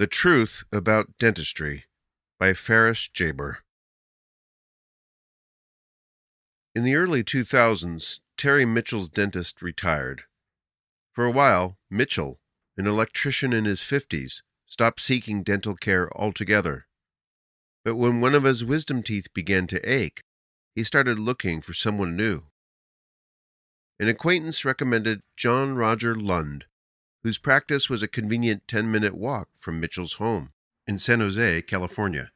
[0.00, 1.84] The Truth About Dentistry
[2.38, 3.56] by Ferris Jabr.
[6.74, 10.22] In the early 2000s, Terry Mitchell's dentist retired.
[11.12, 12.40] For a while, Mitchell,
[12.78, 16.86] an electrician in his 50s, stopped seeking dental care altogether.
[17.84, 20.22] But when one of his wisdom teeth began to ache,
[20.74, 22.44] he started looking for someone new.
[23.98, 26.64] An acquaintance recommended John Roger Lund,
[27.22, 30.52] whose practice was a convenient 10 minute walk from Mitchell's home
[30.86, 32.30] in San Jose, California.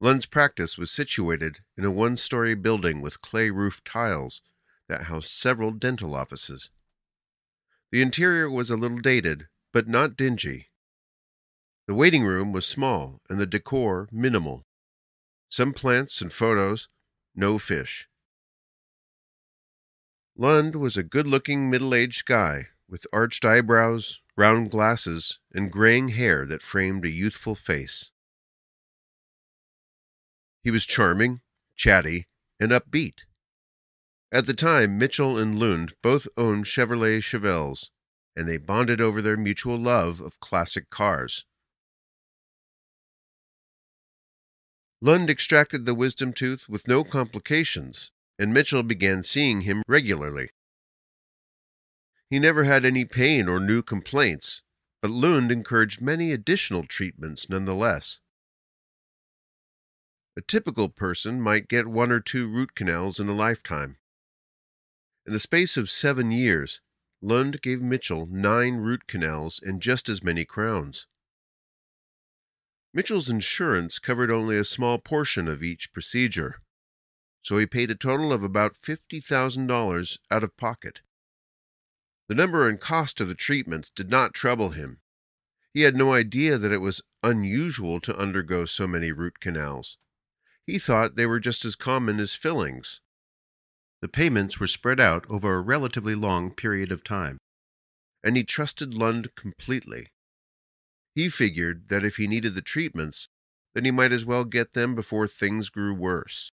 [0.00, 4.42] Lund's practice was situated in a one story building with clay roof tiles
[4.88, 6.70] that housed several dental offices.
[7.90, 10.70] The interior was a little dated, but not dingy.
[11.86, 14.64] The waiting room was small and the decor minimal.
[15.50, 16.88] Some plants and photos,
[17.34, 18.08] no fish.
[20.36, 26.08] Lund was a good looking middle aged guy with arched eyebrows, round glasses, and graying
[26.08, 28.10] hair that framed a youthful face.
[30.62, 31.40] He was charming,
[31.76, 32.26] chatty,
[32.58, 33.24] and upbeat.
[34.30, 37.90] At the time, Mitchell and Lund both owned Chevrolet Chevelles,
[38.34, 41.44] and they bonded over their mutual love of classic cars.
[45.02, 48.10] Lund extracted the wisdom tooth with no complications,
[48.42, 50.50] and Mitchell began seeing him regularly.
[52.28, 54.62] He never had any pain or new complaints,
[55.00, 58.18] but Lund encouraged many additional treatments nonetheless.
[60.36, 63.98] A typical person might get one or two root canals in a lifetime.
[65.24, 66.80] In the space of seven years,
[67.20, 71.06] Lund gave Mitchell nine root canals and just as many crowns.
[72.92, 76.61] Mitchell's insurance covered only a small portion of each procedure,
[77.42, 81.00] so he paid a total of about $50,000 out of pocket.
[82.28, 85.00] The number and cost of the treatments did not trouble him.
[85.74, 89.98] He had no idea that it was unusual to undergo so many root canals.
[90.66, 93.00] He thought they were just as common as fillings.
[94.00, 97.38] The payments were spread out over a relatively long period of time,
[98.22, 100.08] and he trusted Lund completely.
[101.14, 103.28] He figured that if he needed the treatments,
[103.74, 106.52] then he might as well get them before things grew worse.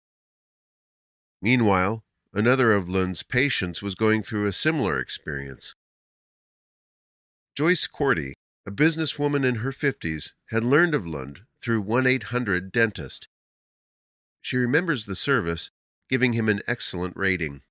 [1.42, 2.04] Meanwhile,
[2.34, 5.76] another of Lund's patients was going through a similar experience.
[7.56, 8.34] Joyce Cordy,
[8.66, 13.28] a businesswoman in her 50s, had learned of Lund through 1 800 Dentist.
[14.42, 15.72] She remembers the service,
[16.10, 17.62] giving him an excellent rating.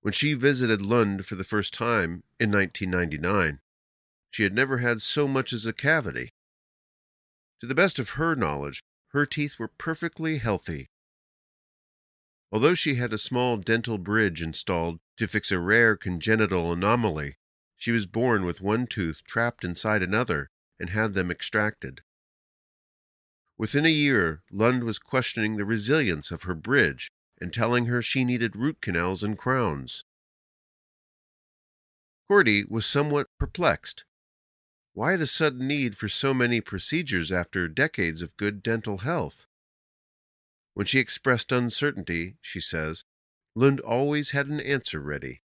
[0.00, 3.60] When she visited Lund for the first time in 1999,
[4.30, 6.32] she had never had so much as a cavity.
[7.60, 10.88] To the best of her knowledge, her teeth were perfectly healthy.
[12.50, 17.36] Although she had a small dental bridge installed to fix a rare congenital anomaly,
[17.76, 22.02] she was born with one tooth trapped inside another and had them extracted.
[23.58, 27.10] Within a year, Lund was questioning the resilience of her bridge
[27.40, 30.04] and telling her she needed root canals and crowns.
[32.28, 34.04] Cordy was somewhat perplexed.
[34.92, 39.47] Why the sudden need for so many procedures after decades of good dental health?
[40.78, 43.02] When she expressed uncertainty, she says,
[43.56, 45.42] Lund always had an answer ready.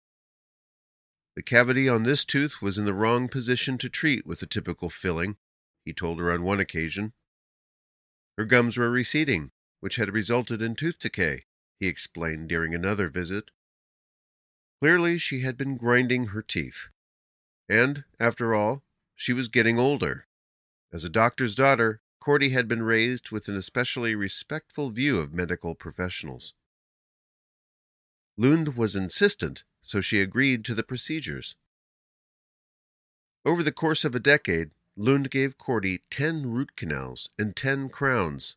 [1.36, 4.90] The cavity on this tooth was in the wrong position to treat with the typical
[4.90, 5.36] filling,
[5.84, 7.12] he told her on one occasion.
[8.36, 11.44] Her gums were receding, which had resulted in tooth decay,
[11.78, 13.52] he explained during another visit.
[14.80, 16.88] Clearly, she had been grinding her teeth.
[17.68, 18.82] And, after all,
[19.14, 20.26] she was getting older.
[20.92, 25.74] As a doctor's daughter, Cordy had been raised with an especially respectful view of medical
[25.74, 26.52] professionals.
[28.36, 31.56] Lund was insistent, so she agreed to the procedures.
[33.44, 38.56] Over the course of a decade, Lund gave Cordy ten root canals and ten crowns.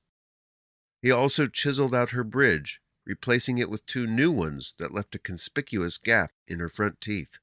[1.02, 5.19] He also chiseled out her bridge, replacing it with two new ones that left a
[5.19, 7.40] conspicuous gap in her front teeth.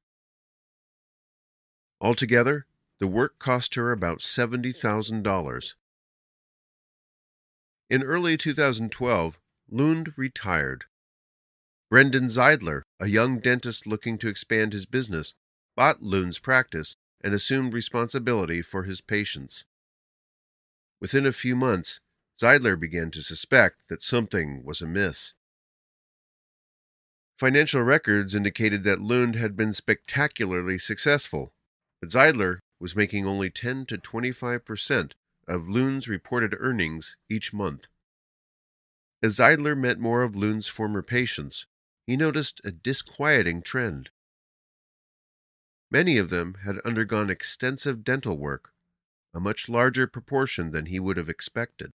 [1.99, 2.67] Altogether,
[2.99, 5.75] the work cost her about $70,000.
[7.91, 10.85] In early 2012, Lund retired.
[11.91, 15.35] Brendan Zeidler, a young dentist looking to expand his business,
[15.77, 19.65] bought Lund's practice and assumed responsibility for his patients.
[21.01, 21.99] Within a few months,
[22.41, 25.35] Zeidler began to suspect that something was amiss.
[27.41, 31.53] Financial records indicated that Lund had been spectacularly successful,
[32.01, 35.15] but Zeidler was making only 10 to 25 percent
[35.51, 37.89] of Lund's reported earnings each month.
[39.23, 41.67] As Zeidler met more of Lund's former patients,
[42.07, 44.11] he noticed a disquieting trend.
[45.91, 48.73] Many of them had undergone extensive dental work,
[49.35, 51.91] a much larger proportion than he would have expected.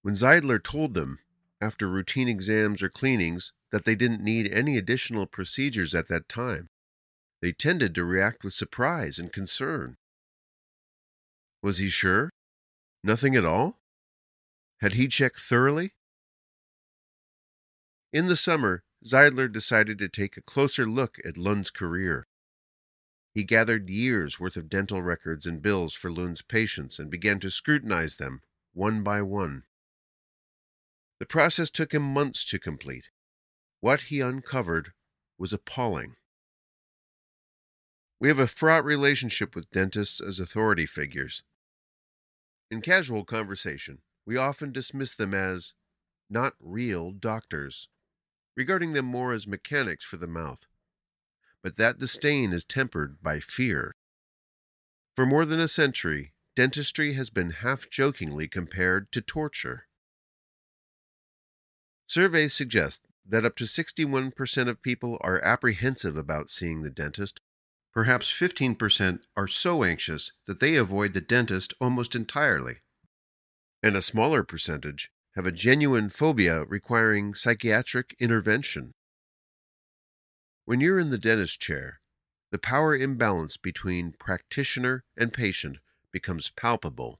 [0.00, 1.18] When Zeidler told them,
[1.60, 6.70] after routine exams or cleanings, that they didn't need any additional procedures at that time,
[7.42, 9.98] they tended to react with surprise and concern.
[11.66, 12.30] Was he sure?
[13.02, 13.80] Nothing at all?
[14.80, 15.94] Had he checked thoroughly?
[18.12, 22.28] In the summer, Zeidler decided to take a closer look at Lund's career.
[23.34, 27.50] He gathered years' worth of dental records and bills for Lund's patients and began to
[27.50, 28.42] scrutinize them
[28.72, 29.64] one by one.
[31.18, 33.08] The process took him months to complete.
[33.80, 34.92] What he uncovered
[35.36, 36.14] was appalling.
[38.20, 41.42] We have a fraught relationship with dentists as authority figures.
[42.70, 45.74] In casual conversation, we often dismiss them as
[46.28, 47.88] not real doctors,
[48.56, 50.66] regarding them more as mechanics for the mouth.
[51.62, 53.94] But that disdain is tempered by fear.
[55.14, 59.86] For more than a century, dentistry has been half jokingly compared to torture.
[62.08, 67.40] Surveys suggest that up to 61% of people are apprehensive about seeing the dentist.
[67.96, 72.80] Perhaps 15% are so anxious that they avoid the dentist almost entirely.
[73.82, 78.92] And a smaller percentage have a genuine phobia requiring psychiatric intervention.
[80.66, 82.00] When you're in the dentist chair,
[82.50, 85.78] the power imbalance between practitioner and patient
[86.12, 87.18] becomes palpable.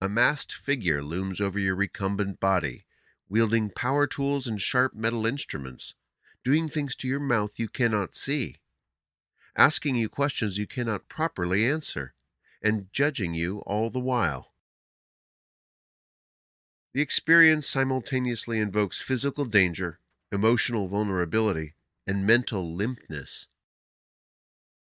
[0.00, 2.84] A masked figure looms over your recumbent body,
[3.28, 5.94] wielding power tools and sharp metal instruments,
[6.42, 8.56] doing things to your mouth you cannot see,
[9.56, 12.14] asking you questions you cannot properly answer,
[12.62, 14.52] and judging you all the while.
[16.92, 20.00] The experience simultaneously invokes physical danger,
[20.32, 21.74] emotional vulnerability,
[22.06, 23.46] and mental limpness.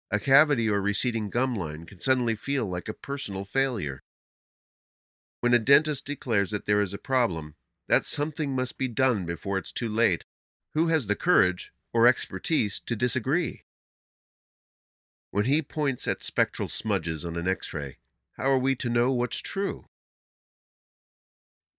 [0.10, 4.02] A cavity or receding gum line can suddenly feel like a personal failure.
[5.42, 7.56] When a dentist declares that there is a problem,
[7.88, 10.26] that something must be done before it's too late.
[10.74, 13.64] Who has the courage or expertise to disagree?
[15.32, 17.98] When he points at spectral smudges on an x ray,
[18.38, 19.86] how are we to know what's true?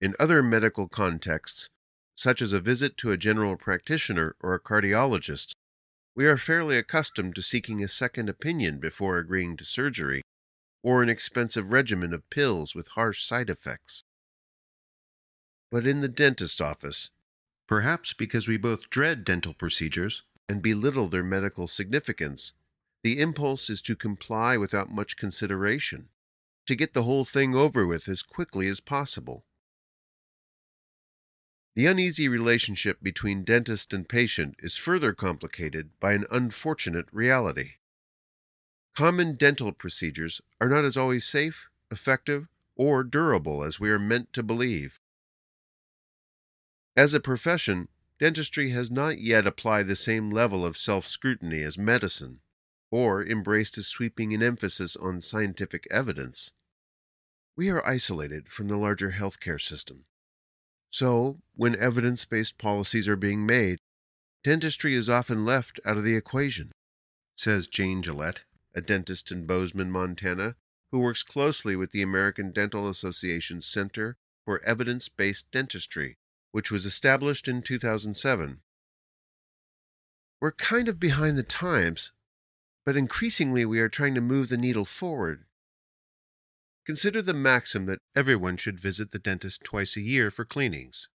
[0.01, 1.69] In other medical contexts,
[2.15, 5.53] such as a visit to a general practitioner or a cardiologist,
[6.15, 10.21] we are fairly accustomed to seeking a second opinion before agreeing to surgery
[10.83, 14.03] or an expensive regimen of pills with harsh side effects
[15.73, 17.09] but in the dentist's office.
[17.67, 22.53] Perhaps because we both dread dental procedures and belittle their medical significance,
[23.03, 26.09] the impulse is to comply without much consideration,
[26.65, 29.45] to get the whole thing over with as quickly as possible.
[31.75, 37.73] The uneasy relationship between dentist and patient is further complicated by an unfortunate reality.
[38.95, 44.31] Common dental procedures are not as always safe, effective, or durable as we are meant
[44.33, 44.99] to believe.
[46.95, 47.89] As a profession,
[48.19, 52.39] dentistry has not yet applied the same level of self scrutiny as medicine,
[52.93, 56.51] or embraced as sweeping an emphasis on scientific evidence.
[57.57, 60.05] We are isolated from the larger healthcare system.
[60.91, 63.79] So, when evidence based policies are being made,
[64.43, 66.71] dentistry is often left out of the equation,
[67.35, 68.41] says Jane Gillette,
[68.75, 70.55] a dentist in Bozeman, Montana,
[70.91, 76.17] who works closely with the American Dental Association's Center for Evidence Based Dentistry
[76.53, 78.61] which was established in 2007.
[80.39, 82.13] We're kind of behind the times,
[82.85, 85.45] but increasingly we are trying to move the needle forward.
[86.85, 91.07] Consider the maxim that everyone should visit the dentist twice a year for cleanings.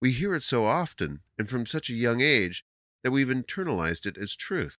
[0.00, 2.64] We hear it so often and from such a young age
[3.02, 4.76] that we've internalized it as truth.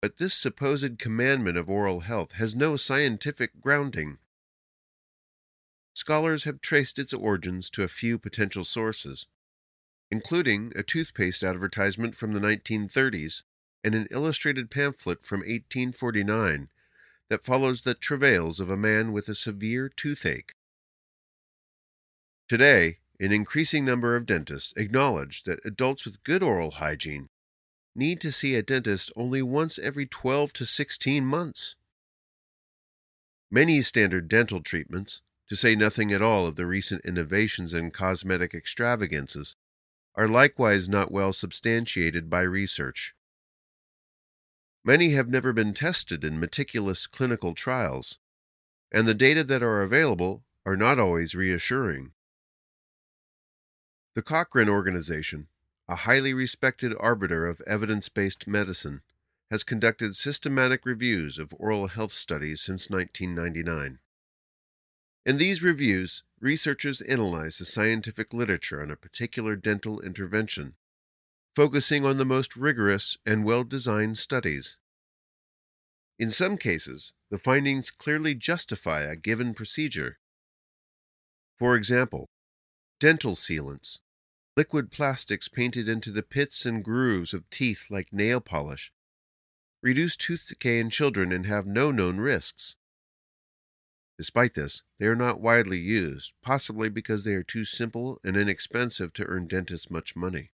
[0.00, 4.18] But this supposed commandment of oral health has no scientific grounding.
[5.94, 9.26] Scholars have traced its origins to a few potential sources,
[10.10, 13.42] including a toothpaste advertisement from the 1930s
[13.84, 16.70] and an illustrated pamphlet from 1849
[17.28, 20.54] that follows the travails of a man with a severe toothache.
[22.48, 27.28] Today, an increasing number of dentists acknowledge that adults with good oral hygiene
[27.94, 31.76] need to see a dentist only once every 12 to 16 months.
[33.50, 38.54] Many standard dental treatments, to say nothing at all of the recent innovations in cosmetic
[38.54, 39.54] extravagances,
[40.16, 43.14] are likewise not well substantiated by research.
[44.86, 48.18] Many have never been tested in meticulous clinical trials,
[48.92, 52.12] and the data that are available are not always reassuring.
[54.14, 55.48] The Cochrane Organization,
[55.88, 59.00] a highly respected arbiter of evidence based medicine,
[59.50, 64.00] has conducted systematic reviews of oral health studies since 1999.
[65.24, 70.74] In these reviews, researchers analyze the scientific literature on a particular dental intervention,
[71.54, 74.78] focusing on the most rigorous and well designed studies.
[76.18, 80.18] In some cases, the findings clearly justify a given procedure.
[81.58, 82.28] For example,
[83.00, 83.98] dental sealants,
[84.56, 88.92] liquid plastics painted into the pits and grooves of teeth like nail polish,
[89.82, 92.76] reduce tooth decay in children and have no known risks.
[94.16, 99.12] Despite this, they are not widely used, possibly because they are too simple and inexpensive
[99.14, 100.52] to earn dentists much money.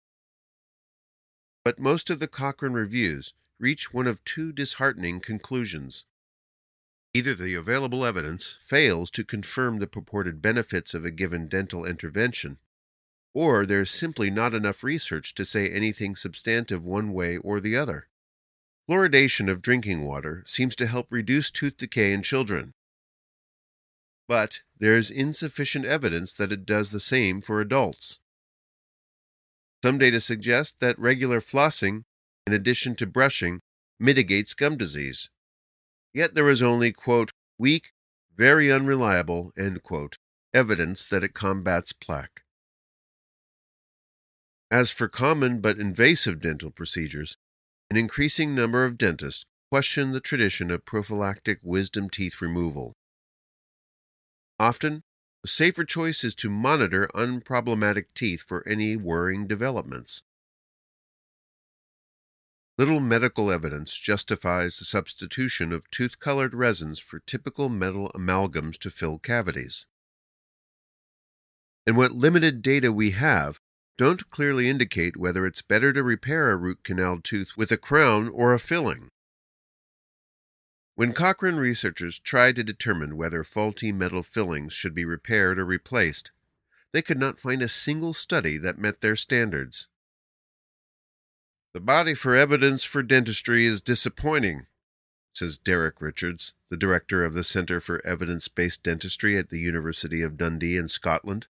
[1.67, 6.07] But most of the Cochrane reviews reach one of two disheartening conclusions.
[7.13, 12.59] Either the available evidence fails to confirm the purported benefits of a given dental intervention,
[13.35, 17.77] or there is simply not enough research to say anything substantive one way or the
[17.77, 18.07] other.
[18.89, 22.75] Fluoridation of drinking water seems to help reduce tooth decay in children,
[24.29, 28.21] but there is insufficient evidence that it does the same for adults.
[29.85, 32.05] Some data suggest that regular flossing
[32.47, 33.61] in addition to brushing,
[33.99, 35.31] mitigates gum disease.
[36.15, 37.93] Yet there is only, quote, weak,
[38.37, 39.53] very unreliable,
[39.83, 40.17] quote,
[40.55, 42.43] evidence that it combats plaque.
[44.71, 47.37] As for common but invasive dental procedures,
[47.91, 52.95] an increasing number of dentists question the tradition of prophylactic wisdom teeth removal.
[54.59, 55.03] Often,
[55.47, 60.25] a safer choice is to monitor unproblematic teeth for any worrying developments.
[62.77, 68.91] Little medical evidence justifies the substitution of tooth colored resins for typical metal amalgams to
[68.91, 69.87] fill cavities.
[71.87, 73.61] And what limited data we have
[73.97, 78.29] don't clearly indicate whether it's better to repair a root canal tooth with a crown
[78.31, 79.11] or a filling.
[80.97, 86.31] When Cochrane researchers tried to determine whether faulty metal fillings should be repaired or replaced,
[86.93, 89.89] they could not find a single study that met their standards.
[91.75, 94.69] The body for evidence for dentistry is disappointing,
[95.35, 100.23] says Derek Richards, the director of the Center for Evidence Based Dentistry at the University
[100.23, 101.47] of Dundee in Scotland.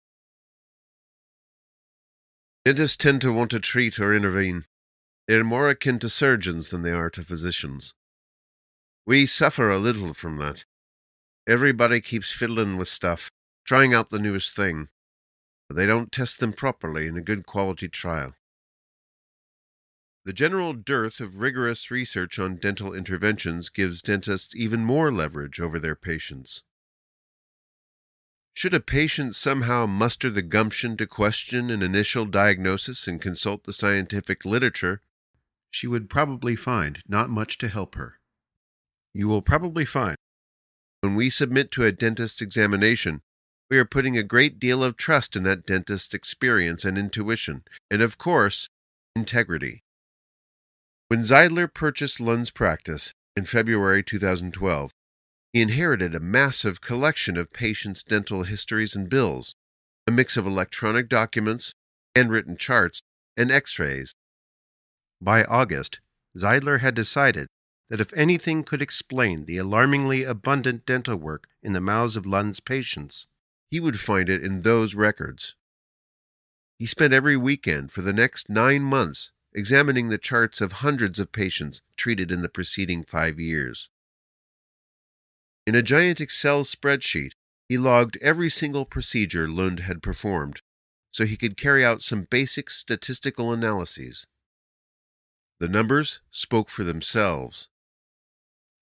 [2.64, 4.64] Dentists tend to want to treat or intervene.
[5.28, 7.94] They are more akin to surgeons than they are to physicians.
[9.06, 10.64] We suffer a little from that.
[11.46, 13.30] Everybody keeps fiddling with stuff,
[13.64, 14.88] trying out the newest thing,
[15.68, 18.34] but they don't test them properly in a good quality trial.
[20.24, 25.78] The general dearth of rigorous research on dental interventions gives dentists even more leverage over
[25.78, 26.64] their patients.
[28.54, 33.72] Should a patient somehow muster the gumption to question an initial diagnosis and consult the
[33.72, 35.00] scientific literature,
[35.70, 38.18] she would probably find not much to help her.
[39.16, 40.18] You will probably find
[41.00, 43.22] when we submit to a dentist examination,
[43.70, 48.02] we are putting a great deal of trust in that dentist's experience and intuition, and
[48.02, 48.68] of course,
[49.14, 49.82] integrity.
[51.08, 54.90] When Zeidler purchased Lund's practice in February 2012,
[55.54, 59.54] he inherited a massive collection of patients' dental histories and bills,
[60.06, 61.72] a mix of electronic documents,
[62.14, 63.00] handwritten charts,
[63.34, 64.12] and x rays.
[65.22, 66.00] By August,
[66.36, 67.48] Zeidler had decided
[67.88, 72.60] that if anything could explain the alarmingly abundant dental work in the mouths of Lund's
[72.60, 73.26] patients,
[73.70, 75.54] he would find it in those records.
[76.78, 81.32] He spent every weekend for the next nine months examining the charts of hundreds of
[81.32, 83.88] patients treated in the preceding five years.
[85.66, 87.32] In a giant Excel spreadsheet,
[87.68, 90.60] he logged every single procedure Lund had performed
[91.16, 94.26] so he could carry out some basic statistical analyses.
[95.58, 97.70] The numbers spoke for themselves.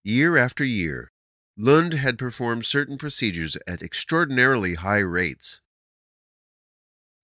[0.07, 1.11] Year after year,
[1.57, 5.63] Lund had performed certain procedures at extraordinarily high rates.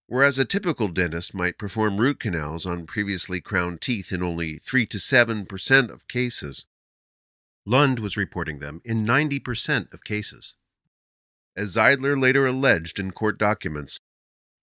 [0.06, 4.86] Whereas a typical dentist might perform root canals on previously crowned teeth in only 3
[4.86, 6.64] to 7% of cases,
[7.66, 10.56] Lund was reporting them in 90% of cases.
[11.54, 14.00] As Zeidler later alleged in court documents,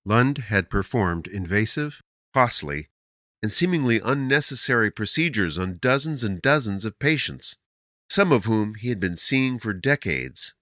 [0.05, 2.01] Lund had performed invasive,
[2.33, 2.89] costly,
[3.43, 7.55] and seemingly unnecessary procedures on dozens and dozens of patients,
[8.09, 10.53] some of whom he had been seeing for decades.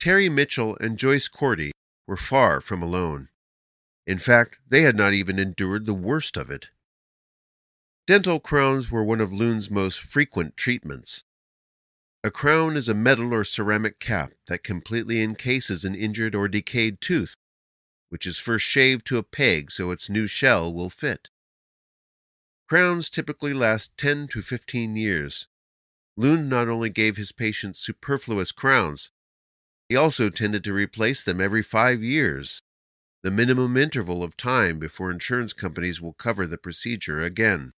[0.00, 1.72] Terry Mitchell and Joyce Cordy
[2.06, 3.28] were far from alone.
[4.06, 6.68] In fact, they had not even endured the worst of it.
[8.06, 11.24] Dental crowns were one of Lund's most frequent treatments.
[12.24, 17.00] A crown is a metal or ceramic cap that completely encases an injured or decayed
[17.00, 17.34] tooth,
[18.08, 21.28] which is first shaved to a peg so its new shell will fit.
[22.68, 25.48] Crowns typically last 10 to 15 years.
[26.18, 29.12] Lund not only gave his patients superfluous crowns,
[29.88, 32.60] he also tended to replace them every five years,
[33.22, 37.72] the minimum interval of time before insurance companies will cover the procedure again.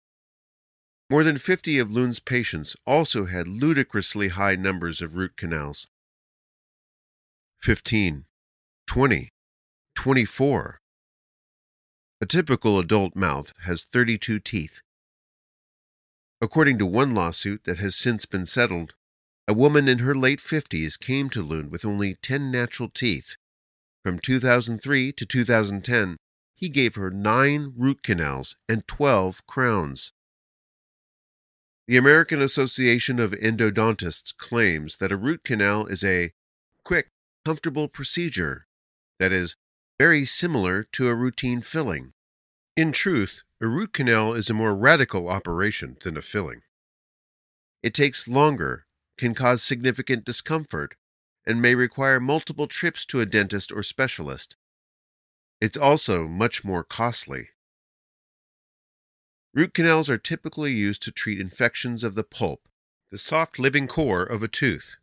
[1.10, 5.88] More than 50 of Lund's patients also had ludicrously high numbers of root canals.
[7.56, 8.24] 15,
[8.86, 9.32] 20,
[9.96, 10.80] 24.
[12.20, 14.80] A typical adult mouth has 32 teeth.
[16.40, 18.94] According to one lawsuit that has since been settled,
[19.48, 23.36] a woman in her late 50s came to Lund with only 10 natural teeth.
[24.04, 26.16] From 2003 to 2010,
[26.54, 30.12] he gave her 9 root canals and 12 crowns.
[31.88, 36.32] The American Association of Endodontists claims that a root canal is a
[36.84, 37.08] quick,
[37.44, 38.66] comfortable procedure
[39.18, 39.56] that is
[39.98, 42.12] very similar to a routine filling.
[42.76, 46.62] In truth, a root canal is a more radical operation than a filling.
[47.82, 48.86] It takes longer,
[49.16, 50.94] can cause significant discomfort,
[51.44, 54.56] and may require multiple trips to a dentist or specialist.
[55.60, 57.48] It's also much more costly.
[59.54, 62.68] Root canals are typically used to treat infections of the pulp,
[63.10, 64.96] the soft living core of a tooth.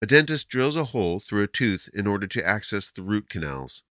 [0.00, 3.82] A dentist drills a hole through a tooth in order to access the root canals.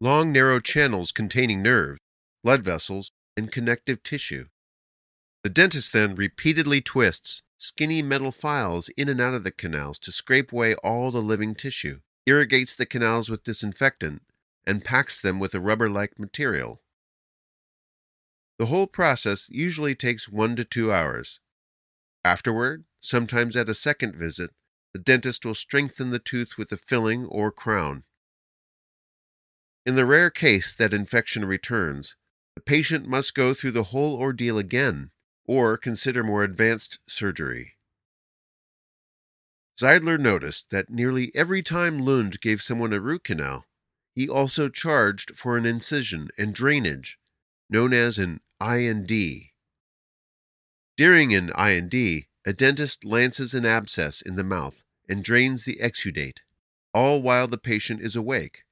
[0.00, 1.98] Long, narrow channels containing nerves,
[2.42, 4.46] blood vessels, and connective tissue.
[5.42, 10.12] The dentist then repeatedly twists skinny metal files in and out of the canals to
[10.12, 14.22] scrape away all the living tissue, irrigates the canals with disinfectant,
[14.66, 16.82] and packs them with a rubber like material.
[18.58, 21.40] The whole process usually takes one to two hours.
[22.24, 24.50] Afterward, sometimes at a second visit,
[24.92, 28.04] the dentist will strengthen the tooth with a filling or crown.
[29.84, 32.16] In the rare case that infection returns,
[32.56, 35.10] the patient must go through the whole ordeal again
[35.44, 37.74] or consider more advanced surgery.
[39.78, 43.66] Zeidler noticed that nearly every time Lund gave someone a root canal,
[44.14, 47.18] he also charged for an incision and drainage,
[47.68, 49.52] known as an I&D.
[50.96, 56.38] During an I&D, a dentist lances an abscess in the mouth and drains the exudate,
[56.94, 58.62] all while the patient is awake.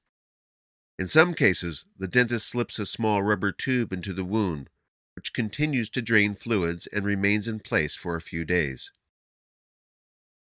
[0.97, 4.69] In some cases, the dentist slips a small rubber tube into the wound,
[5.15, 8.91] which continues to drain fluids and remains in place for a few days.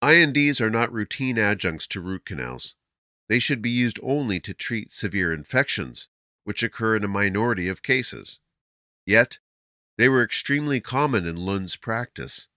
[0.01, 2.75] I&Ds are not routine adjuncts to root canals.
[3.27, 6.09] They should be used only to treat severe infections,
[6.43, 8.39] which occur in a minority of cases.
[9.05, 9.39] Yet,
[9.97, 12.47] they were extremely common in Lund's practice.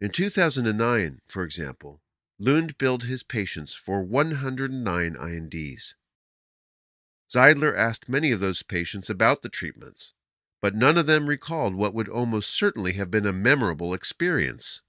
[0.00, 2.00] In 2009, for example,
[2.38, 5.94] Lund billed his patients for 109 I&Ds.
[7.32, 10.12] Zeidler asked many of those patients about the treatments,
[10.60, 14.82] but none of them recalled what would almost certainly have been a memorable experience.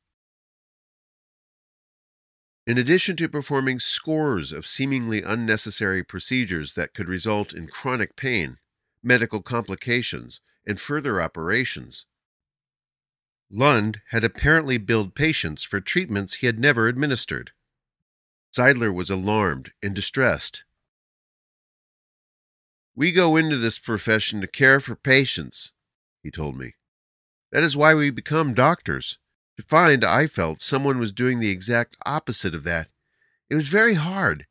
[2.67, 8.57] In addition to performing scores of seemingly unnecessary procedures that could result in chronic pain,
[9.01, 12.05] medical complications, and further operations,
[13.49, 17.51] Lund had apparently billed patients for treatments he had never administered.
[18.55, 20.65] Zeidler was alarmed and distressed.
[22.95, 25.71] We go into this profession to care for patients,
[26.23, 26.73] he told me.
[27.51, 29.19] That is why we become doctors.
[29.57, 32.89] To find, I felt, someone was doing the exact opposite of that.
[33.49, 34.45] It was very hard,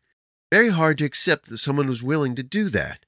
[0.50, 3.04] very hard to accept that someone was willing to do that.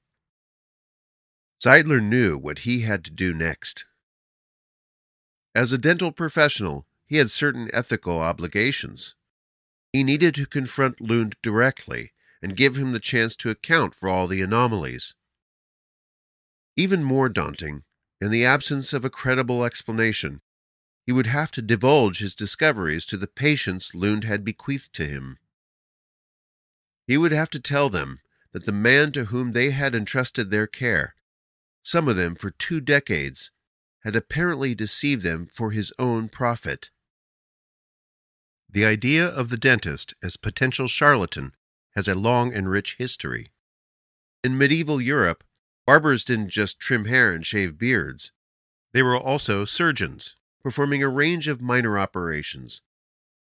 [1.65, 3.85] Zeidler knew what he had to do next.
[5.59, 9.17] As a dental professional, he had certain ethical obligations.
[9.93, 14.29] He needed to confront Lund directly and give him the chance to account for all
[14.29, 15.15] the anomalies.
[16.77, 17.83] Even more daunting,
[18.21, 20.43] in the absence of a credible explanation,
[21.05, 25.39] he would have to divulge his discoveries to the patients Lund had bequeathed to him.
[27.09, 28.21] He would have to tell them
[28.53, 31.17] that the man to whom they had entrusted their care,
[31.83, 33.51] some of them for two decades,
[34.05, 36.91] had apparently deceived them for his own profit.
[38.71, 41.53] The idea of the dentist as potential charlatan
[41.95, 43.51] has a long and rich history.
[44.45, 45.43] In medieval Europe,
[45.87, 48.31] barbers didn't just trim hair and shave beards.
[48.93, 52.83] They were also surgeons, performing a range of minor operations,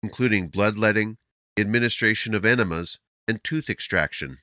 [0.01, 1.17] including bloodletting,
[1.57, 4.39] administration of enemas, and tooth extraction.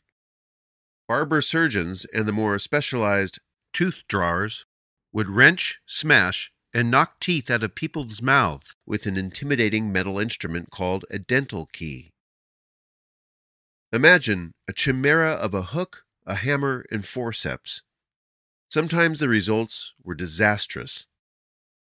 [1.08, 3.40] Barber surgeons and the more specialized
[3.72, 4.66] tooth drawers
[5.14, 10.70] would wrench, smash, and knock teeth out of people's mouths with an intimidating metal instrument
[10.70, 12.10] called a dental key.
[13.92, 17.82] Imagine a chimera of a hook, a hammer, and forceps.
[18.68, 21.06] Sometimes the results were disastrous.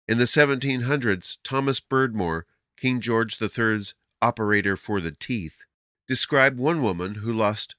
[0.06, 2.42] In the 1700s, Thomas Berdmore,
[2.76, 5.64] King George III's operator for the teeth,
[6.06, 7.74] described one woman who lost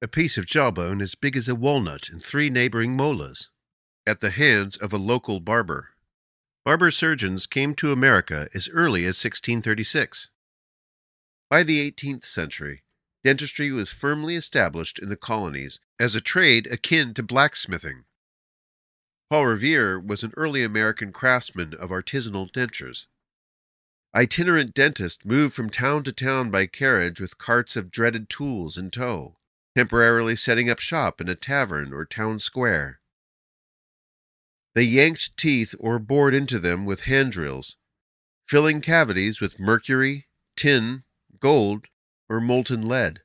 [0.00, 3.51] a piece of jawbone as big as a walnut and three neighboring molars
[4.06, 5.90] at the hands of a local barber.
[6.64, 10.30] Barber surgeons came to America as early as 1636.
[11.50, 12.82] By the 18th century,
[13.24, 18.04] dentistry was firmly established in the colonies as a trade akin to blacksmithing.
[19.28, 23.06] Paul Revere was an early American craftsman of artisanal dentures.
[24.14, 28.90] Itinerant dentists moved from town to town by carriage with carts of dreaded tools in
[28.90, 29.36] tow,
[29.74, 33.00] temporarily setting up shop in a tavern or town square.
[34.74, 37.76] They yanked teeth or bored into them with hand drills,
[38.46, 41.04] filling cavities with mercury, tin,
[41.40, 41.86] gold,
[42.28, 43.20] or molten lead.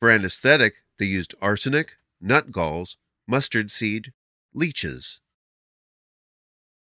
[0.00, 2.96] For anesthetic, they used arsenic, nut galls,
[3.28, 4.12] mustard seed,
[4.52, 5.20] leeches.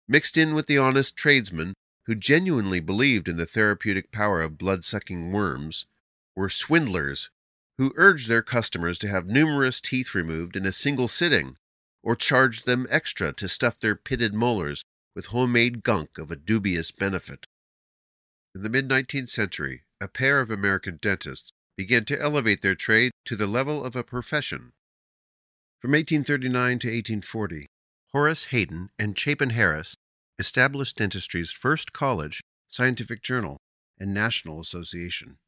[0.06, 1.74] Mixed in with the honest tradesmen
[2.06, 5.86] who genuinely believed in the therapeutic power of blood sucking worms
[6.36, 7.30] were swindlers
[7.78, 11.56] who urged their customers to have numerous teeth removed in a single sitting
[12.06, 14.84] or charged them extra to stuff their pitted molars
[15.16, 17.46] with homemade gunk of a dubious benefit.
[18.54, 23.10] In the mid 19th century, a pair of American dentists began to elevate their trade
[23.24, 24.72] to the level of a profession.
[25.80, 27.66] From 1839 to 1840,
[28.12, 29.96] Horace Hayden and Chapin Harris
[30.38, 33.56] established dentistry's first college, scientific journal,
[33.98, 35.38] and national association.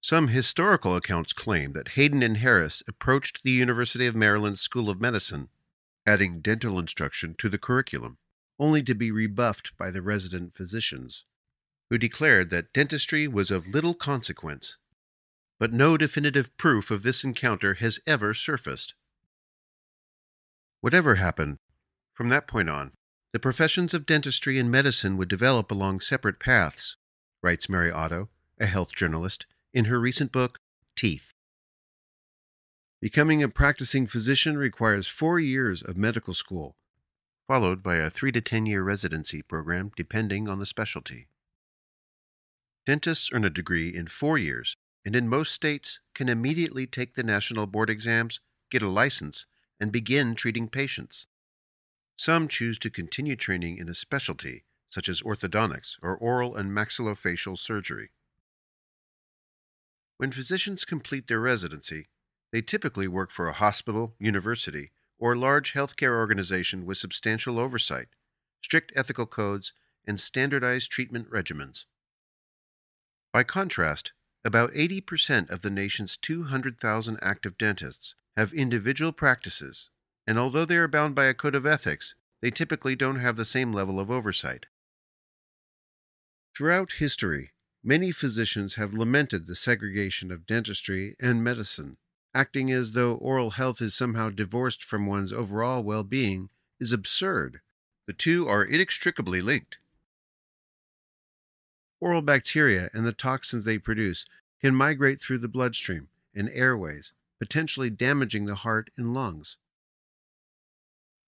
[0.00, 5.00] Some historical accounts claim that Hayden and Harris approached the University of Maryland School of
[5.00, 5.48] Medicine
[6.06, 8.18] adding dental instruction to the curriculum,
[8.58, 11.24] only to be rebuffed by the resident physicians,
[11.90, 14.76] who declared that dentistry was of little consequence.
[15.58, 18.94] But no definitive proof of this encounter has ever surfaced.
[20.80, 21.58] Whatever happened,
[22.14, 22.92] from that point on,
[23.32, 26.96] the professions of dentistry and medicine would develop along separate paths,
[27.42, 30.58] writes Mary Otto, a health journalist, in her recent book,
[30.94, 31.30] Teeth.
[33.00, 36.76] Becoming a practicing physician requires four years of medical school,
[37.46, 41.28] followed by a three to ten year residency program depending on the specialty.
[42.86, 47.22] Dentists earn a degree in four years and in most states can immediately take the
[47.22, 49.46] national board exams, get a license,
[49.78, 51.26] and begin treating patients.
[52.16, 57.58] Some choose to continue training in a specialty, such as orthodontics or oral and maxillofacial
[57.58, 58.10] surgery.
[60.16, 62.08] When physicians complete their residency,
[62.52, 68.08] they typically work for a hospital, university, or large healthcare organization with substantial oversight,
[68.62, 69.72] strict ethical codes,
[70.06, 71.86] and standardized treatment regimens.
[73.32, 74.12] By contrast,
[74.44, 79.90] about 80% of the nation's 200,000 active dentists have individual practices,
[80.26, 83.44] and although they are bound by a code of ethics, they typically don't have the
[83.44, 84.66] same level of oversight.
[86.56, 91.96] Throughout history, many physicians have lamented the segregation of dentistry and medicine
[92.36, 97.60] acting as though oral health is somehow divorced from one's overall well being is absurd.
[98.06, 99.78] The two are inextricably linked.
[101.98, 104.26] Oral bacteria and the toxins they produce
[104.60, 109.56] can migrate through the bloodstream and airways, potentially damaging the heart and lungs.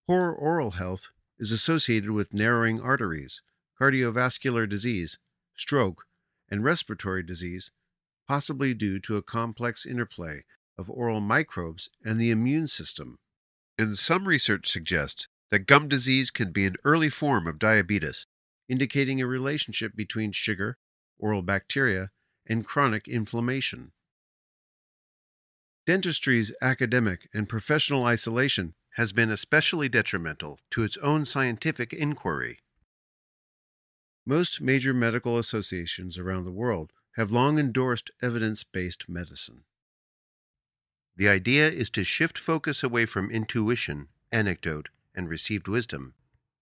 [0.07, 3.41] Poor oral health is associated with narrowing arteries,
[3.81, 5.19] cardiovascular disease,
[5.57, 6.05] stroke,
[6.51, 7.71] and respiratory disease,
[8.27, 10.45] possibly due to a complex interplay
[10.79, 13.19] of oral microbes and the immune system.
[13.77, 18.27] And some research suggests that gum disease can be an early form of diabetes,
[18.69, 20.79] indicating a relationship between sugar,
[21.19, 22.11] oral bacteria,
[22.47, 23.93] and chronic inflammation.
[25.87, 32.59] Dentistry's academic and professional isolation has been especially detrimental to its own scientific inquiry.
[34.27, 39.65] Most major medical associations around the world have long endorsed evidence based medicine.
[41.19, 46.15] The idea is to shift focus away from intuition, anecdote, and received wisdom,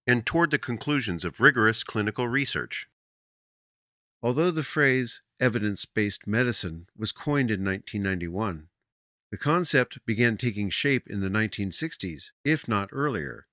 [0.07, 2.89] and toward the conclusions of rigorous clinical research.
[4.23, 8.71] Although the phrase evidence based medicine was coined in 1991,
[9.31, 13.49] the concept began taking shape in the 1960s, if not earlier.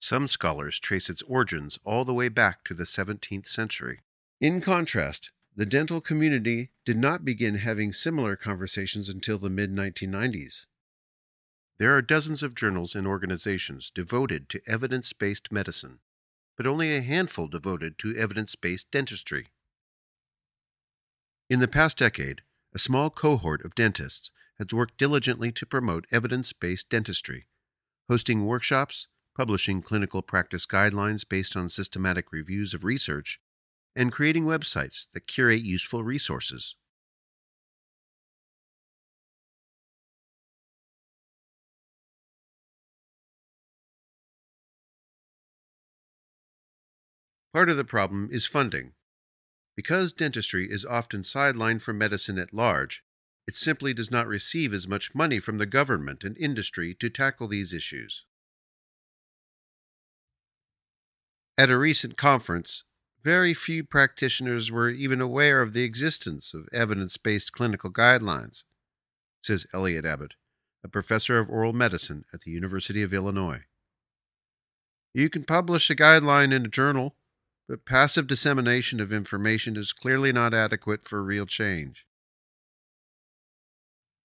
[0.00, 4.00] Some scholars trace its origins all the way back to the 17th century.
[4.40, 10.66] In contrast, the dental community did not begin having similar conversations until the mid 1990s.
[11.78, 16.00] There are dozens of journals and organizations devoted to evidence based medicine,
[16.56, 19.48] but only a handful devoted to evidence based dentistry.
[21.48, 22.42] In the past decade,
[22.74, 27.46] a small cohort of dentists has worked diligently to promote evidence based dentistry,
[28.10, 33.40] hosting workshops, publishing clinical practice guidelines based on systematic reviews of research,
[33.96, 36.76] and creating websites that curate useful resources.
[47.54, 48.92] Part of the problem is funding.
[49.74, 53.02] Because dentistry is often sidelined from medicine at large,
[53.46, 57.48] it simply does not receive as much money from the government and industry to tackle
[57.48, 58.26] these issues.
[61.56, 62.84] At a recent conference,
[63.26, 68.62] very few practitioners were even aware of the existence of evidence based clinical guidelines,
[69.42, 70.34] says Elliot Abbott,
[70.84, 73.62] a professor of oral medicine at the University of Illinois.
[75.12, 77.16] You can publish a guideline in a journal,
[77.68, 82.06] but passive dissemination of information is clearly not adequate for real change.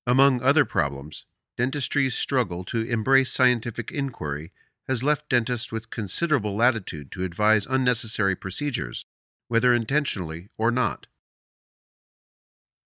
[0.06, 1.26] Among other problems,
[1.58, 4.52] dentistry's struggle to embrace scientific inquiry
[4.92, 9.06] has left dentists with considerable latitude to advise unnecessary procedures,
[9.48, 11.08] whether intentionally or not.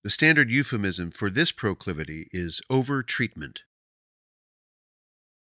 [0.03, 3.63] The standard euphemism for this proclivity is over-treatment.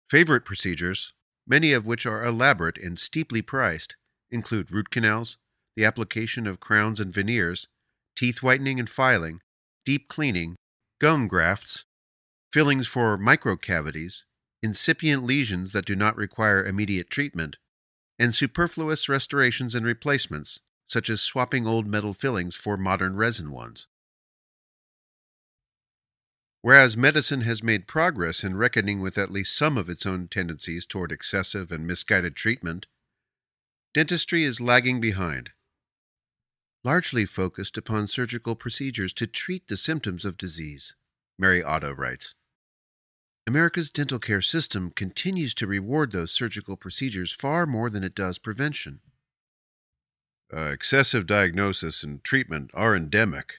[0.09, 1.13] Favorite procedures,
[1.45, 3.95] many of which are elaborate and steeply priced,
[4.31, 5.37] include root canals,
[5.75, 7.67] the application of crowns and veneers,
[8.15, 9.41] teeth whitening and filing,
[9.85, 10.55] deep cleaning,
[10.99, 11.85] gum grafts,
[12.51, 14.23] fillings for microcavities,
[14.61, 17.57] incipient lesions that do not require immediate treatment,
[18.17, 23.87] and superfluous restorations and replacements, such as swapping old metal fillings for modern resin ones.
[26.61, 30.85] Whereas medicine has made progress in reckoning with at least some of its own tendencies
[30.85, 32.87] toward excessive and misguided treatment,
[33.93, 35.51] dentistry is lagging behind.
[36.83, 40.95] Largely focused upon surgical procedures to treat the symptoms of disease,
[41.37, 42.33] Mary Otto writes.
[43.47, 48.37] America's dental care system continues to reward those surgical procedures far more than it does
[48.37, 48.99] prevention.
[50.53, 53.53] Uh, excessive diagnosis and treatment are endemic,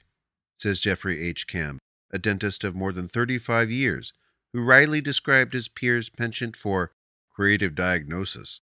[0.58, 1.46] says Jeffrey H.
[1.46, 1.78] Camm,
[2.10, 4.12] a dentist of more than 35 years,
[4.52, 6.92] who rightly described his peers' penchant for
[7.30, 8.60] creative diagnosis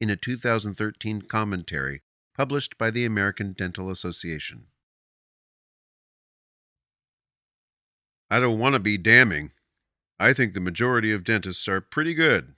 [0.00, 2.00] in a 2013 commentary
[2.34, 4.68] published by the American Dental Association.
[8.30, 9.52] I don't want to be damning,
[10.22, 12.54] I think the majority of dentists are pretty good.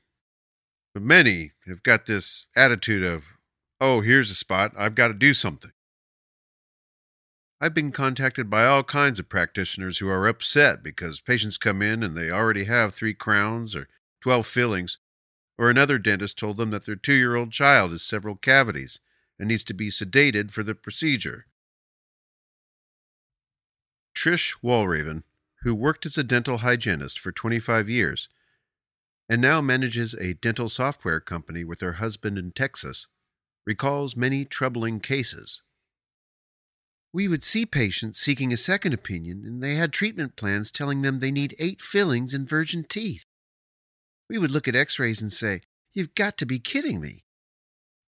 [0.92, 3.24] But many have got this attitude of,
[3.81, 5.72] oh, here's a spot, I've got to do something.
[7.62, 12.03] I've been contacted by all kinds of practitioners who are upset because patients come in
[12.03, 13.88] and they already have three crowns or
[14.20, 14.98] 12 fillings,
[15.57, 19.00] or another dentist told them that their two year old child has several cavities
[19.38, 21.46] and needs to be sedated for the procedure.
[24.14, 25.22] Trish Walraven
[25.64, 28.29] who worked as a dental hygienist for 25 years
[29.29, 33.09] and now manages a dental software company with her husband in Texas,
[33.66, 35.62] recalls many troubling cases.
[37.14, 41.20] We would see patients seeking a second opinion, and they had treatment plans telling them
[41.20, 43.24] they need eight fillings and virgin teeth.
[44.29, 45.62] We would look at x rays and say,
[45.94, 47.24] You've got to be kidding me.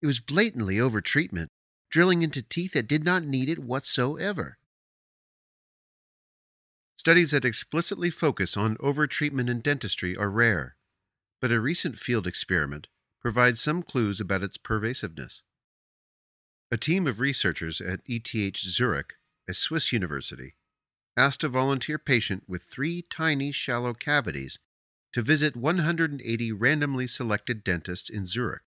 [0.03, 1.51] It was blatantly over treatment,
[1.89, 4.59] drilling into teeth that did not need it whatsoever.
[7.07, 10.75] Studies that explicitly focus on overtreatment in dentistry are rare,
[11.41, 12.89] but a recent field experiment
[13.21, 15.45] provides some clues about its pervasiveness.
[16.73, 19.13] A team of researchers at ETH Zurich,
[19.49, 20.57] a Swiss university,
[21.17, 24.59] asked a volunteer patient with three tiny shallow cavities
[25.13, 28.63] to visit 180 randomly selected dentists in Zurich.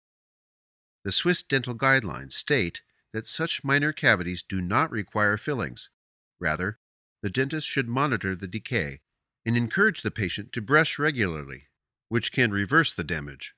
[1.06, 2.82] The Swiss dental guidelines state
[3.14, 5.90] that such minor cavities do not require fillings.
[6.38, 6.80] Rather,
[7.26, 9.00] the dentist should monitor the decay
[9.48, 11.64] and encourage the patient to brush regularly,
[12.08, 13.56] which can reverse the damage.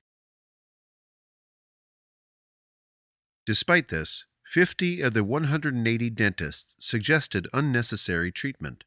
[3.46, 8.86] Despite this, 50 of the 180 dentists suggested unnecessary treatment.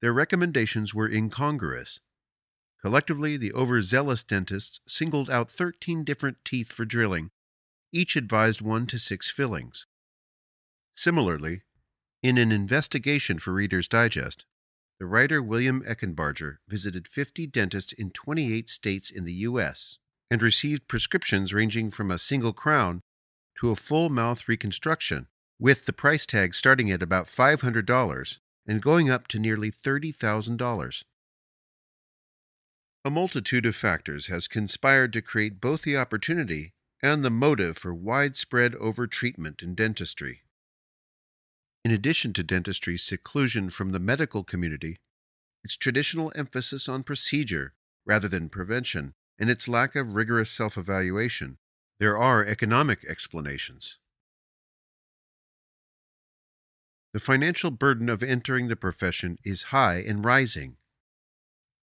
[0.00, 1.98] Their recommendations were incongruous.
[2.82, 7.32] Collectively, the overzealous dentists singled out 13 different teeth for drilling,
[7.90, 9.88] each advised one to six fillings.
[10.94, 11.62] Similarly,
[12.22, 14.44] in an investigation for Reader's Digest,
[15.00, 19.98] the writer William Ecenbarger visited 50 dentists in 28 states in the U.S.
[20.30, 23.00] and received prescriptions ranging from a single crown
[23.58, 25.26] to a full mouth reconstruction,
[25.58, 31.02] with the price tag starting at about $500 and going up to nearly $30,000.
[33.04, 37.92] A multitude of factors has conspired to create both the opportunity and the motive for
[37.92, 40.42] widespread overtreatment in dentistry.
[41.84, 45.00] In addition to dentistry's seclusion from the medical community,
[45.64, 51.58] its traditional emphasis on procedure rather than prevention, and its lack of rigorous self evaluation,
[51.98, 53.98] there are economic explanations.
[57.12, 60.76] The financial burden of entering the profession is high and rising.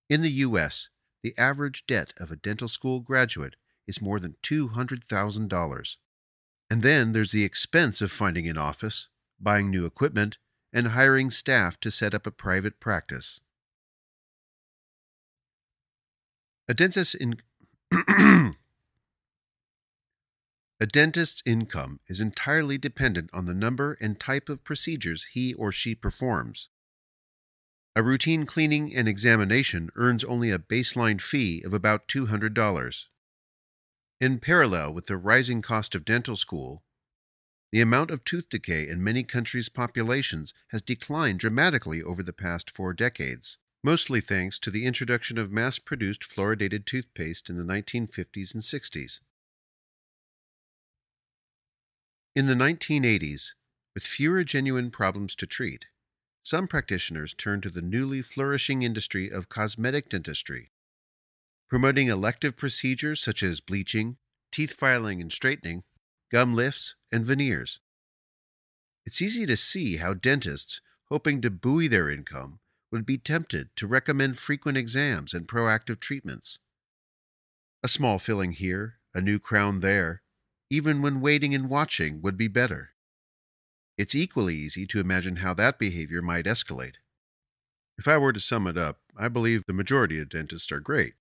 [0.10, 0.90] In the U.S.,
[1.22, 5.98] the average debt of a dental school graduate is more than $200,000.
[6.70, 9.10] And then there's the expense of finding an office,
[9.40, 10.38] buying new equipment,
[10.72, 13.40] and hiring staff to set up a private practice.
[16.68, 17.42] A dentist in
[20.82, 25.74] A dentist's income is entirely dependent on the number and type of procedures he or
[25.74, 26.70] she performs.
[27.98, 33.06] A routine cleaning and examination earns only a baseline fee of about $200.
[34.22, 36.84] In parallel with the rising cost of dental school,
[37.72, 42.76] the amount of tooth decay in many countries' populations has declined dramatically over the past
[42.76, 48.54] four decades, mostly thanks to the introduction of mass produced fluoridated toothpaste in the 1950s
[48.54, 49.20] and 60s.
[52.36, 53.54] In the 1980s,
[53.94, 55.86] with fewer genuine problems to treat,
[56.44, 60.72] some practitioners turned to the newly flourishing industry of cosmetic dentistry,
[61.68, 64.18] promoting elective procedures such as bleaching,
[64.52, 65.84] teeth filing and straightening,
[66.32, 67.80] gum lifts, and veneers.
[69.06, 72.60] It's easy to see how dentists, hoping to buoy their income,
[72.92, 76.60] would be tempted to recommend frequent exams and proactive treatments.
[77.84, 80.22] A small filling here, a new crown there,
[80.70, 82.92] even when waiting and watching, would be better.
[83.98, 86.96] It's equally easy to imagine how that behavior might escalate.
[87.98, 91.16] If I were to sum it up, I believe the majority of dentists are great.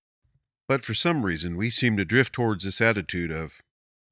[0.67, 3.61] But for some reason, we seem to drift towards this attitude of,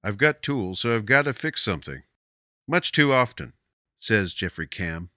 [0.08, 2.04] I've got tools, so I've got to fix something.
[2.66, 3.52] Much too often,
[4.00, 5.10] says Jeffrey Camm.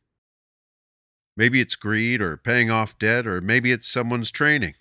[1.37, 4.75] Maybe it's greed or paying off debt, or maybe it's someone's training.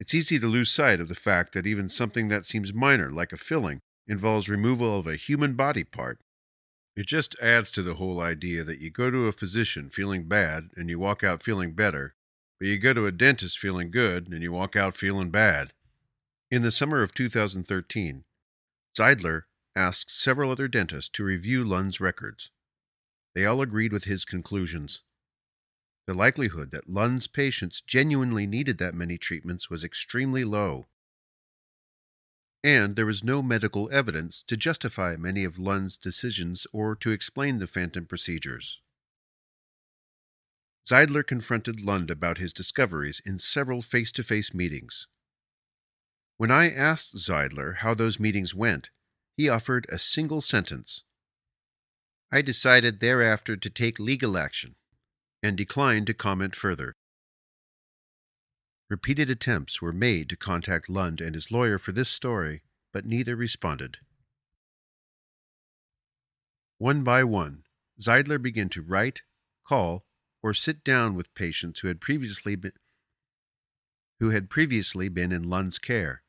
[0.00, 3.32] It's easy to lose sight of the fact that even something that seems minor, like
[3.32, 6.18] a filling, involves removal of a human body part.
[6.96, 10.70] It just adds to the whole idea that you go to a physician feeling bad
[10.74, 12.16] and you walk out feeling better,
[12.58, 15.72] but you go to a dentist feeling good and you walk out feeling bad.
[16.50, 18.24] In the summer of 2013,
[18.96, 19.42] Zeidler
[19.74, 22.50] asked several other dentists to review Lund's records.
[23.34, 25.02] They all agreed with his conclusions.
[26.06, 30.86] The likelihood that Lund's patients genuinely needed that many treatments was extremely low
[32.64, 37.58] and there was no medical evidence to justify many of Lund's decisions or to explain
[37.58, 38.80] the phantom procedures.
[40.88, 45.06] Zeidler confronted Lund about his discoveries in several face to face meetings.
[46.36, 48.90] When I asked Zeidler how those meetings went,
[49.36, 51.02] he offered a single sentence
[52.34, 54.74] I decided thereafter to take legal action
[55.40, 56.96] and declined to comment further.
[58.90, 63.36] Repeated attempts were made to contact Lund and his lawyer for this story, but neither
[63.36, 63.98] responded.
[66.78, 67.62] One by one,
[68.00, 69.22] Zeidler began to write,
[69.64, 70.04] call,
[70.42, 72.72] or sit down with patients who had previously been
[74.18, 76.23] who had previously been in Lund's care,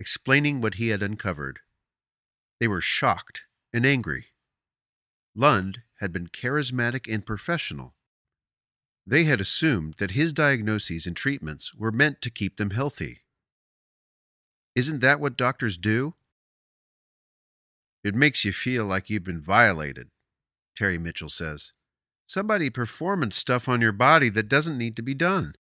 [0.00, 1.60] explaining what he had uncovered.
[2.60, 4.26] They were shocked and angry.
[5.34, 7.94] Lund had been charismatic and professional,
[9.08, 13.20] they had assumed that his diagnoses and treatments were meant to keep them healthy.
[14.74, 16.12] Isn't that what doctors do?
[18.04, 20.10] It makes you feel like you've been violated,
[20.76, 21.72] Terry Mitchell says.
[22.26, 25.54] Somebody performing stuff on your body that doesn't need to be done.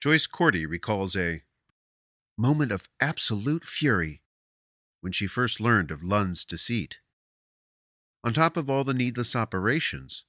[0.00, 1.42] Joyce Cordy recalls a
[2.36, 4.22] moment of absolute fury
[5.00, 6.98] when she first learned of Lund's deceit.
[8.24, 10.24] On top of all the needless operations,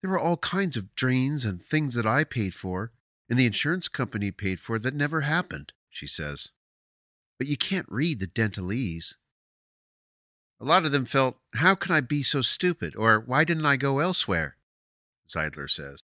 [0.00, 2.92] there were all kinds of drains and things that I paid for,
[3.28, 6.50] and the insurance company paid for that never happened, she says.
[7.38, 9.14] But you can't read the dentalese.
[10.60, 12.94] A lot of them felt, How can I be so stupid?
[12.94, 14.56] or Why didn't I go elsewhere?
[15.28, 16.02] Zeidler says.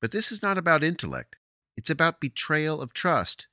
[0.00, 1.36] But this is not about intellect,
[1.76, 3.48] it's about betrayal of trust.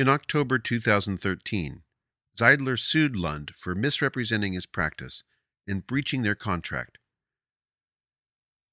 [0.00, 1.82] In October 2013,
[2.34, 5.24] Zeidler sued Lund for misrepresenting his practice
[5.66, 6.96] and breaching their contract.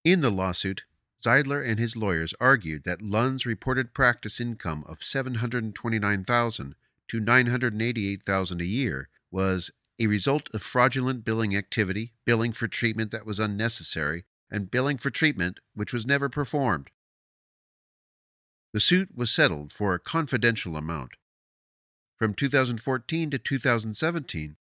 [0.05, 0.85] In the lawsuit,
[1.21, 6.75] Zeidler and his lawyers argued that Lund's reported practice income of 729,000
[7.09, 9.69] to 988,000 a year was
[9.99, 15.09] a result of fraudulent billing activity, billing for treatment that was unnecessary, and billing for
[15.09, 16.89] treatment which was never performed.
[18.73, 21.11] The suit was settled for a confidential amount.
[22.17, 24.57] From 2014 to 2017,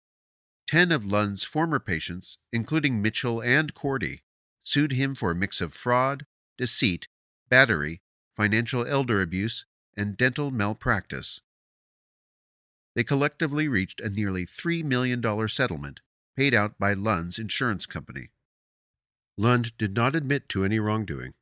[0.68, 4.24] Ten of Lund's former patients, including Mitchell and Cordy,
[4.64, 6.26] sued him for a mix of fraud,
[6.58, 7.08] deceit,
[7.50, 8.02] battery,
[8.36, 11.40] financial elder abuse, and dental malpractice.
[12.96, 16.00] They collectively reached a nearly $3 million settlement
[16.36, 18.30] paid out by Lund's insurance company.
[19.38, 21.34] Lund did not admit to any wrongdoing.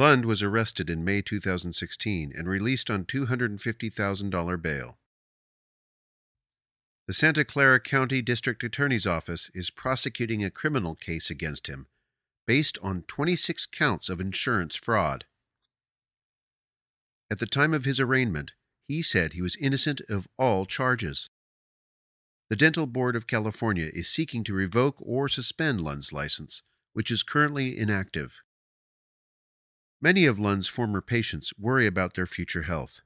[0.00, 4.98] Lund was arrested in May 2016 and released on $250,000 bail.
[7.06, 11.86] The Santa Clara County District Attorney's Office is prosecuting a criminal case against him
[12.46, 15.26] based on 26 counts of insurance fraud.
[17.30, 18.52] At the time of his arraignment,
[18.88, 21.28] he said he was innocent of all charges.
[22.48, 26.62] The Dental Board of California is seeking to revoke or suspend Lund's license,
[26.94, 28.40] which is currently inactive.
[30.02, 33.02] Many of Lund's former patients worry about their future health.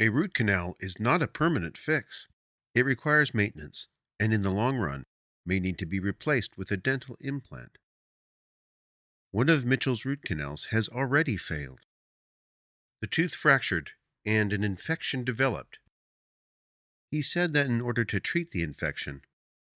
[0.00, 2.26] A root canal is not a permanent fix.
[2.74, 3.86] It requires maintenance,
[4.18, 5.04] and in the long run,
[5.44, 7.76] may need to be replaced with a dental implant.
[9.30, 11.80] One of Mitchell's root canals has already failed.
[13.02, 13.90] The tooth fractured
[14.24, 15.78] and an infection developed.
[17.10, 19.20] He said that in order to treat the infection,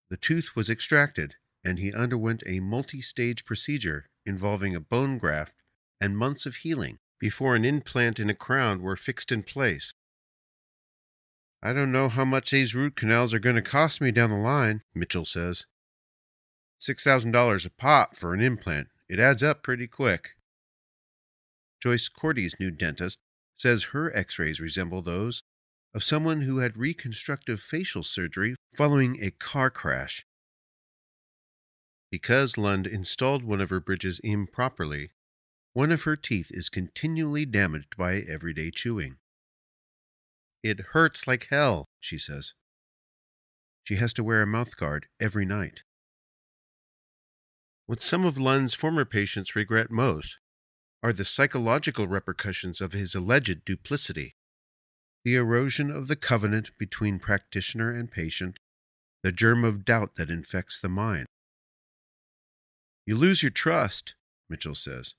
[0.09, 5.55] the tooth was extracted and he underwent a multi stage procedure involving a bone graft
[6.01, 9.93] and months of healing before an implant and a crown were fixed in place.
[11.63, 14.37] I don't know how much these root canals are going to cost me down the
[14.37, 15.65] line, Mitchell says.
[16.81, 18.89] $6,000 a pop for an implant.
[19.09, 20.31] It adds up pretty quick.
[21.83, 23.19] Joyce Cordy's new dentist
[23.57, 25.43] says her x rays resemble those
[25.95, 30.27] of someone who had reconstructive facial surgery following a car crash.
[32.11, 35.11] Because Lund installed one of her bridges improperly,
[35.77, 39.19] one of her teeth is continually damaged by everyday chewing.
[40.63, 42.55] It hurts like hell, she says.
[43.85, 45.83] She has to wear a mouthguard every night.
[47.85, 50.39] What some of Lund's former patients regret most
[51.03, 54.35] are the psychological repercussions of his alleged duplicity.
[55.27, 58.59] The erosion of the covenant between practitioner and patient,
[59.23, 61.27] the germ of doubt that infects the mind.
[63.05, 64.15] You lose your trust,
[64.49, 65.15] Mitchell says.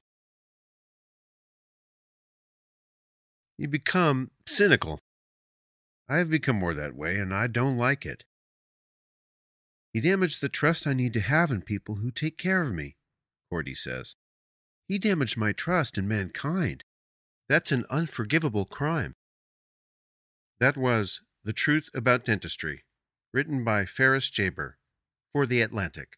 [3.57, 4.99] You become cynical.
[6.07, 8.23] I have become more that way, and I don't like it.
[9.91, 12.97] He damaged the trust I need to have in people who take care of me,
[13.49, 14.15] Cordy says.
[14.87, 16.83] He damaged my trust in mankind.
[17.49, 19.15] That's an unforgivable crime.
[20.59, 22.83] That was The Truth About Dentistry,
[23.33, 24.73] written by Ferris Jabr
[25.33, 26.17] for The Atlantic.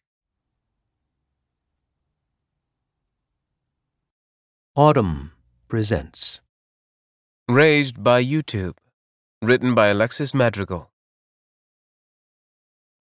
[4.76, 5.32] Autumn
[5.68, 6.40] presents
[7.50, 8.74] Raised by YouTube
[9.42, 10.92] Written by Alexis Madrigal.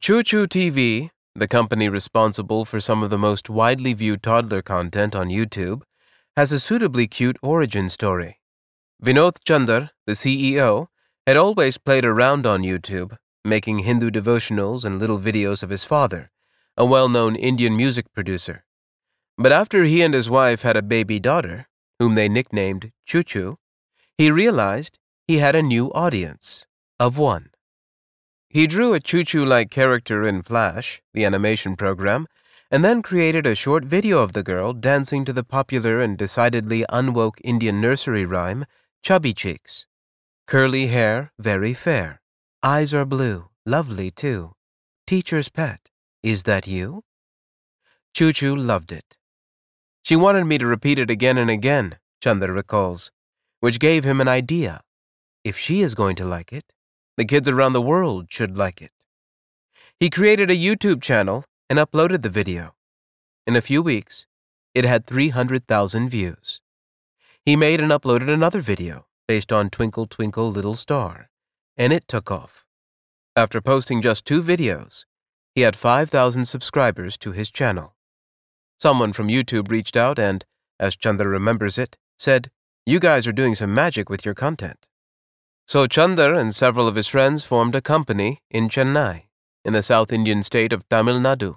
[0.00, 5.14] Choo Choo TV, the company responsible for some of the most widely viewed toddler content
[5.14, 5.82] on YouTube,
[6.34, 8.40] has a suitably cute origin story.
[9.04, 10.86] Vinod Chandar, the CEO,
[11.26, 16.30] had always played around on YouTube, making Hindu devotionals and little videos of his father,
[16.74, 18.64] a well known Indian music producer.
[19.36, 21.68] But after he and his wife had a baby daughter,
[21.98, 23.58] whom they nicknamed Choo Choo,
[24.18, 24.98] he realized
[25.28, 26.66] he had a new audience
[26.98, 27.50] of one.
[28.48, 32.26] He drew a choo choo like character in Flash, the animation program,
[32.68, 36.84] and then created a short video of the girl dancing to the popular and decidedly
[36.88, 38.64] unwoke Indian nursery rhyme,
[39.04, 39.86] Chubby Cheeks.
[40.48, 42.20] Curly hair, very fair.
[42.60, 44.52] Eyes are blue, lovely too.
[45.06, 45.90] Teacher's pet,
[46.24, 47.04] is that you?
[48.14, 49.16] Choo Choo loved it.
[50.02, 53.12] She wanted me to repeat it again and again, Chandra recalls,
[53.60, 54.82] which gave him an idea.
[55.44, 56.72] If she is going to like it,
[57.16, 58.92] the kids around the world should like it.
[59.98, 62.74] He created a YouTube channel and uploaded the video.
[63.46, 64.26] In a few weeks,
[64.74, 66.60] it had 300,000 views.
[67.44, 71.28] He made and uploaded another video based on Twinkle Twinkle Little Star,
[71.76, 72.64] and it took off.
[73.34, 75.04] After posting just two videos,
[75.54, 77.94] he had 5,000 subscribers to his channel.
[78.78, 80.44] Someone from YouTube reached out and,
[80.78, 82.50] as Chandra remembers it, said,
[82.88, 84.88] You guys are doing some magic with your content.
[85.66, 89.24] So Chandar and several of his friends formed a company in Chennai,
[89.62, 91.56] in the South Indian state of Tamil Nadu,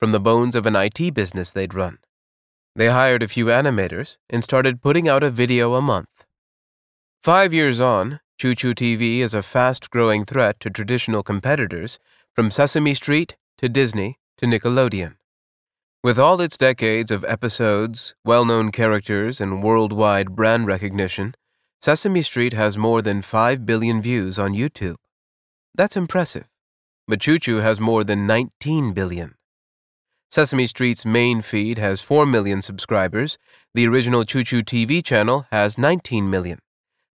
[0.00, 1.98] from the bones of an IT business they'd run.
[2.74, 6.26] They hired a few animators and started putting out a video a month.
[7.22, 12.00] Five years on, Choo Choo TV is a fast growing threat to traditional competitors
[12.34, 15.14] from Sesame Street to Disney to Nickelodeon.
[16.04, 21.34] With all its decades of episodes, well known characters, and worldwide brand recognition,
[21.80, 24.96] Sesame Street has more than 5 billion views on YouTube.
[25.74, 26.46] That's impressive.
[27.08, 29.36] But Choo Choo has more than 19 billion.
[30.30, 33.38] Sesame Street's main feed has 4 million subscribers.
[33.72, 36.58] The original Choo Choo TV channel has 19 million,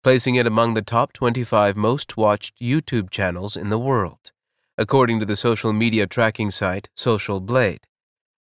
[0.05, 4.31] placing it among the top 25 most watched YouTube channels in the world,
[4.79, 7.81] according to the social media tracking site Social Blade.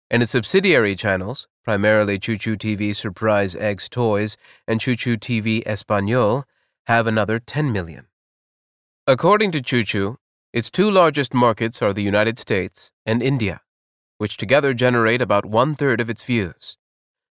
[0.09, 4.37] And its subsidiary channels, primarily Choo Choo TV Surprise Eggs Toys
[4.67, 6.45] and Choo Choo TV Espanol,
[6.85, 8.07] have another 10 million.
[9.07, 10.17] According to Choo Choo,
[10.53, 13.61] its two largest markets are the United States and India,
[14.17, 16.77] which together generate about one third of its views.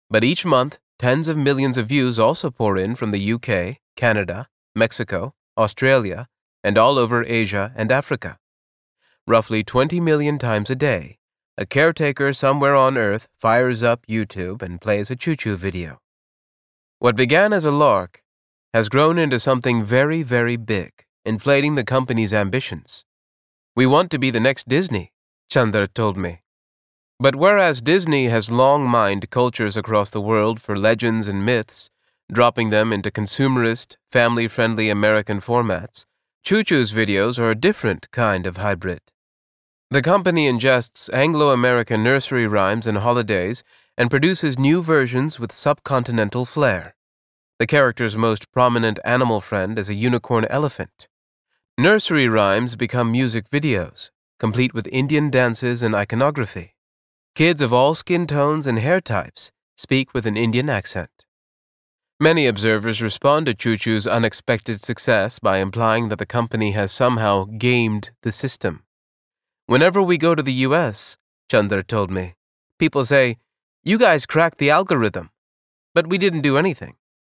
[0.09, 4.47] But each month, tens of millions of views also pour in from the UK, Canada,
[4.75, 6.27] Mexico, Australia,
[6.63, 8.39] and all over Asia and Africa.
[9.27, 11.18] Roughly 20 million times a day,
[11.59, 15.99] a caretaker somewhere on Earth fires up YouTube and plays a choo choo video.
[16.99, 18.23] What began as a lark
[18.73, 20.91] has grown into something very, very big,
[21.25, 23.03] inflating the company's ambitions.
[23.75, 25.11] We want to be the next Disney,
[25.51, 26.43] Chandra told me.
[27.19, 31.89] But whereas Disney has long mined cultures across the world for legends and myths,
[32.31, 36.05] dropping them into consumerist, family friendly American formats,
[36.41, 39.01] Choo Choo's videos are a different kind of hybrid.
[39.91, 43.63] The company ingests Anglo American nursery rhymes and holidays
[43.97, 46.95] and produces new versions with subcontinental flair.
[47.57, 51.07] The character's most prominent animal friend is a unicorn elephant.
[51.75, 56.75] Nursery rhymes become music videos, complete with Indian dances and iconography.
[57.33, 61.25] Kids of all skin tones and hair types speak with an Indian accent.
[62.19, 67.45] Many observers respond to Choo Choo's unexpected success by implying that the company has somehow
[67.45, 68.83] gamed the system.
[69.69, 71.15] Whenever we go to the US,
[71.47, 72.33] Chandra told me,
[72.79, 73.37] people say,
[73.83, 75.29] You guys cracked the algorithm.
[75.93, 76.95] But we didn't do anything.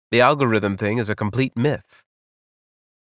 [0.09, 2.05] The algorithm thing is a complete myth.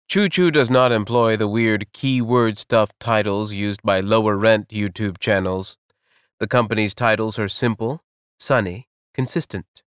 [0.10, 5.18] Choo Choo does not employ the weird keyword stuffed titles used by lower rent YouTube
[5.18, 5.78] channels.
[6.42, 8.04] The company's titles are simple,
[8.38, 9.82] sunny, consistent.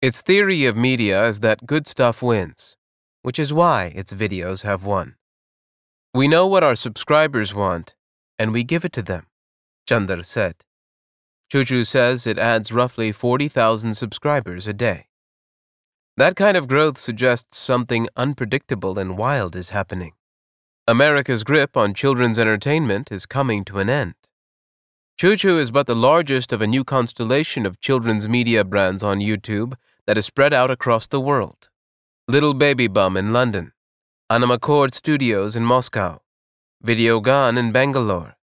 [0.00, 2.78] Its theory of media is that good stuff wins,
[3.20, 5.16] which is why its videos have won.
[6.14, 7.95] We know what our subscribers want,
[8.38, 9.26] and we give it to them,
[9.88, 10.56] Chandra said.
[11.50, 15.06] Choo says it adds roughly 40,000 subscribers a day.
[16.16, 20.12] That kind of growth suggests something unpredictable and wild is happening.
[20.88, 24.14] America's grip on children's entertainment is coming to an end.
[25.18, 29.74] Choo is but the largest of a new constellation of children's media brands on YouTube
[30.06, 31.68] that is spread out across the world.
[32.28, 33.72] Little Baby Bum in London,
[34.30, 36.20] Animaccord Studios in Moscow,
[36.86, 38.36] Videogyan in Bangalore,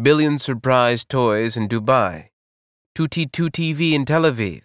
[0.00, 2.28] Billion Surprise Toys in Dubai,
[2.94, 4.64] TuTiTu TV in Tel Aviv,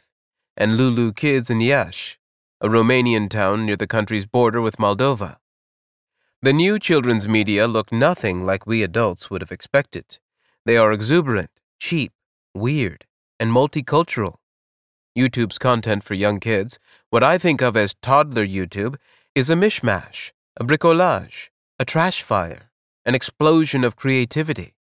[0.57, 2.17] and Lulu Kids in Iași
[2.63, 5.37] a Romanian town near the country's border with Moldova.
[6.43, 10.19] The new children's media look nothing like we adults would have expected.
[10.65, 12.11] They are exuberant, cheap,
[12.53, 13.05] weird,
[13.39, 14.35] and multicultural.
[15.17, 16.77] YouTube's content for young kids,
[17.09, 18.97] what I think of as toddler YouTube,
[19.33, 22.70] is a mishmash, a bricolage, a trash fire,
[23.05, 24.75] an explosion of creativity.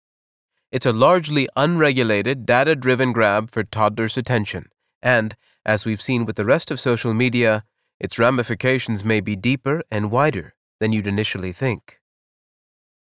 [0.72, 4.70] It's a largely unregulated, data driven grab for toddlers' attention,
[5.02, 7.64] and, as we've seen with the rest of social media,
[8.00, 12.00] its ramifications may be deeper and wider than you'd initially think.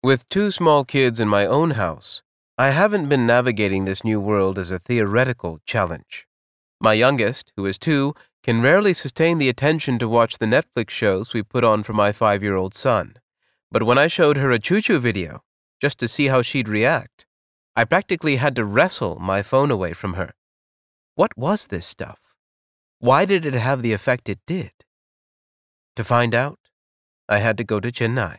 [0.02, 2.22] With two small kids in my own house,
[2.58, 6.26] I haven't been navigating this new world as a theoretical challenge.
[6.80, 11.32] My youngest, who is two, can rarely sustain the attention to watch the Netflix shows
[11.32, 13.16] we put on for my five year old son.
[13.74, 15.42] But when I showed her a choo choo video,
[15.80, 17.26] just to see how she'd react,
[17.74, 20.34] I practically had to wrestle my phone away from her.
[21.16, 22.36] What was this stuff?
[23.00, 24.70] Why did it have the effect it did?
[25.96, 26.60] To find out,
[27.28, 28.36] I had to go to Chennai.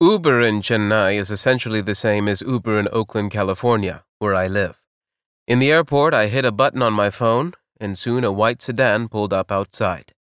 [0.00, 4.80] Uber in Chennai is essentially the same as Uber in Oakland, California, where I live.
[5.48, 9.08] In the airport, I hit a button on my phone, and soon a white sedan
[9.08, 10.14] pulled up outside.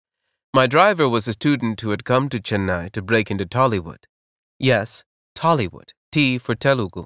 [0.52, 4.06] My driver was a student who had come to Chennai to break into Tollywood.
[4.58, 5.04] Yes,
[5.36, 7.06] Tollywood, T for Telugu,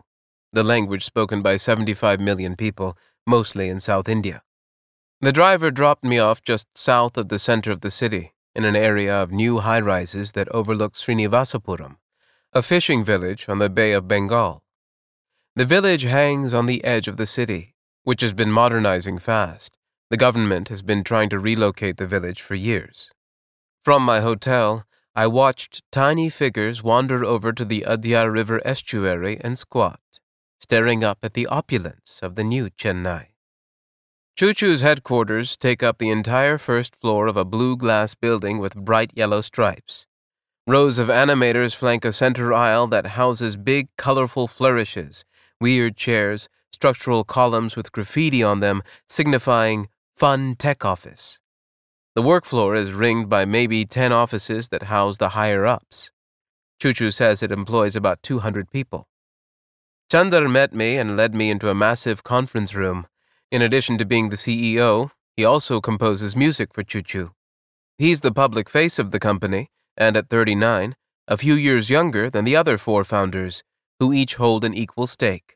[0.53, 4.43] the language spoken by 75 million people, mostly in South India.
[5.19, 8.77] The driver dropped me off just south of the center of the city, in an
[8.77, 11.97] area of new high rises that overlook Srinivasapuram,
[12.53, 14.63] a fishing village on the Bay of Bengal.
[15.57, 19.77] The village hangs on the edge of the city, which has been modernizing fast.
[20.09, 23.11] The government has been trying to relocate the village for years.
[23.83, 29.59] From my hotel, I watched tiny figures wander over to the Adyar River estuary and
[29.59, 29.99] squat,
[30.57, 33.33] staring up at the opulence of the new Chennai.
[34.37, 38.73] Choo Choo's headquarters take up the entire first floor of a blue glass building with
[38.73, 40.07] bright yellow stripes.
[40.65, 45.25] Rows of animators flank a center aisle that houses big, colorful flourishes,
[45.59, 51.41] weird chairs, structural columns with graffiti on them signifying Fun Tech Office.
[52.15, 56.11] The work floor is ringed by maybe 10 offices that house the higher ups.
[56.79, 59.07] Chuchu says it employs about 200 people.
[60.11, 63.07] Chandar met me and led me into a massive conference room.
[63.51, 67.31] In addition to being the CEO, he also composes music for Chuchu.
[67.97, 70.95] He's the public face of the company, and at 39,
[71.27, 73.63] a few years younger than the other four founders,
[73.99, 75.55] who each hold an equal stake.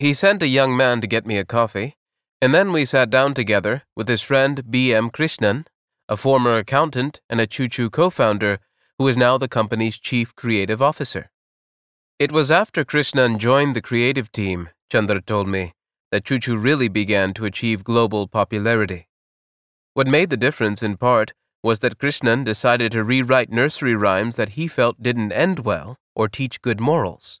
[0.00, 1.94] He sent a young man to get me a coffee,
[2.42, 5.10] and then we sat down together with his friend B.M.
[5.10, 5.66] Krishnan,
[6.08, 8.58] a former accountant and a Choo Choo co founder
[8.98, 11.30] who is now the company's chief creative officer.
[12.18, 15.72] It was after Krishnan joined the creative team, Chandra told me,
[16.12, 19.08] that Choo Choo really began to achieve global popularity.
[19.94, 21.32] What made the difference, in part,
[21.62, 26.28] was that Krishnan decided to rewrite nursery rhymes that he felt didn't end well or
[26.28, 27.40] teach good morals.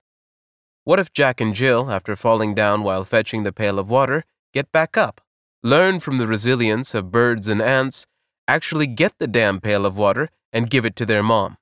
[0.84, 4.72] What if Jack and Jill, after falling down while fetching the pail of water, get
[4.72, 5.20] back up,
[5.62, 8.06] learn from the resilience of birds and ants,
[8.46, 11.56] actually get the damn pail of water and give it to their mom?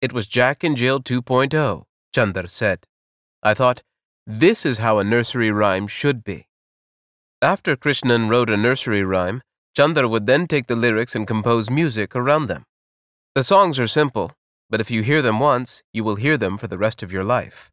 [0.00, 1.84] It was Jack and Jill 2.0,
[2.14, 2.86] Chandar said.
[3.42, 3.82] I thought,
[4.26, 6.48] this is how a nursery rhyme should be.
[7.42, 9.42] After Krishnan wrote a nursery rhyme,
[9.76, 12.64] Chandar would then take the lyrics and compose music around them.
[13.34, 14.32] The songs are simple,
[14.70, 17.24] but if you hear them once, you will hear them for the rest of your
[17.24, 17.70] life.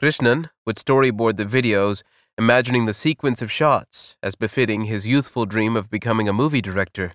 [0.00, 2.02] Krishnan would storyboard the videos,
[2.36, 7.14] imagining the sequence of shots as befitting his youthful dream of becoming a movie director.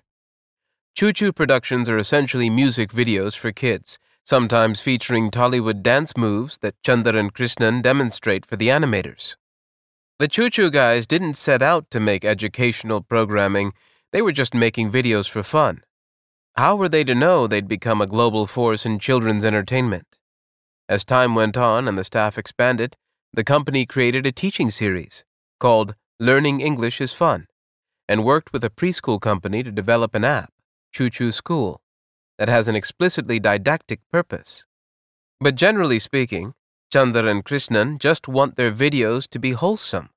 [0.96, 7.16] Chuchu productions are essentially music videos for kids, sometimes featuring Tollywood dance moves that Chandar
[7.16, 9.34] and Krishnan demonstrate for the animators.
[10.20, 13.72] The Choo Choo guys didn't set out to make educational programming,
[14.12, 15.82] they were just making videos for fun.
[16.54, 20.20] How were they to know they'd become a global force in children's entertainment?
[20.88, 22.96] As time went on and the staff expanded,
[23.32, 25.24] the company created a teaching series
[25.58, 27.48] called Learning English is Fun
[28.08, 30.53] and worked with a preschool company to develop an app,
[30.94, 31.82] Chuchu School,
[32.38, 34.64] that has an explicitly didactic purpose.
[35.40, 36.54] But generally speaking,
[36.92, 40.10] Chandra and Krishnan just want their videos to be wholesome,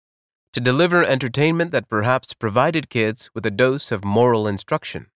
[0.53, 5.07] to deliver entertainment that perhaps provided kids with a dose of moral instruction.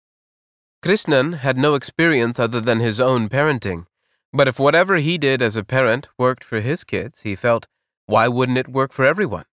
[0.82, 3.84] Krishnan had no experience other than his own parenting
[4.32, 7.66] but if whatever he did as a parent worked for his kids, he felt,
[8.06, 9.44] why wouldn't it work for everyone?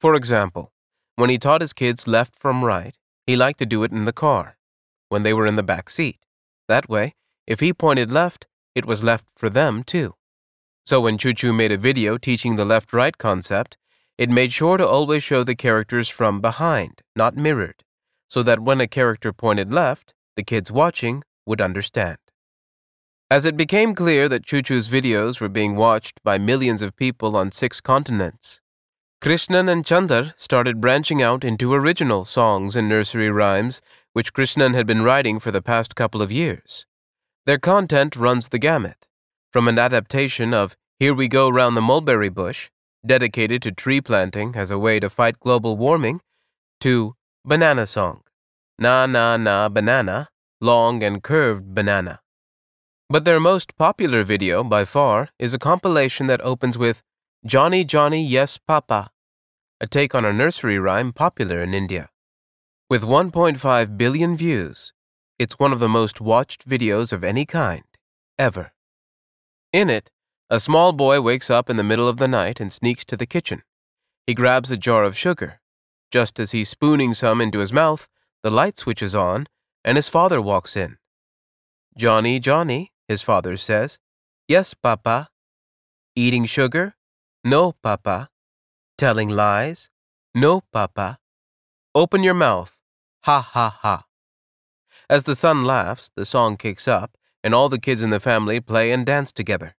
[0.00, 0.72] For example,
[1.14, 2.96] when he taught his kids left from right,
[3.26, 4.56] he liked to do it in the car,
[5.08, 6.18] when they were in the back seat.
[6.68, 7.14] That way,
[7.46, 10.14] if he pointed left, it was left for them too.
[10.84, 13.76] So when Choo Choo made a video teaching the left right concept,
[14.16, 17.84] it made sure to always show the characters from behind, not mirrored,
[18.28, 22.18] so that when a character pointed left, the kids watching would understand.
[23.30, 27.36] As it became clear that Choo Choo's videos were being watched by millions of people
[27.36, 28.60] on six continents,
[29.20, 33.82] Krishnan and Chandar started branching out into original songs and nursery rhymes,
[34.18, 36.86] which Krishnan had been writing for the past couple of years.
[37.46, 39.06] Their content runs the gamut,
[39.52, 42.70] from an adaptation of Here We Go Round the Mulberry Bush,
[43.06, 46.20] dedicated to tree planting as a way to fight global warming,
[46.80, 47.14] to
[47.44, 48.22] Banana Song,
[48.76, 52.20] Na Na Na Banana, Long and Curved Banana
[53.10, 57.02] but their most popular video, by far, is a compilation that opens with
[57.46, 59.10] Johnny Johnny Yes Papa,
[59.80, 62.10] a take on a nursery rhyme popular in India.
[62.90, 64.94] With 1.5 billion views,
[65.38, 67.84] it's one of the most watched videos of any kind,
[68.38, 68.72] ever.
[69.74, 70.10] In it,
[70.48, 73.26] a small boy wakes up in the middle of the night and sneaks to the
[73.26, 73.62] kitchen.
[74.26, 75.60] He grabs a jar of sugar.
[76.10, 78.08] Just as he's spooning some into his mouth,
[78.42, 79.48] the light switches on,
[79.84, 80.96] and his father walks in.
[81.94, 83.98] Johnny, Johnny, his father says.
[84.48, 85.28] Yes, Papa.
[86.16, 86.94] Eating sugar?
[87.44, 88.30] No, Papa.
[88.96, 89.90] Telling lies?
[90.34, 91.18] No, Papa.
[91.94, 92.77] Open your mouth.
[93.24, 94.04] Ha ha ha.
[95.10, 98.60] As the son laughs, the song kicks up, and all the kids in the family
[98.60, 99.74] play and dance together.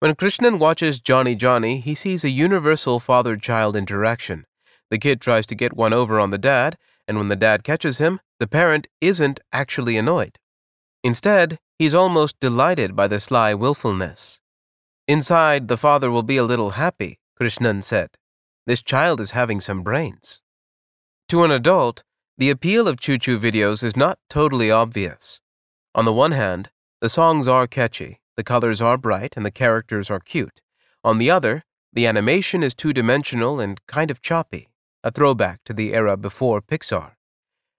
[0.00, 4.46] When Krishnan watches Johnny Johnny, he sees a universal father child interaction.
[4.90, 7.98] The kid tries to get one over on the dad, and when the dad catches
[7.98, 10.38] him, the parent isn't actually annoyed.
[11.02, 14.40] Instead, he's almost delighted by the sly willfulness.
[15.06, 18.10] Inside, the father will be a little happy, Krishnan said.
[18.66, 20.42] This child is having some brains.
[21.28, 22.04] To an adult,
[22.38, 25.40] the appeal of Choo Choo videos is not totally obvious.
[25.94, 26.70] On the one hand,
[27.00, 30.62] the songs are catchy, the colors are bright, and the characters are cute.
[31.04, 34.68] On the other, the animation is two dimensional and kind of choppy,
[35.04, 37.12] a throwback to the era before Pixar.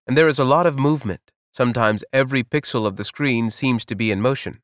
[0.05, 3.95] And there is a lot of movement, Sometimes every pixel of the screen seems to
[3.95, 4.61] be in motion.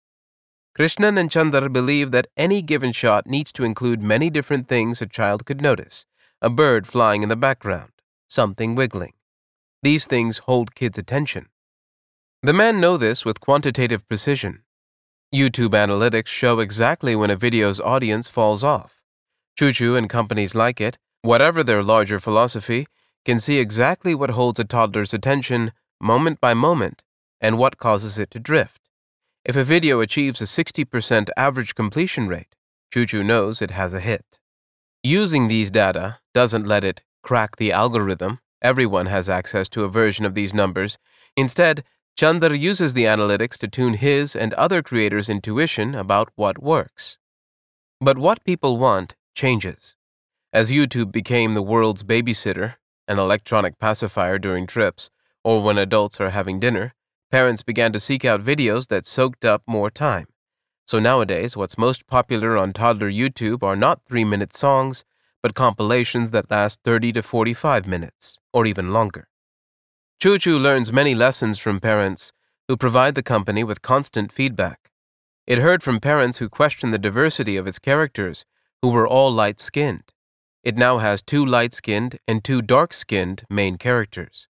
[0.77, 5.05] Krishnan and Chandar believe that any given shot needs to include many different things a
[5.05, 6.05] child could notice
[6.41, 7.91] a bird flying in the background,
[8.27, 9.13] something wiggling.
[9.84, 11.47] These things hold kids' attention.
[12.41, 14.63] The men know this with quantitative precision.
[15.34, 19.01] YouTube analytics show exactly when a video's audience falls off.
[19.57, 22.88] Choo Choo and companies like it, whatever their larger philosophy,
[23.26, 27.03] can see exactly what holds a toddler's attention moment by moment
[27.41, 28.82] and what causes it to drift.
[29.43, 32.55] If a video achieves a 60% average completion rate,
[32.93, 34.39] Choo Choo knows it has a hit.
[35.03, 38.39] Using these data doesn't let it crack the algorithm.
[38.61, 40.97] Everyone has access to a version of these numbers.
[41.35, 41.83] Instead,
[42.17, 47.17] Chandar uses the analytics to tune his and other creators' intuition about what works.
[47.99, 49.95] But what people want changes.
[50.53, 52.75] As YouTube became the world's babysitter,
[53.07, 55.09] an electronic pacifier during trips,
[55.43, 56.93] or when adults are having dinner,
[57.31, 60.27] parents began to seek out videos that soaked up more time.
[60.87, 65.03] So nowadays, what's most popular on toddler YouTube are not three minute songs,
[65.45, 69.27] but compilations that last 30 to 45 minutes, or even longer.
[70.19, 72.33] Choo Choo learns many lessons from parents
[72.67, 74.89] who provide the company with constant feedback.
[75.45, 78.43] It heard from parents who questioned the diversity of its characters,
[78.81, 80.13] who were all light skinned.
[80.63, 84.47] It now has two light skinned and two dark skinned main characters.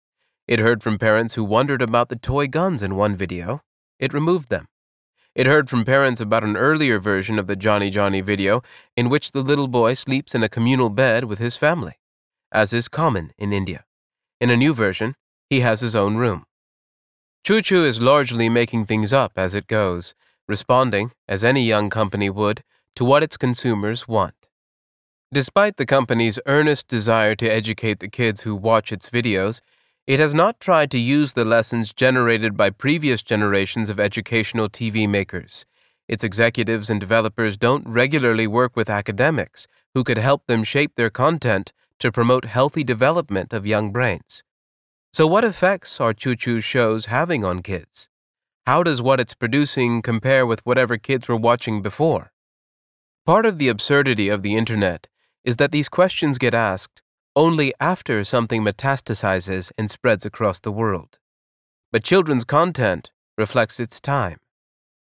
[0.46, 3.62] It heard from parents who wondered about the toy guns in one video.
[3.98, 4.66] It removed them.
[5.34, 8.62] It heard from parents about an earlier version of the Johnny Johnny video
[8.98, 11.94] in which the little boy sleeps in a communal bed with his family,
[12.52, 13.86] as is common in India.
[14.42, 15.14] In a new version,
[15.48, 16.44] he has his own room.
[17.46, 20.14] Choo Choo is largely making things up as it goes,
[20.46, 22.62] responding, as any young company would,
[22.94, 24.50] to what its consumers want.
[25.32, 29.62] Despite the company's earnest desire to educate the kids who watch its videos,
[30.06, 35.08] it has not tried to use the lessons generated by previous generations of educational TV
[35.08, 35.64] makers.
[36.08, 41.10] Its executives and developers don't regularly work with academics who could help them shape their
[41.10, 44.42] content to promote healthy development of young brains.
[45.12, 48.08] So, what effects are Choo Choo's shows having on kids?
[48.66, 52.32] How does what it's producing compare with whatever kids were watching before?
[53.24, 55.06] Part of the absurdity of the internet
[55.44, 57.02] is that these questions get asked
[57.34, 61.18] only after something metastasizes and spreads across the world.
[61.90, 64.38] But children's content reflects its time,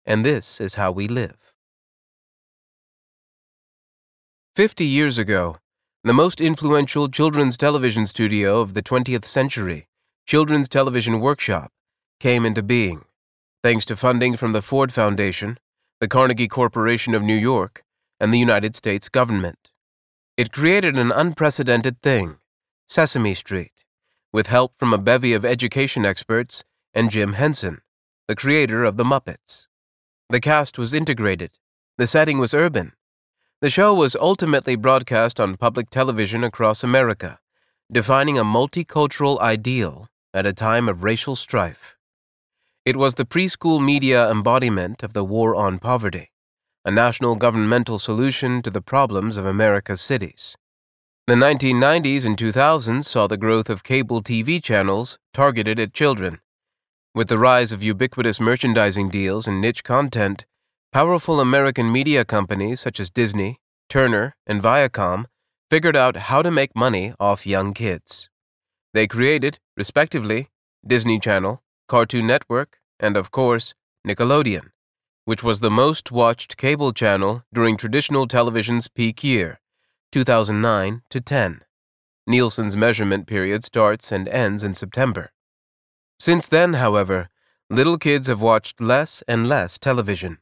[0.05, 1.53] and this is how we live.
[4.55, 5.57] Fifty years ago,
[6.03, 9.87] the most influential children's television studio of the 20th century,
[10.25, 11.71] Children's Television Workshop,
[12.19, 13.05] came into being,
[13.63, 15.57] thanks to funding from the Ford Foundation,
[15.99, 17.83] the Carnegie Corporation of New York,
[18.19, 19.70] and the United States government.
[20.37, 22.37] It created an unprecedented thing
[22.87, 23.83] Sesame Street,
[24.31, 26.63] with help from a bevy of education experts
[26.93, 27.81] and Jim Henson,
[28.27, 29.67] the creator of The Muppets.
[30.29, 31.51] The cast was integrated,
[31.97, 32.93] the setting was urban.
[33.59, 37.39] The show was ultimately broadcast on public television across America,
[37.91, 41.97] defining a multicultural ideal at a time of racial strife.
[42.85, 46.31] It was the preschool media embodiment of the war on poverty
[46.83, 50.55] a national governmental solution to the problems of America's cities.
[51.27, 56.39] The 1990s and 2000s saw the growth of cable TV channels targeted at children.
[57.13, 60.45] With the rise of ubiquitous merchandising deals and niche content,
[60.91, 65.25] powerful American media companies such as Disney, Turner, and Viacom
[65.69, 68.29] figured out how to make money off young kids.
[68.93, 70.49] They created, respectively,
[70.85, 73.75] Disney Channel, Cartoon Network, and, of course,
[74.05, 74.71] Nickelodeon
[75.31, 79.61] which was the most watched cable channel during traditional television's peak year,
[80.11, 81.61] 2009 to 10.
[82.27, 85.31] Nielsen's measurement period starts and ends in September.
[86.19, 87.29] Since then, however,
[87.69, 90.39] little kids have watched less and less television.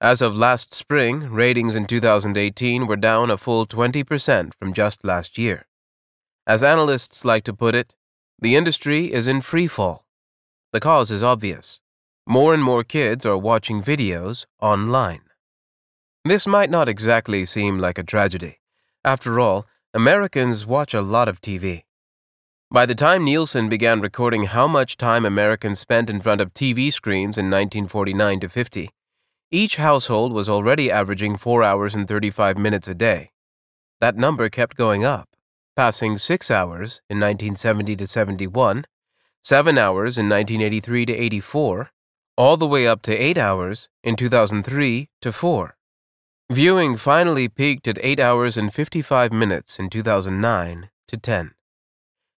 [0.00, 5.36] As of last spring, ratings in 2018 were down a full 20% from just last
[5.36, 5.66] year.
[6.46, 7.96] As analysts like to put it,
[8.38, 10.06] the industry is in free fall.
[10.72, 11.80] The cause is obvious.
[12.26, 15.22] More and more kids are watching videos online.
[16.24, 18.60] This might not exactly seem like a tragedy.
[19.04, 21.82] After all, Americans watch a lot of TV.
[22.70, 26.92] By the time Nielsen began recording how much time Americans spent in front of TV
[26.92, 28.90] screens in 1949 to 50,
[29.50, 33.32] each household was already averaging 4 hours and 35 minutes a day.
[34.00, 35.28] That number kept going up,
[35.74, 38.84] passing 6 hours in 1970 to 71,
[39.42, 41.90] 7 hours in 1983 to 84,
[42.36, 45.76] all the way up to 8 hours in 2003 to 4.
[46.50, 51.52] Viewing finally peaked at 8 hours and 55 minutes in 2009 to 10.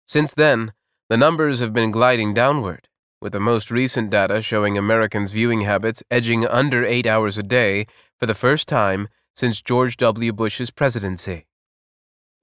[0.06, 0.74] Since then,
[1.10, 2.88] the numbers have been gliding downward,
[3.22, 7.88] with the most recent data showing Americans' viewing habits edging under eight hours a day
[8.20, 10.34] for the first time since George W.
[10.34, 11.46] Bush's presidency.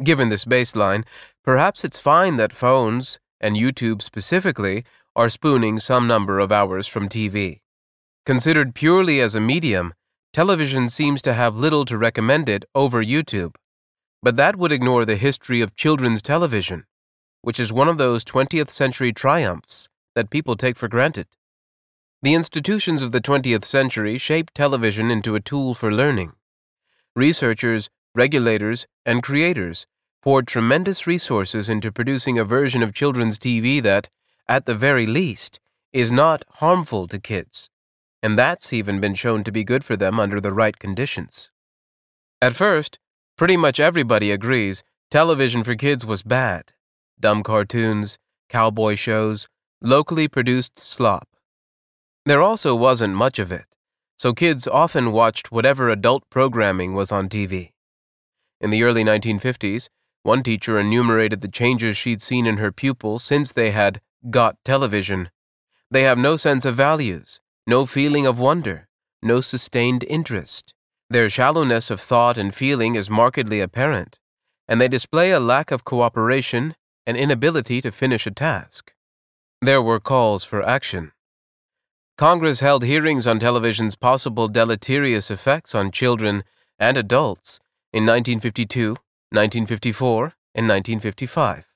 [0.03, 1.05] Given this baseline,
[1.45, 4.85] perhaps it's fine that phones, and YouTube specifically,
[5.17, 7.61] are spooning some number of hours from TV.
[8.25, 9.93] Considered purely as a medium,
[10.33, 13.55] television seems to have little to recommend it over YouTube.
[14.23, 16.85] But that would ignore the history of children's television,
[17.43, 21.27] which is one of those 20th century triumphs that people take for granted.
[22.23, 26.33] The institutions of the 20th century shaped television into a tool for learning.
[27.17, 29.87] Researchers, regulators, and creators
[30.23, 34.11] poured tremendous resources into producing a version of children's TV that,
[34.51, 35.61] at the very least,
[35.93, 37.71] is not harmful to kids,
[38.21, 41.53] and that's even been shown to be good for them under the right conditions.
[42.43, 42.99] At first,
[43.39, 46.73] pretty much everybody agrees television for kids was bad.
[47.19, 49.49] Dumb cartoons, cowboy shows,
[49.81, 51.29] locally produced slop.
[52.27, 53.67] There also wasn't much of it,
[54.19, 57.71] so kids often watched whatever adult programming was on TV.
[58.61, 59.89] In the early 1950s,
[60.25, 65.31] one teacher enumerated the changes she'd seen in her pupils since they had got television.
[65.91, 68.89] They have no sense of values, no feeling of wonder,
[69.23, 70.75] no sustained interest.
[71.09, 74.19] Their shallowness of thought and feeling is markedly apparent,
[74.69, 76.75] and they display a lack of cooperation
[77.07, 78.93] and inability to finish a task.
[79.61, 81.13] There were calls for action.
[82.17, 86.45] Congress held hearings on television's possible deleterious effects on children
[86.79, 87.59] and adults
[87.93, 88.91] in 1952,
[89.31, 91.67] 1954, and 1955.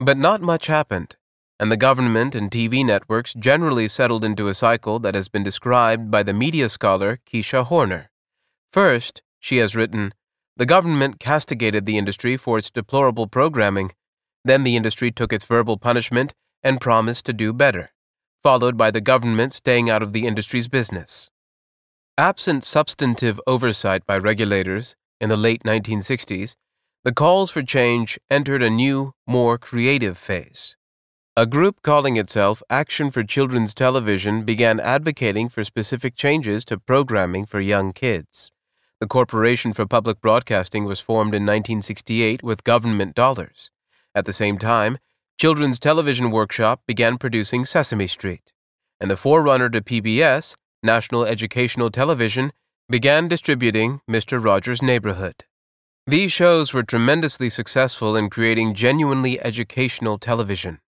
[0.00, 1.16] But not much happened,
[1.60, 6.10] and the government and TV networks generally settled into a cycle that has been described
[6.10, 8.06] by the media scholar Keisha Hoerrner.
[8.72, 10.12] First, she has written,
[10.56, 13.92] the government castigated the industry for its deplorable programming.
[14.44, 17.90] Then the industry took its verbal punishment and promised to do better,
[18.42, 21.30] followed by the government staying out of the industry's business.
[22.16, 26.56] Absent substantive oversight by regulators in the late 1960s,
[27.04, 30.76] the calls for change entered a new, more creative phase.
[31.38, 37.46] A group calling itself Action for Children's Television began advocating for specific changes to programming
[37.46, 38.50] for young kids.
[38.98, 43.70] The Corporation for Public Broadcasting was formed in 1968 with government dollars.
[44.16, 44.98] At the same time,
[45.38, 48.52] Children's Television Workshop began producing Sesame Street,
[49.00, 52.50] and the forerunner to PBS, National Educational Television,
[52.90, 54.44] began distributing Mr.
[54.44, 55.44] Rogers' Neighborhood.
[56.04, 60.80] These shows were tremendously successful in creating genuinely educational television.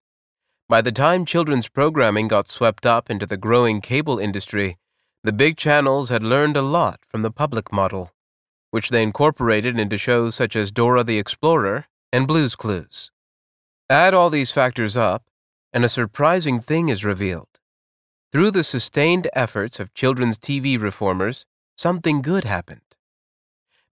[0.69, 4.77] By the time children's programming got swept up into the growing cable industry,
[5.23, 8.11] the big channels had learned a lot from the public model,
[8.69, 13.09] which they incorporated into shows such as Dora the Explorer and Blue's Clues.
[13.89, 15.23] Add all these factors up,
[15.73, 17.47] and a surprising thing is revealed.
[18.31, 22.81] Through the sustained efforts of children's TV reformers, something good happened.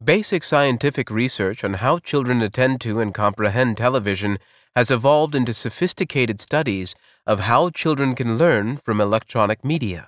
[0.03, 4.37] Basic scientific research on how children attend to and comprehend television
[4.77, 6.93] has evolved into sophisticated studies
[7.25, 10.07] of how children can learn from electronic media.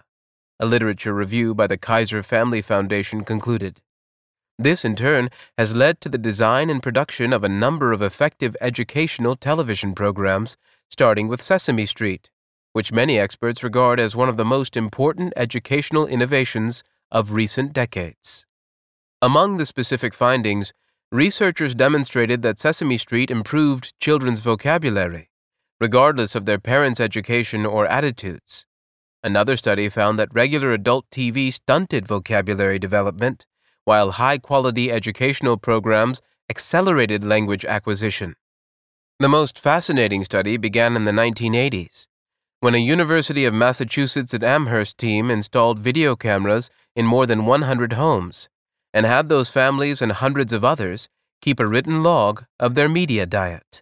[0.60, 3.82] A literature review by the Kaiser Family Foundation concluded.
[4.60, 8.56] This, in turn, has led to the design and production of a number of effective
[8.62, 10.56] educational television programs,
[10.88, 12.30] starting with Sesame Street,
[12.72, 18.46] which many experts regard as one of the most important educational innovations of recent decades.
[19.20, 20.74] Among the specific findings,
[21.12, 25.32] researchers demonstrated that Sesame Street improved children's vocabulary,
[25.82, 28.68] regardless of their parents' education or attitudes.
[29.24, 33.48] Another study found that regular adult TV stunted vocabulary development
[33.86, 38.36] while high quality educational programs accelerated language acquisition.
[39.20, 42.06] The most fascinating study began in the 1980s,
[42.60, 47.94] when a University of Massachusetts at Amherst team installed video cameras in more than 100
[47.94, 48.48] homes
[48.94, 51.08] and had those families and hundreds of others
[51.42, 53.82] keep a written log of their media diet.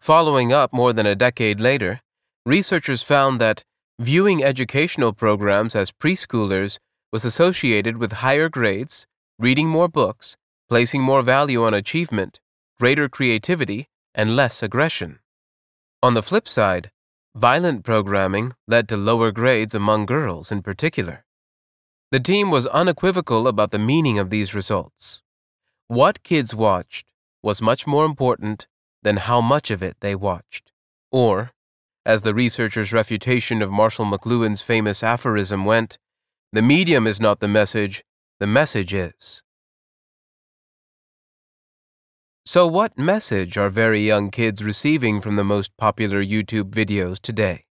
[0.00, 2.00] Following up more than a decade later,
[2.44, 3.64] researchers found that
[3.98, 6.78] viewing educational programs as preschoolers
[7.12, 9.06] was associated with higher grades
[9.38, 10.36] reading more books,
[10.68, 12.40] placing more value on achievement,
[12.78, 15.18] greater creativity, and less aggression.
[16.02, 16.90] On the flip side,
[17.34, 21.24] violent programming led to lower grades among girls in particular.
[22.14, 25.20] The team was unequivocal about the meaning of these results.
[25.88, 27.10] What kids watched
[27.42, 28.68] was much more important
[29.02, 30.70] than how much of it they watched.
[31.10, 31.50] Or,
[32.06, 35.98] as the researcher's refutation of Marshall McLuhan's famous aphorism went,
[36.52, 38.04] the medium is not the message,
[38.38, 39.42] the message is.
[42.46, 47.64] So, what message are very young kids receiving from the most popular YouTube videos today?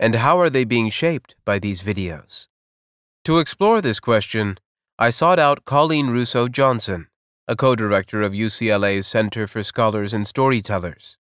[0.00, 2.48] And how are they being shaped by these videos?
[3.28, 4.56] To explore this question,
[4.98, 7.08] I sought out Colleen Russo Johnson,
[7.46, 11.18] a co director of UCLA's Center for Scholars and Storytellers.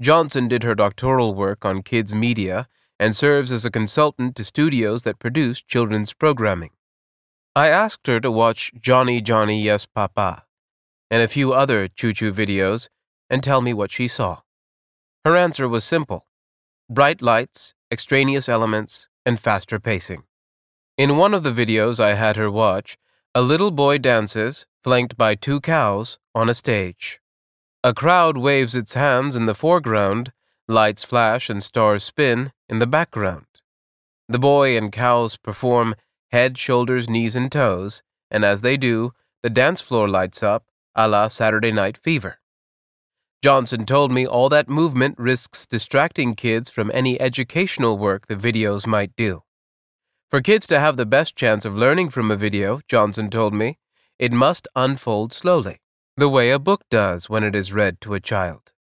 [0.00, 2.68] Johnson did her doctoral work on kids' media
[3.00, 6.70] and serves as a consultant to studios that produce children's programming.
[7.56, 10.44] I asked her to watch Johnny Johnny Yes Papa
[11.10, 12.86] and a few other Choo Choo videos
[13.28, 14.42] and tell me what she saw.
[15.24, 16.26] Her answer was simple
[16.88, 20.22] bright lights, extraneous elements, and faster pacing.
[20.96, 22.96] In one of the videos I had her watch,
[23.34, 27.20] a little boy dances, flanked by two cows, on a stage.
[27.82, 30.32] A crowd waves its hands in the foreground,
[30.68, 33.46] lights flash and stars spin in the background.
[34.28, 35.96] The boy and cows perform
[36.30, 40.64] head, shoulders, knees, and toes, and as they do, the dance floor lights up
[40.94, 42.38] a la Saturday Night Fever.
[43.42, 48.86] Johnson told me all that movement risks distracting kids from any educational work the videos
[48.86, 49.43] might do.
[50.30, 53.78] For kids to have the best chance of learning from a video, Johnson told me,
[54.18, 55.80] it must unfold slowly,
[56.16, 58.72] the way a book does when it is read to a child.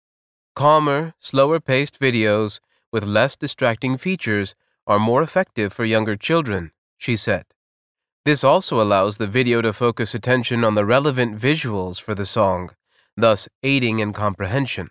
[0.55, 2.61] Calmer, slower paced videos
[2.93, 4.55] with less distracting features
[4.86, 7.45] are more effective for younger children, she said.
[8.24, 12.70] This also allows the video to focus attention on the relevant visuals for the song
[13.16, 14.88] thus aiding in comprehension.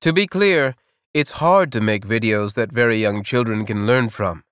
[0.00, 0.74] To be clear,
[1.14, 4.44] it's hard to make videos that very young children can learn from.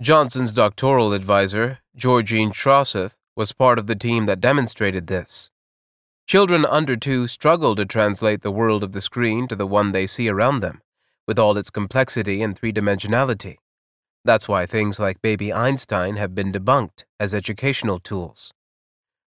[0.00, 5.50] Johnson's doctoral advisor, Georgene Troseth, was part of the team that demonstrated this.
[6.26, 10.06] Children under two struggle to translate the world of the screen to the one they
[10.06, 10.80] see around them,
[11.28, 13.56] with all its complexity and three dimensionality.
[14.24, 18.54] That's why things like Baby Einstein have been debunked as educational tools.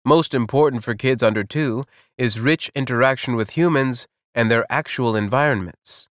[0.06, 1.84] Most important for kids under two
[2.16, 6.08] is rich interaction with humans and their actual environments.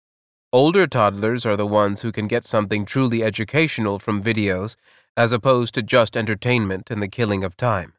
[0.58, 4.76] Older toddlers are the ones who can get something truly educational from videos
[5.16, 7.94] as opposed to just entertainment and the killing of time.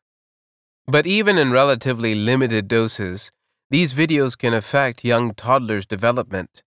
[0.88, 3.30] But even in relatively limited doses,
[3.70, 6.64] these videos can affect young toddlers' development.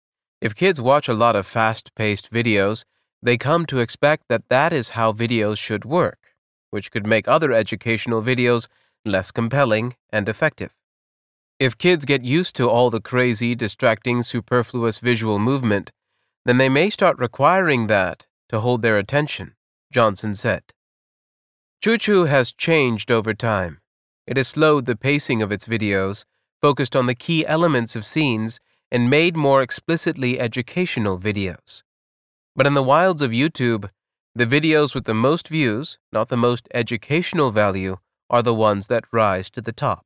[0.40, 2.86] If kids watch a lot of fast paced videos,
[3.22, 6.34] they come to expect that that is how videos should work,
[6.70, 8.68] which could make other educational videos
[9.04, 10.72] less compelling, and effective.
[11.60, 15.92] If kids get used to all the crazy, distracting, superfluous visual movement,
[16.44, 19.54] then they may start requiring that to hold their attention,
[19.92, 20.62] Johnson said.
[21.80, 23.80] Choo Choo has changed over time.
[24.26, 26.24] It has slowed the pacing of its videos,
[26.60, 28.58] focused on the key elements of scenes,
[28.90, 31.82] and made more explicitly educational videos.
[32.56, 33.90] But in the wilds of YouTube,
[34.34, 37.98] the videos with the most views, not the most educational value,
[38.28, 40.04] are the ones that rise to the top.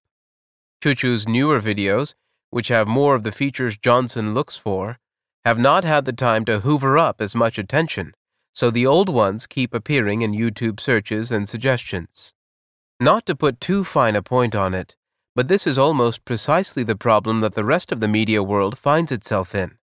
[0.83, 2.15] Choo Choo's newer videos,
[2.51, 4.99] which have more of the features Johnson looks for,
[5.45, 8.15] have not had the time to hoover up as much attention,
[8.55, 12.33] so the old ones keep appearing in YouTube searches and suggestions.
[13.01, 14.97] Not to put too fine a point on it,
[15.35, 19.13] but this is almost precisely the problem that the rest of the media world finds
[19.13, 19.79] itself in.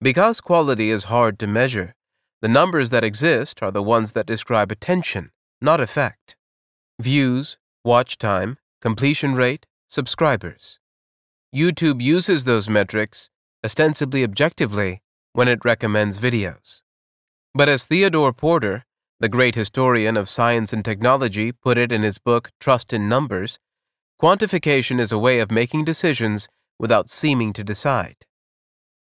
[0.00, 1.94] Because quality is hard to measure,
[2.42, 6.36] the numbers that exist are the ones that describe attention, not effect
[7.00, 10.78] views, watch time, completion rate, subscribers.
[11.54, 13.30] YouTube uses those metrics,
[13.64, 15.00] ostensibly objectively,
[15.32, 16.82] when it recommends videos.
[17.54, 18.84] But as Theodore Porter,
[19.20, 23.58] the great historian of science and technology, put it in his book Trust in Numbers,
[24.20, 28.16] quantification is a way of making decisions without seeming to decide.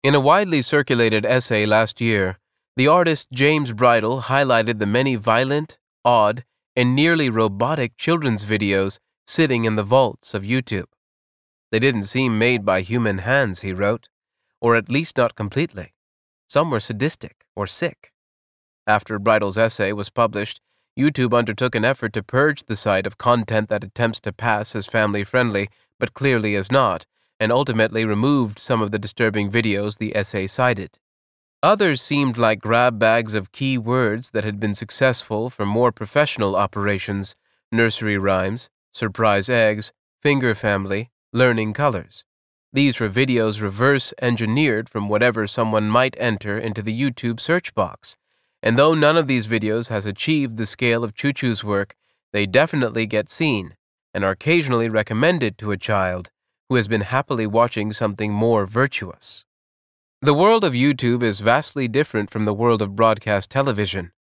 [0.02, 2.40] In a widely circulated essay last year,
[2.76, 9.00] the artist James Bridle highlighted the many violent, odd, and nearly robotic children's videos
[9.30, 10.88] sitting in the vaults of YouTube.
[11.72, 14.10] They didn't seem made by human hands, he wrote,
[14.60, 15.94] or at least not completely.
[16.48, 18.12] Some were sadistic or sick.
[18.88, 20.62] After Bridle's essay was published,
[20.98, 24.88] YouTube undertook an effort to purge the site of content that attempts to pass as
[24.88, 25.70] family friendly,
[26.00, 27.06] but clearly is not,
[27.40, 30.98] and ultimately removed some of the disturbing videos the essay cited.
[31.62, 36.56] Others seemed like grab bags of key words that had been successful for more professional
[36.56, 37.36] operations
[37.72, 42.26] nursery rhymes, surprise eggs, finger family, learning colors.
[42.72, 48.16] These were videos reverse engineered from whatever someone might enter into the YouTube search box.
[48.62, 51.96] And though none of these videos has achieved the scale of Choo Choo's work,
[52.32, 53.76] they definitely get seen
[54.14, 56.30] and are occasionally recommended to a child
[56.68, 59.46] who has been happily watching something more virtuous.
[60.22, 64.12] The world of YouTube is vastly different from the world of broadcast television.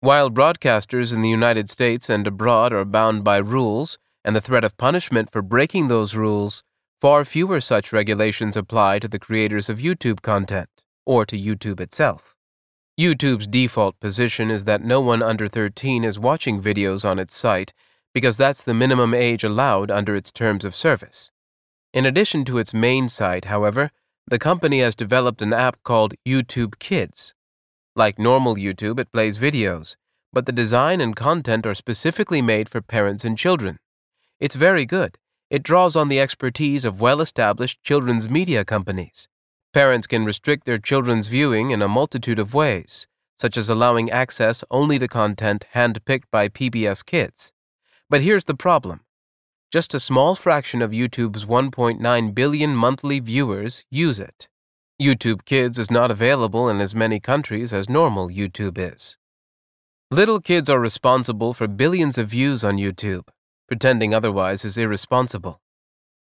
[0.00, 4.64] While broadcasters in the United States and abroad are bound by rules and the threat
[4.64, 6.64] of punishment for breaking those rules,
[7.00, 10.68] far fewer such regulations apply to the creators of YouTube content
[11.06, 12.34] or to YouTube itself.
[12.98, 17.72] YouTube's default position is that no one under 13 is watching videos on its site
[18.12, 21.30] because that's the minimum age allowed under its terms of service.
[21.92, 23.90] In addition to its main site, however,
[24.26, 27.32] the company has developed an app called YouTube Kids.
[27.94, 29.94] Like normal YouTube, it plays videos,
[30.32, 33.78] but the design and content are specifically made for parents and children.
[34.38, 35.16] It's very good.
[35.48, 39.28] It draws on the expertise of well established children's media companies.
[39.72, 43.06] Parents can restrict their children's viewing in a multitude of ways,
[43.38, 47.52] such as allowing access only to content handpicked by PBS Kids.
[48.10, 49.00] But here's the problem
[49.72, 54.48] just a small fraction of YouTube's 1.9 billion monthly viewers use it.
[55.00, 59.16] YouTube Kids is not available in as many countries as normal YouTube is.
[60.10, 63.28] Little kids are responsible for billions of views on YouTube.
[63.66, 65.60] Pretending otherwise is irresponsible.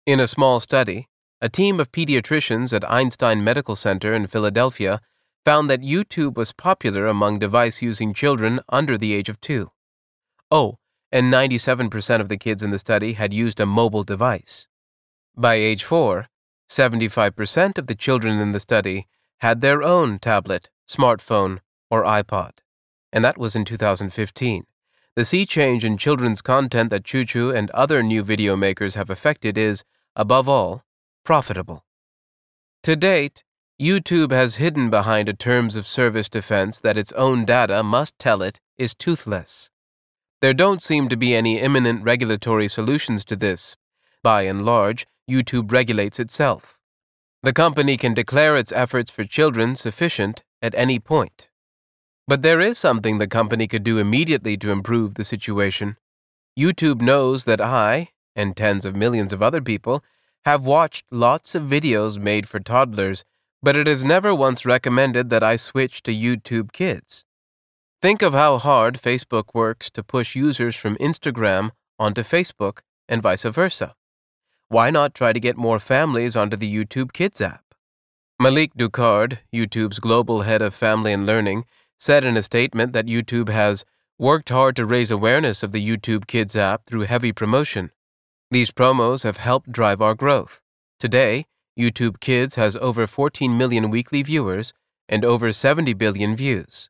[0.07, 1.09] In a small study,
[1.41, 5.01] a team of pediatricians at Einstein Medical Center in Philadelphia
[5.45, 9.71] found that YouTube was popular among device using children under the age of two.
[10.51, 10.79] Oh,
[11.13, 14.67] and 97% of the kids in the study had used a mobile device.
[15.37, 16.29] By age four,
[16.69, 19.07] 75% of the children in the study
[19.39, 21.61] had their own tablet, smartphone,
[21.91, 22.59] or iPod.
[23.13, 24.67] And that was in 2015.
[25.19, 29.59] The sea change in children's content that Chuchu and other new video makers have effected
[29.59, 29.83] is,
[30.15, 30.85] above all,
[31.25, 31.85] profitable.
[32.85, 33.43] To date,
[33.83, 38.43] YouTube has hidden behind a terms of service defense that its own data must tell
[38.43, 39.73] it is toothless.
[40.41, 43.75] There don't seem to be any imminent regulatory solutions to this.
[44.23, 46.79] By and large, YouTube regulates itself.
[47.43, 51.49] The company can declare its efforts for children sufficient at any point.
[52.29, 55.97] But there is something the company could do immediately to improve the situation.
[56.59, 60.05] YouTube knows that I, and tens of millions of other people,
[60.45, 63.25] have watched lots of videos made for toddlers,
[63.63, 67.25] but it has never once recommended that I switch to YouTube Kids.
[68.03, 73.45] Think of how hard Facebook works to push users from Instagram onto Facebook and vice
[73.45, 73.95] versa.
[74.69, 77.65] Why not try to get more families onto the YouTube Kids app?
[78.39, 81.65] Malik Ducard, YouTube's global head of family and learning,
[81.99, 83.85] said in a statement that YouTube has
[84.19, 87.91] worked hard to raise awareness of the YouTube Kids app through heavy promotion.
[88.51, 90.61] These promos have helped drive our growth.
[90.99, 91.47] Today,
[91.79, 94.73] YouTube Kids has over 14 million weekly viewers
[95.09, 96.89] and over 70 billion views.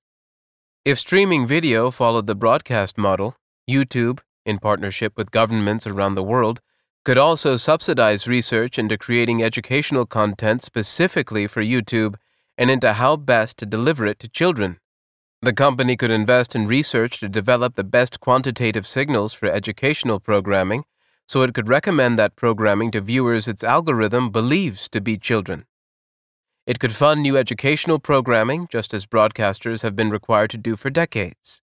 [0.85, 3.37] If streaming video followed the broadcast model,
[3.69, 6.61] YouTube, in partnership with governments around the world,
[7.05, 12.15] could also subsidize research into creating educational content specifically for YouTube
[12.57, 14.79] and into how best to deliver it to children.
[15.41, 20.85] The company could invest in research to develop the best quantitative signals for educational programming
[21.27, 25.67] so it could recommend that programming to viewers its algorithm believes to be children.
[26.67, 30.91] It could fund new educational programming, just as broadcasters have been required to do for
[30.91, 31.63] decades.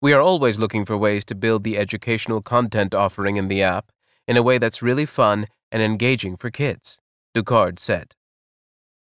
[0.00, 3.92] We are always looking for ways to build the educational content offering in the app
[4.26, 6.98] in a way that's really fun and engaging for kids,
[7.34, 8.14] Ducard said.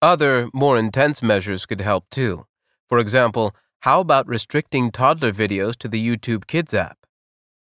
[0.02, 2.46] Other, more intense measures could help too.
[2.88, 3.56] For example,
[3.88, 6.98] how about restricting toddler videos to the YouTube Kids app?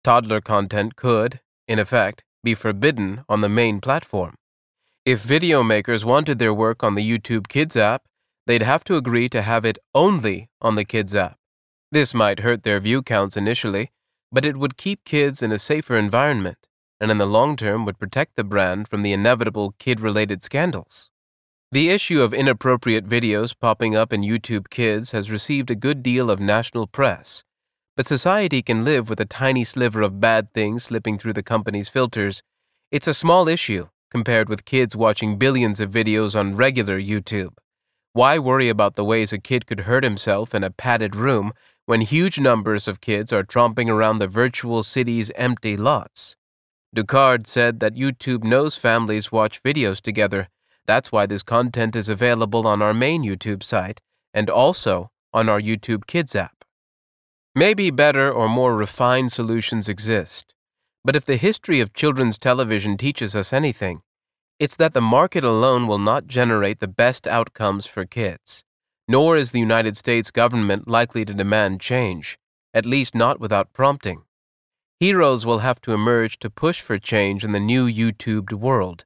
[0.02, 4.34] Toddler content could, in effect, be forbidden on the main platform.
[5.04, 8.02] If video makers wanted their work on the YouTube Kids app,
[8.44, 11.38] they'd have to agree to have it only on the Kids app.
[11.92, 13.92] This might hurt their view counts initially,
[14.32, 16.66] but it would keep kids in a safer environment,
[17.00, 21.08] and in the long term would protect the brand from the inevitable kid related scandals.
[21.76, 26.30] The issue of inappropriate videos popping up in YouTube Kids has received a good deal
[26.30, 27.44] of national press,
[27.98, 31.90] but society can live with a tiny sliver of bad things slipping through the company's
[31.90, 32.42] filters.
[32.90, 37.53] It's a small issue compared with kids watching billions of videos on regular YouTube.
[38.14, 41.53] Why worry about the ways a kid could hurt himself in a padded room
[41.84, 46.36] when huge numbers of kids are tromping around the virtual city's empty lots?
[46.96, 50.48] Ducard said that YouTube knows families watch videos together.
[50.87, 54.00] That's why this content is available on our main YouTube site
[54.33, 56.64] and also on our YouTube Kids app.
[57.54, 60.54] Maybe better or more refined solutions exist,
[61.04, 64.03] but if the history of children's television teaches us anything,
[64.58, 68.64] it's that the market alone will not generate the best outcomes for kids,
[69.07, 72.38] nor is the United States government likely to demand change,
[72.72, 74.22] at least not without prompting.
[74.99, 79.04] Heroes will have to emerge to push for change in the new YouTubed world,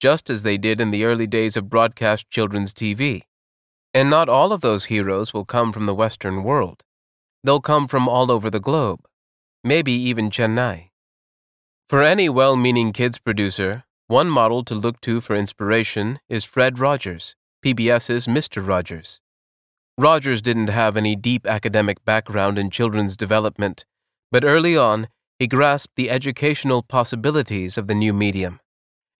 [0.00, 3.22] just as they did in the early days of broadcast children's TV.
[3.92, 6.84] And not all of those heroes will come from the Western world.
[7.44, 9.00] They'll come from all over the globe,
[9.62, 10.90] maybe even Chennai.
[11.88, 16.78] For any well meaning kids producer, one model to look to for inspiration is Fred
[16.78, 18.66] Rogers, PBS's Mr.
[18.66, 19.20] Rogers.
[19.98, 23.84] Rogers didn't have any deep academic background in children's development,
[24.32, 25.08] but early on,
[25.38, 28.60] he grasped the educational possibilities of the new medium.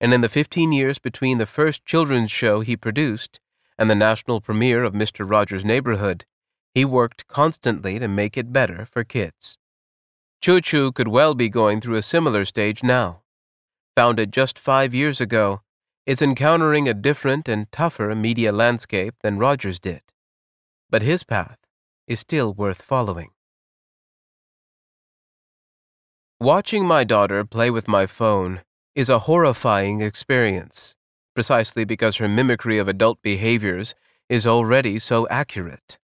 [0.01, 3.39] And in the 15 years between the first children's show he produced
[3.77, 5.29] and the national premiere of Mr.
[5.29, 6.25] Rogers' Neighborhood,
[6.73, 9.59] he worked constantly to make it better for kids.
[10.41, 13.21] Choo Choo could well be going through a similar stage now.
[13.95, 15.61] Founded just five years ago,
[16.07, 20.01] it's encountering a different and tougher media landscape than Rogers did.
[20.89, 21.59] But his path
[22.07, 23.29] is still worth following.
[26.39, 28.61] Watching my daughter play with my phone
[28.95, 30.95] is a horrifying experience,
[31.33, 33.95] precisely because her mimicry of adult behaviors
[34.29, 35.97] is already so accurate.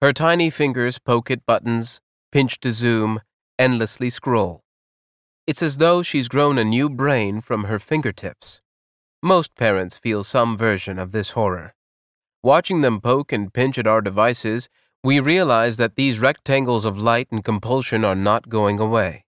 [0.00, 2.00] Her tiny fingers poke at buttons,
[2.32, 3.20] pinch to zoom,
[3.58, 4.64] endlessly scroll.
[5.46, 8.60] It's as though she's grown a new brain from her fingertips.
[9.22, 11.74] Most parents feel some version of this horror.
[12.42, 14.68] Watching them poke and pinch at our devices,
[15.02, 19.23] we realize that these rectangles of light and compulsion are not going away,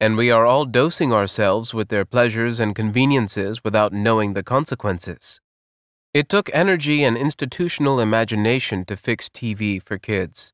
[0.00, 5.40] and we are all dosing ourselves with their pleasures and conveniences without knowing the consequences.
[6.12, 10.52] It took energy and institutional imagination to fix TV for kids.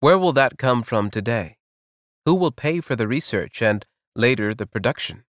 [0.00, 1.58] Where will that come from today?
[2.24, 3.86] Who will pay for the research and
[4.16, 5.24] later the production?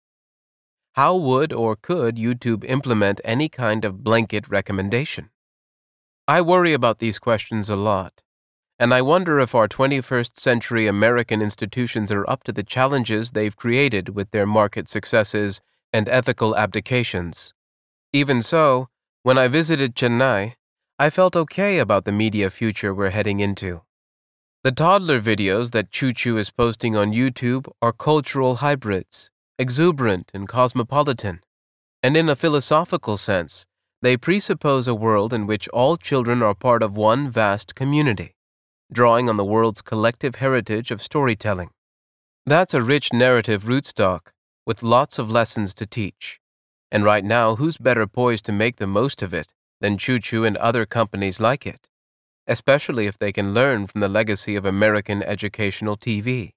[0.94, 5.30] How would or could YouTube implement any kind of blanket recommendation?
[6.28, 8.22] I worry about these questions a lot,
[8.82, 13.56] and I wonder if our 21st century American institutions are up to the challenges they've
[13.56, 15.60] created with their market successes
[15.92, 17.52] and ethical abdications.
[18.12, 18.88] Even so,
[19.22, 20.54] when I visited Chennai,
[20.98, 23.82] I felt okay about the media future we're heading into.
[24.64, 29.30] The toddler videos that Choo Choo is posting on YouTube are cultural hybrids,
[29.60, 31.38] exuberant and cosmopolitan.
[32.02, 33.64] And in a philosophical sense,
[34.00, 38.34] they presuppose a world in which all children are part of one vast community,
[38.92, 41.70] drawing on the world's collective heritage of storytelling.
[42.46, 44.32] That's a rich narrative rootstock
[44.66, 46.40] with lots of lessons to teach.
[46.90, 50.44] And right now, who's better poised to make the most of it than Choo Choo
[50.44, 51.88] and other companies like it?
[52.46, 56.50] especially if they can learn from the legacy of American educational TV.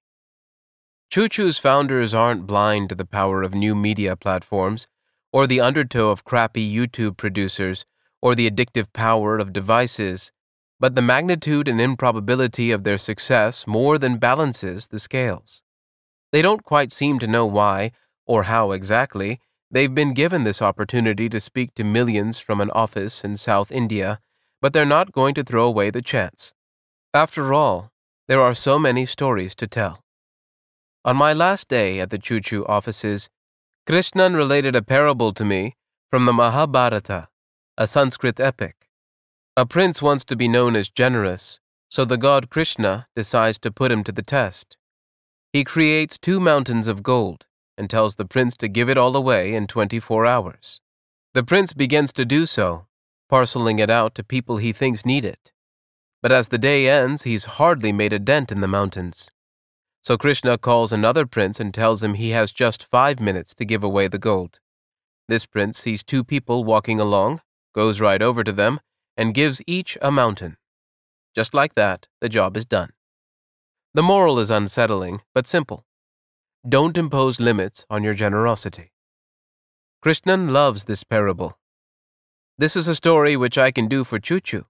[1.10, 4.86] Choo Choo's founders aren't blind to the power of new media platforms,
[5.32, 7.84] or the undertow of crappy YouTube producers,
[8.20, 10.32] or the addictive power of devices,
[10.78, 15.62] but the magnitude and improbability of their success more than balances the scales.
[16.32, 17.92] They don't quite seem to know why,
[18.26, 19.40] or how exactly,
[19.70, 24.20] they've been given this opportunity to speak to millions from an office in South India
[24.60, 26.54] but they're not going to throw away the chance.
[27.12, 27.90] After all,
[28.28, 30.02] there are so many stories to tell.
[31.04, 33.28] On my last day at the Choo Choo offices,
[33.86, 35.76] Krishnan related a parable to me
[36.10, 37.28] from the Mahabharata,
[37.78, 38.75] a Sanskrit epic.
[39.58, 43.90] A prince wants to be known as generous, so the god Krishna decides to put
[43.90, 44.76] him to the test.
[45.52, 47.46] He creates two mountains of gold
[47.78, 50.80] and tells the prince to give it all away in 24 hours.
[51.32, 52.86] The prince begins to do so
[53.28, 55.52] parceling it out to people he thinks need it.
[56.22, 59.30] But as the day ends, he's hardly made a dent in the mountains.
[60.02, 63.82] So Krishna calls another prince and tells him he has just five minutes to give
[63.82, 64.60] away the gold.
[65.28, 67.40] This prince sees two people walking along,
[67.74, 68.80] goes right over to them,
[69.16, 70.56] and gives each a mountain.
[71.34, 72.90] Just like that, the job is done.
[73.94, 75.84] The moral is unsettling, but simple.
[76.68, 78.92] Don't impose limits on your generosity.
[80.04, 81.58] Krishnan loves this parable
[82.58, 84.64] this is a story which I can do for Choo Choo,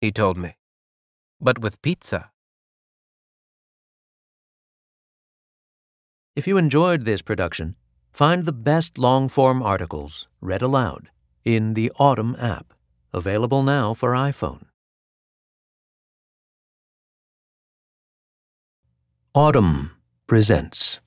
[0.00, 0.56] he told me.
[1.38, 2.30] But with pizza.
[6.34, 7.76] If you enjoyed this production,
[8.10, 11.10] find the best long form articles read aloud
[11.44, 12.72] in the Audm app,
[13.16, 14.62] available now for iPhone.
[19.34, 19.90] Audm
[20.26, 21.00] presents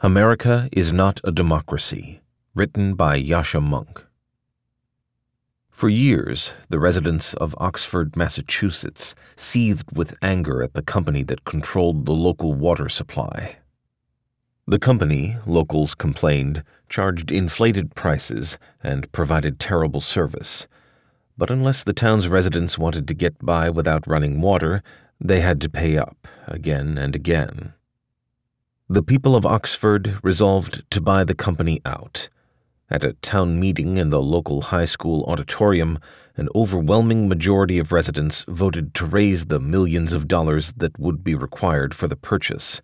[0.00, 2.20] America is Not a Democracy,
[2.54, 4.04] written by Yascha Mounk.
[5.70, 12.04] For years, the residents of Oxford, Massachusetts seethed with anger at the company that controlled
[12.04, 13.58] the local water supply.
[14.70, 20.68] The company, locals complained, charged inflated prices and provided terrible service.
[21.38, 24.82] But unless the town's residents wanted to get by without running water,
[25.18, 27.72] they had to pay up again and again.
[28.90, 32.28] The people of Oxford resolved to buy the company out
[32.90, 35.98] at a town meeting in the local high school auditorium,
[36.36, 41.34] an overwhelming majority of residents voted to raise the millions of dollars that would be
[41.34, 42.82] required for the purchase.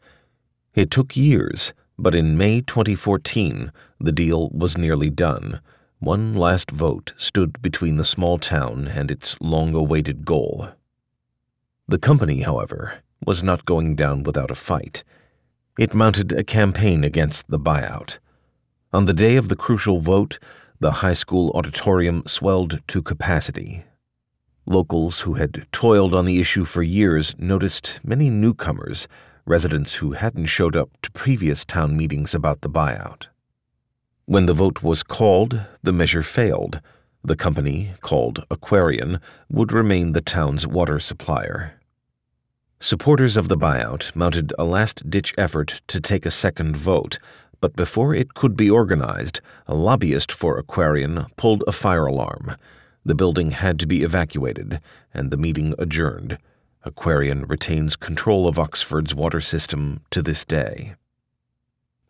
[0.74, 3.70] It took years, but in May 2014,
[4.00, 5.60] the deal was nearly done,
[6.00, 10.68] one last vote stood between the small town and its long awaited goal.
[11.86, 15.04] The company, however, was not going down without a fight.
[15.78, 18.18] It mounted a campaign against the buyout.
[18.92, 20.38] On the day of the crucial vote,
[20.80, 23.84] the high school auditorium swelled to capacity.
[24.66, 29.06] Locals who had toiled on the issue for years noticed many newcomers,
[29.46, 33.26] residents who hadn't showed up to previous town meetings about the buyout.
[34.26, 36.80] When the vote was called, the measure failed.
[37.22, 41.78] The company, called Aquarion, would remain the town's water supplier.
[42.80, 47.18] Supporters of the buyout mounted a last ditch effort to take a second vote,
[47.60, 52.56] but before it could be organized, a lobbyist for Aquarion pulled a fire alarm.
[53.04, 54.80] The building had to be evacuated,
[55.12, 56.38] and the meeting adjourned.
[56.84, 60.94] Aquarion retains control of Oxford's water system to this day.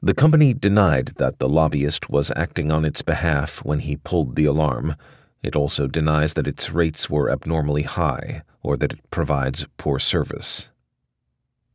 [0.02, 4.44] The company denied that the lobbyist was acting on its behalf when he pulled the
[4.44, 4.96] alarm.
[5.42, 10.70] It also denies that its rates were abnormally high or that it provides poor service.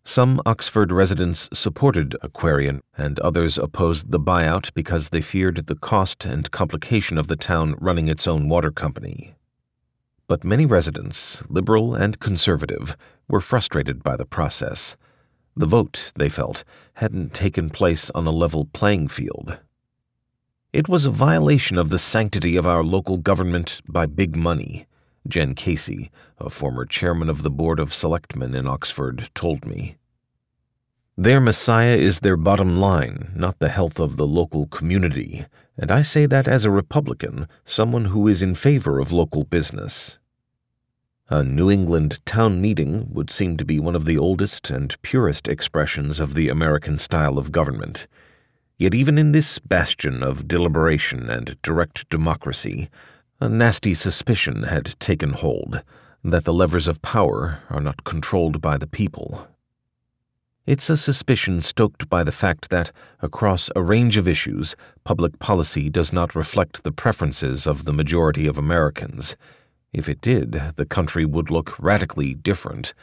[0.03, 6.26] Some Oxford residents supported Aquarion, and others opposed the buyout because they feared the cost
[6.26, 9.35] and complication of the town running its own water company.
[10.30, 12.95] But many residents, liberal and conservative,
[13.27, 14.95] were frustrated by the process.
[15.57, 19.57] The vote, they felt, hadn't taken place on a level playing field.
[20.72, 24.85] It was a violation of the sanctity of our local government by big money,
[25.27, 29.97] Jen Casey, a former chairman of the Board of Selectmen in Oxford, told me.
[31.18, 36.03] Their messiah is their bottom line, not the health of the local community, and I
[36.03, 40.18] say that as a Republican, someone who is in favor of local business.
[41.31, 45.47] A New England town meeting would seem to be one of the oldest and purest
[45.47, 48.07] expressions of the American style of government.
[48.80, 52.89] Yet, even in this bastion of deliberation and direct democracy,
[53.39, 55.84] a nasty suspicion had taken hold
[56.23, 59.47] that the levers of power are not controlled by the people.
[60.65, 62.91] It's a suspicion stoked by the fact that,
[63.22, 68.47] across a range of issues, public policy does not reflect the preferences of the majority
[68.47, 69.35] of Americans
[69.94, 72.94] if it did, the country would look radically different.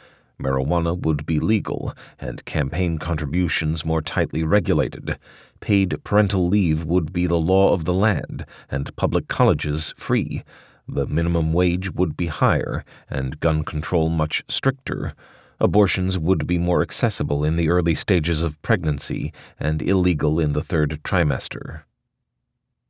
[0.41, 5.17] Marijuana would be legal, and campaign contributions more tightly regulated.
[5.59, 10.43] Paid parental leave would be the law of the land, and public colleges free.
[10.87, 15.13] The minimum wage would be higher, and gun control much stricter.
[15.59, 20.61] Abortions would be more accessible in the early stages of pregnancy and illegal in the
[20.61, 21.81] third trimester.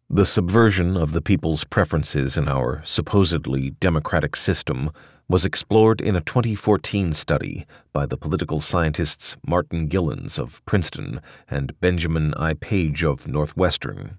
[0.09, 4.89] The subversion of the people's preferences in our supposedly democratic system
[5.27, 11.19] was explored in a 2014 study by the political scientists Martin Gilens of Princeton
[11.49, 12.53] and Benjamin I.
[12.53, 14.17] Page of Northwestern.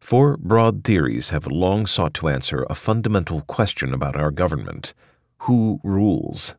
[0.00, 4.92] Four broad theories have long sought to answer a fundamental question about our government
[5.42, 6.56] who rules?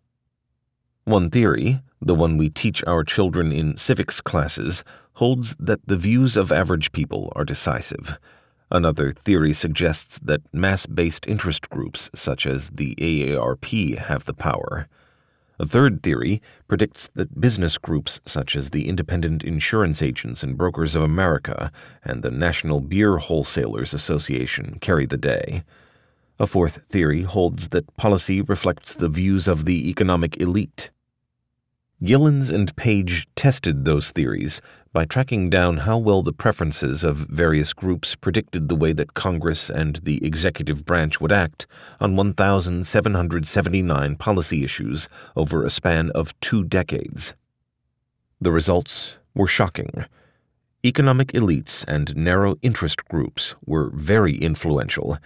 [1.03, 4.83] One theory, the one we teach our children in civics classes,
[5.13, 8.17] holds that the views of average people are decisive.
[8.71, 14.87] Another theory suggests that mass based interest groups, such as the AARP, have the power.
[15.57, 20.95] A third theory predicts that business groups such as the Independent Insurance Agents and Brokers
[20.95, 21.71] of America
[22.03, 25.63] and the National Beer Wholesalers Association carry the day.
[26.37, 30.91] A fourth theory holds that policy reflects the views of the economic elite.
[32.03, 34.59] Gilens and Page tested those theories
[34.91, 39.69] by tracking down how well the preferences of various groups predicted the way that Congress
[39.69, 41.67] and the executive branch would act
[42.01, 45.07] on 1,779 policy issues
[45.37, 47.33] over a span of two decades.
[48.41, 50.05] The results were shocking.
[50.83, 55.17] Economic elites and narrow interest groups were very influential.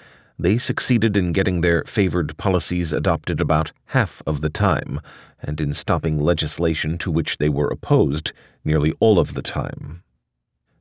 [0.42, 5.02] They succeeded in getting their favored policies adopted about half of the time
[5.42, 8.32] and in stopping legislation to which they were opposed
[8.64, 10.02] nearly all of the time.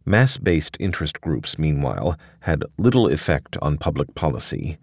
[0.04, 4.78] Mass based interest groups, meanwhile, had little effect on public policy.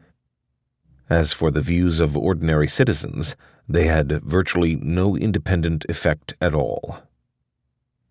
[1.10, 3.38] As for the views of ordinary citizens,
[3.70, 6.98] they had virtually no independent effect at all.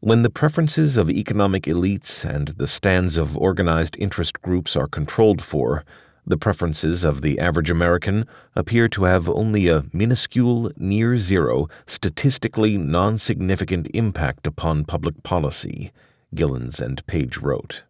[0.01, 5.43] When the preferences of economic elites and the stands of organized interest groups are controlled
[5.43, 5.85] for,
[6.27, 8.27] the preferences of the average American
[8.57, 15.93] appear to have only a minuscule, near zero, statistically non significant impact upon public policy,
[16.35, 17.83] Gilens and Page wrote.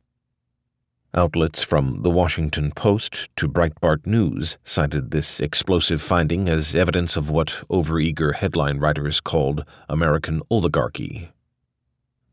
[1.16, 7.30] Outlets from The Washington Post to Breitbart News cited this explosive finding as evidence of
[7.30, 11.30] what overeager headline writers called American oligarchy.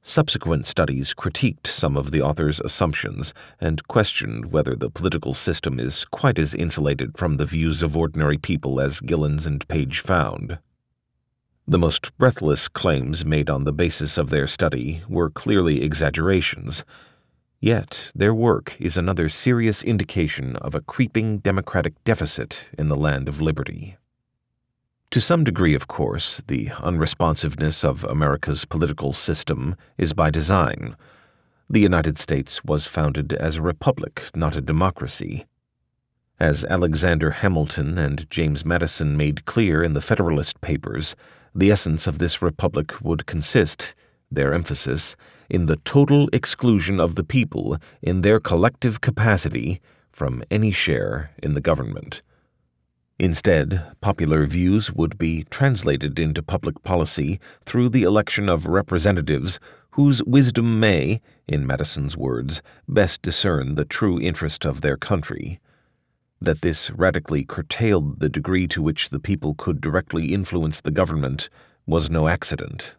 [0.03, 6.05] Subsequent studies critiqued some of the author's assumptions and questioned whether the political system is
[6.05, 10.57] quite as insulated from the views of ordinary people as Gilens and Page found.
[11.67, 16.83] The most breathless claims made on the basis of their study were clearly exaggerations.
[17.59, 23.29] Yet their work is another serious indication of a creeping democratic deficit in the land
[23.29, 23.97] of liberty.
[25.11, 30.95] To some degree, of course, the unresponsiveness of America's political system is by design.
[31.69, 35.45] The United States was founded as a republic, not a democracy.
[36.39, 41.13] As Alexander Hamilton and James Madison made clear in the Federalist Papers,
[41.53, 43.93] the essence of this republic would consist,
[44.31, 45.17] their emphasis,
[45.49, 51.53] in the total exclusion of the people in their collective capacity from any share in
[51.53, 52.21] the government.
[53.21, 59.59] Instead, popular views would be translated into public policy through the election of representatives
[59.91, 65.59] whose wisdom may, in Madison's words, best discern the true interest of their country.
[66.41, 71.47] That this radically curtailed the degree to which the people could directly influence the government
[71.85, 72.95] was no accident.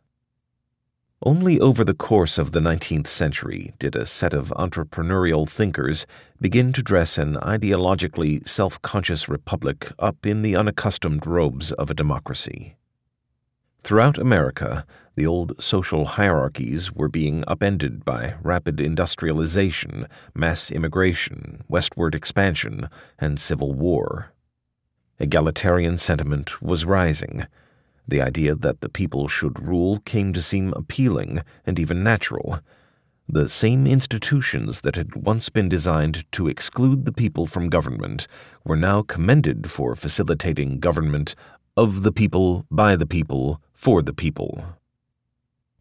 [1.25, 6.05] Only over the course of the 19th century did a set of entrepreneurial thinkers
[6.41, 11.95] begin to dress an ideologically self conscious republic up in the unaccustomed robes of a
[11.95, 12.75] democracy.
[13.85, 14.85] Throughout America,
[15.15, 22.89] the old social hierarchies were being upended by rapid industrialization, mass immigration, westward expansion,
[23.21, 24.33] and civil war.
[25.21, 27.47] Egalitarian sentiment was rising
[28.07, 32.61] the idea that the people should rule came to seem appealing and even natural.
[33.29, 38.27] The same institutions that had once been designed to exclude the people from government
[38.65, 41.35] were now commended for facilitating government
[41.77, 44.65] of the people, by the people, for the people.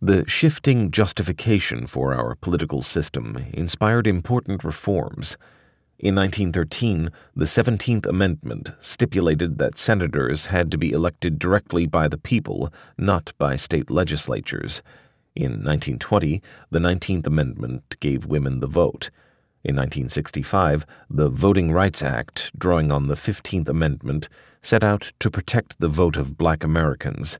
[0.02, 5.38] The shifting justification for our political system inspired important reforms
[6.02, 12.18] in 1913, the 17th Amendment stipulated that senators had to be elected directly by the
[12.18, 14.82] people, not by state legislatures.
[15.36, 16.41] In 1920,
[16.72, 19.11] the 19th Amendment gave women the vote.
[19.64, 24.28] In 1965, the Voting Rights Act, drawing on the 15th Amendment,
[24.64, 27.38] set out to protect the vote of black Americans.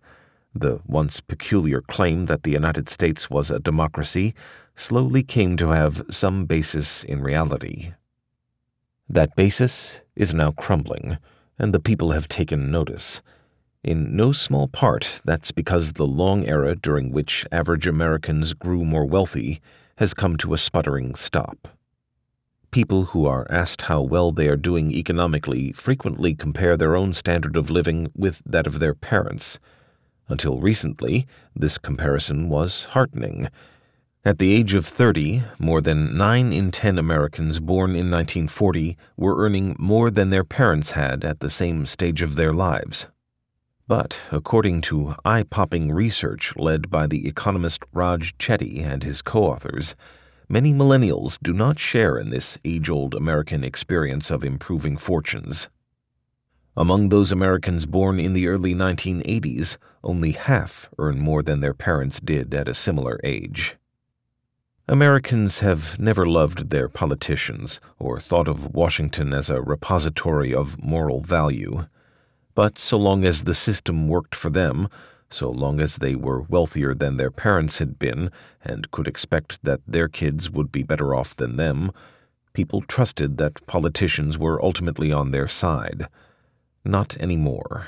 [0.54, 4.36] The once peculiar claim that the United States was a democracy
[4.76, 7.94] slowly came to have some basis in reality.
[9.14, 11.18] That basis is now crumbling,
[11.60, 13.22] and the people have taken notice.
[13.84, 19.04] In no small part, that's because the long era during which average Americans grew more
[19.06, 19.60] wealthy
[19.98, 21.68] has come to a sputtering stop.
[22.72, 27.58] People who are asked how well they are doing economically frequently compare their own standard
[27.58, 29.60] of living with that of their parents.
[30.30, 33.50] Until recently, this comparison was heartening
[34.24, 39.44] at the age of 30, more than 9 in 10 Americans born in 1940 were
[39.44, 43.08] earning more than their parents had at the same stage of their lives.
[43.88, 49.44] But according to eye popping research led by the economist Raj Chetty and his co
[49.44, 49.96] authors,
[50.48, 55.68] many millennials do not share in this age old American experience of improving fortunes.
[56.78, 62.20] Among those Americans born in the early 1980s, only half earn more than their parents
[62.20, 63.76] did at a similar age.
[64.92, 71.22] Americans have never loved their politicians or thought of Washington as a repository of moral
[71.22, 71.86] value.
[72.56, 74.90] But so long as the system worked for them,
[75.30, 78.32] so long as they were wealthier than their parents had been
[78.66, 81.94] and could expect that their kids would be better off than them,
[82.52, 86.10] people trusted that politicians were ultimately on their side.
[86.84, 87.88] Not anymore.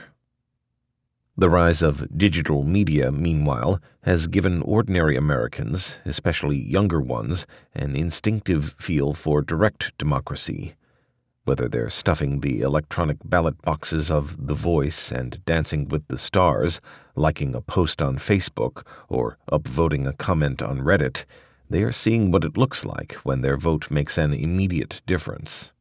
[1.35, 8.75] The rise of digital media, meanwhile, has given ordinary Americans, especially younger ones, an instinctive
[8.77, 10.75] feel for direct democracy.
[11.43, 16.79] Whether they're stuffing the electronic ballot boxes of The Voice and Dancing with the Stars,
[17.15, 21.25] liking a post on Facebook, or upvoting a comment on Reddit,
[21.67, 25.72] they are seeing what it looks like when their vote makes an immediate difference.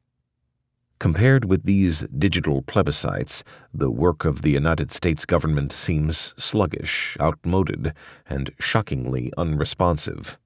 [1.02, 3.42] Compared with these digital plebiscites,
[3.74, 7.92] the work of the United States government seems sluggish, outmoded,
[8.30, 10.38] and shockingly unresponsive.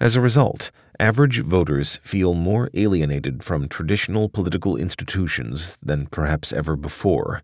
[0.00, 6.74] As a result, average voters feel more alienated from traditional political institutions than perhaps ever
[6.74, 7.42] before.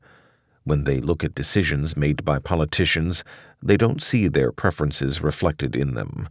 [0.64, 3.24] When they look at decisions made by politicians,
[3.62, 6.30] they don't see their preferences reflected in them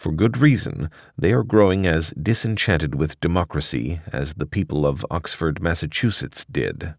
[0.00, 5.62] for good reason, they are growing as disenchanted with democracy as the people of Oxford,
[5.62, 6.94] Massachusetts did.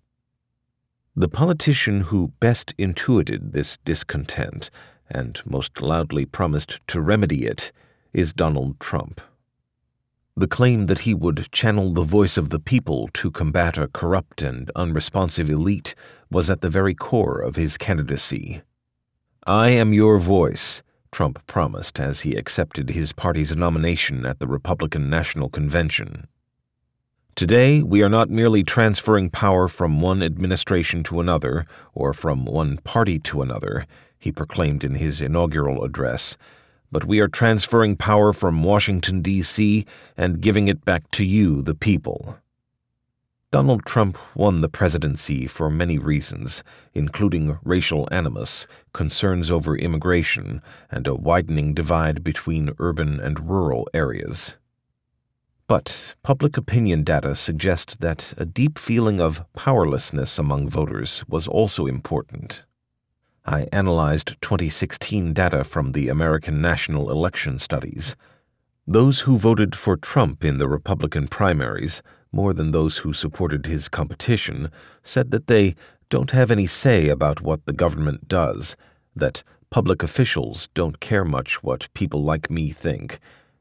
[1.15, 4.69] The politician who best intuited this discontent
[5.13, 7.71] and most loudly promised to remedy it,
[8.13, 9.21] is Donald Trump.
[10.35, 14.41] The claim that he would channel the voice of the people to combat a corrupt
[14.41, 15.93] and unresponsive elite
[16.29, 18.61] was at the very core of his candidacy.
[19.45, 25.09] I am your voice, Trump promised as he accepted his party's nomination at the Republican
[25.09, 26.27] National Convention.
[27.35, 32.77] Today, we are not merely transferring power from one administration to another or from one
[32.77, 33.85] party to another,
[34.19, 36.37] he proclaimed in his inaugural address
[36.91, 39.85] but we are transferring power from Washington, D.C.,
[40.17, 42.37] and giving it back to you, the people.
[43.51, 46.63] Donald Trump won the presidency for many reasons,
[46.93, 54.55] including racial animus, concerns over immigration, and a widening divide between urban and rural areas.
[55.67, 61.87] But public opinion data suggest that a deep feeling of powerlessness among voters was also
[61.87, 62.63] important.
[63.45, 68.15] I analyzed 2016 data from the American National Election Studies.
[68.87, 73.87] Those who voted for Trump in the Republican primaries, more than those who supported his
[73.87, 74.71] competition,
[75.03, 75.75] said that they
[76.09, 78.75] don't have any say about what the government does,
[79.15, 83.19] that public officials don't care much what people like me think,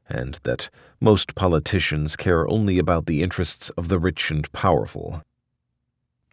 [0.09, 0.69] and that
[0.99, 5.23] most politicians care only about the interests of the rich and powerful.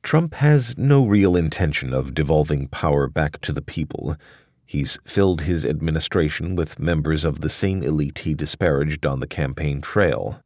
[0.02, 4.16] Trump has no real intention of devolving power back to the people.
[4.65, 9.81] He's filled his administration with members of the same elite he disparaged on the campaign
[9.81, 10.43] trail.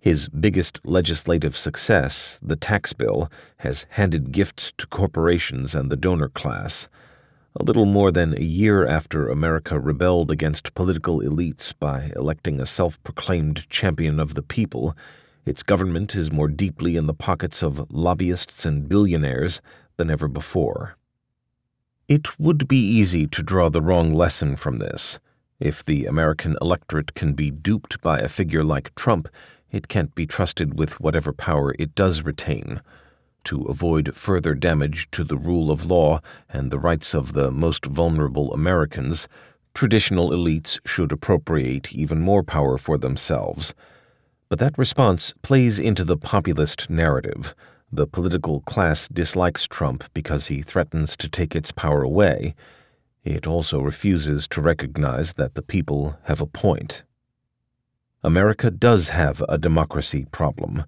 [0.00, 6.28] His biggest legislative success, the tax bill, has handed gifts to corporations and the donor
[6.28, 6.88] class.
[7.56, 12.66] A little more than a year after America rebelled against political elites by electing a
[12.66, 14.96] self proclaimed champion of the people,
[15.44, 19.60] its government is more deeply in the pockets of lobbyists and billionaires
[19.96, 20.96] than ever before.
[22.06, 25.18] It would be easy to draw the wrong lesson from this.
[25.58, 29.28] If the American electorate can be duped by a figure like Trump,
[29.70, 32.80] it can't be trusted with whatever power it does retain.
[33.44, 37.86] To avoid further damage to the rule of law and the rights of the most
[37.86, 39.28] vulnerable Americans,
[39.74, 43.74] traditional elites should appropriate even more power for themselves.
[44.48, 47.54] But that response plays into the populist narrative.
[47.92, 52.54] The political class dislikes Trump because he threatens to take its power away.
[53.24, 57.02] It also refuses to recognize that the people have a point.
[58.24, 60.84] America does have a democracy problem.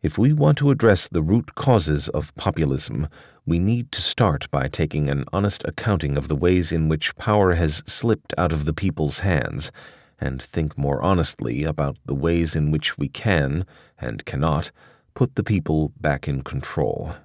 [0.00, 3.08] If we want to address the root causes of populism,
[3.44, 7.54] we need to start by taking an honest accounting of the ways in which power
[7.54, 9.72] has slipped out of the people's hands
[10.20, 13.66] and think more honestly about the ways in which we can,
[13.98, 14.70] and cannot,
[15.14, 17.16] put the people back in control.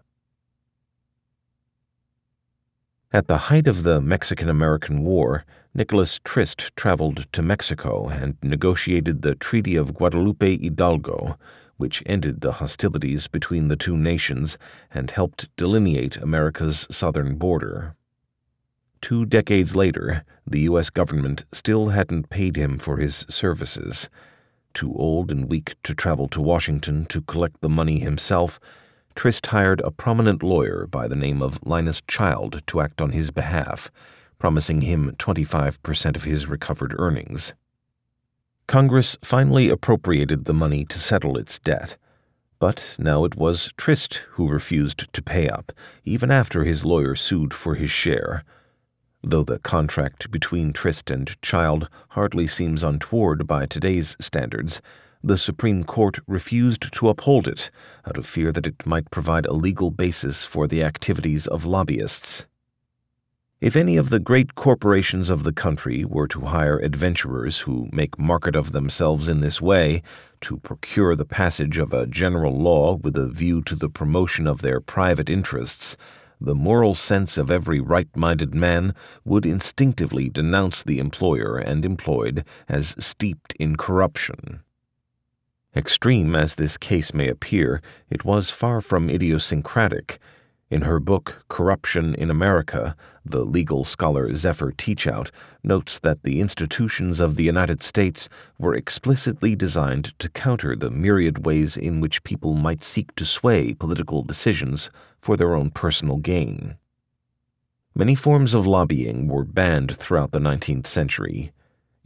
[3.14, 9.22] At the height of the Mexican American War, Nicholas Trist traveled to Mexico and negotiated
[9.22, 11.38] the Treaty of Guadalupe Hidalgo,
[11.78, 14.58] which ended the hostilities between the two nations
[14.92, 17.96] and helped delineate America's southern border.
[19.00, 20.90] Two decades later, the U.S.
[20.90, 24.10] government still hadn't paid him for his services.
[24.74, 28.60] Too old and weak to travel to Washington to collect the money himself,
[29.18, 33.32] Trist hired a prominent lawyer by the name of Linus Child to act on his
[33.32, 33.90] behalf,
[34.38, 37.56] promising him 25% of his recovered earnings.
[38.68, 41.98] Congress finally appropriated the money to settle its debt.
[42.60, 45.72] But now it was Trist who refused to pay up,
[46.06, 48.44] even after his lawyer sued for his share.
[49.24, 54.80] Though the contract between Trist and Child hardly seems untoward by today's standards,
[55.28, 57.70] the Supreme Court refused to uphold it
[58.08, 62.46] out of fear that it might provide a legal basis for the activities of lobbyists.
[63.60, 68.18] If any of the great corporations of the country were to hire adventurers who make
[68.18, 70.02] market of themselves in this way
[70.42, 74.62] to procure the passage of a general law with a view to the promotion of
[74.62, 75.98] their private interests,
[76.40, 78.96] the moral sense of every right minded man
[79.26, 84.62] would instinctively denounce the employer and employed as steeped in corruption.
[85.78, 90.18] Extreme as this case may appear, it was far from idiosyncratic.
[90.72, 95.30] In her book Corruption in America, the legal scholar Zephyr Teachout
[95.64, 98.28] notes that the institutions of the United States
[98.58, 103.76] were explicitly designed to counter the myriad ways in which people might seek to sway
[103.76, 104.90] political decisions
[105.22, 106.76] for their own personal gain.
[107.94, 111.52] Many forms of lobbying were banned throughout the 19th century.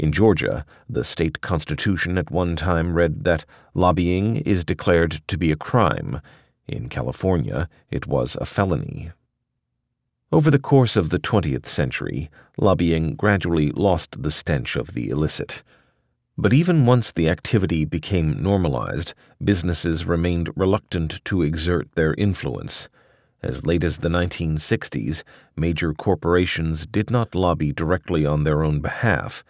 [0.01, 3.45] In Georgia, the state constitution at one time read that
[3.75, 6.21] lobbying is declared to be a crime
[6.67, 9.11] in California, it was a felony.
[10.31, 15.61] Over the course of the 20th century, lobbying gradually lost the stench of the illicit.
[16.35, 19.13] But even once the activity became normalized,
[19.43, 22.89] businesses remained reluctant to exert their influence.
[23.43, 25.21] As late as the 1960s,
[25.55, 29.43] major corporations did not lobby directly on their own behalf.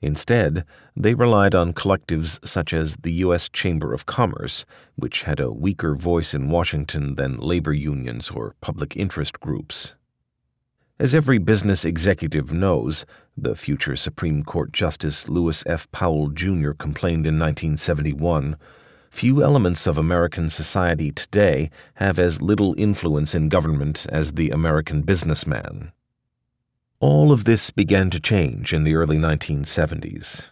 [0.00, 0.64] Instead,
[0.94, 3.48] they relied on collectives such as the U.S.
[3.48, 4.64] Chamber of Commerce,
[4.94, 9.94] which had a weaker voice in Washington than labor unions or public interest groups.
[10.98, 13.04] As every business executive knows,
[13.36, 15.90] the future Supreme Court Justice Lewis F.
[15.92, 16.72] Powell Jr.
[16.72, 18.56] complained in 1971
[19.16, 25.00] few elements of American society today have as little influence in government as the American
[25.00, 25.90] businessman.
[26.98, 30.48] All of this began to change in the early 1970s.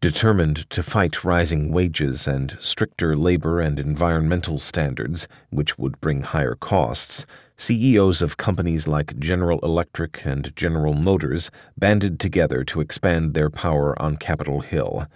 [0.00, 6.54] Determined to fight rising wages and stricter labor and environmental standards, which would bring higher
[6.54, 7.26] costs,
[7.56, 14.00] CEOs of companies like General Electric and General Motors banded together to expand their power
[14.00, 15.08] on Capitol Hill.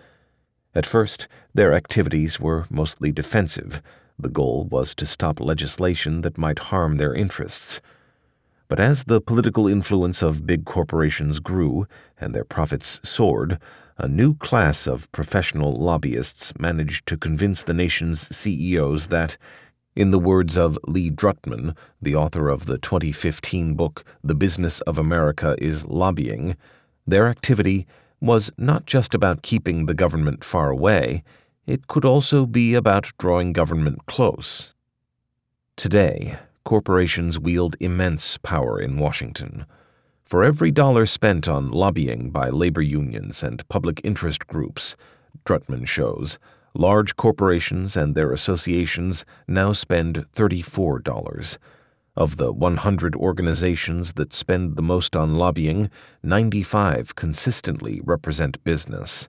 [0.75, 3.81] At first, their activities were mostly defensive.
[4.19, 7.81] The goal was to stop legislation that might harm their interests.
[8.73, 11.87] But as the political influence of big corporations grew
[12.19, 13.59] and their profits soared,
[13.99, 19.37] a new class of professional lobbyists managed to convince the nation's CEOs that,
[19.95, 24.97] in the words of Lee Drutman, the author of the 2015 book The Business of
[24.97, 26.57] America is Lobbying,
[27.07, 27.87] their activity
[28.23, 31.23] was not just about keeping the government far away,
[31.67, 34.73] it could also be about drawing government close.
[35.77, 36.39] Today,
[36.73, 39.67] corporations wield immense power in Washington.
[40.25, 44.97] For every dollar spent on lobbying by labor unions and public interest groups,
[45.45, 46.39] Drutman shows,
[46.73, 51.59] large corporations and their associations now spend $34.
[52.17, 55.91] Of the 100 organizations that spend the most on lobbying,
[56.23, 59.29] 95 consistently represent business.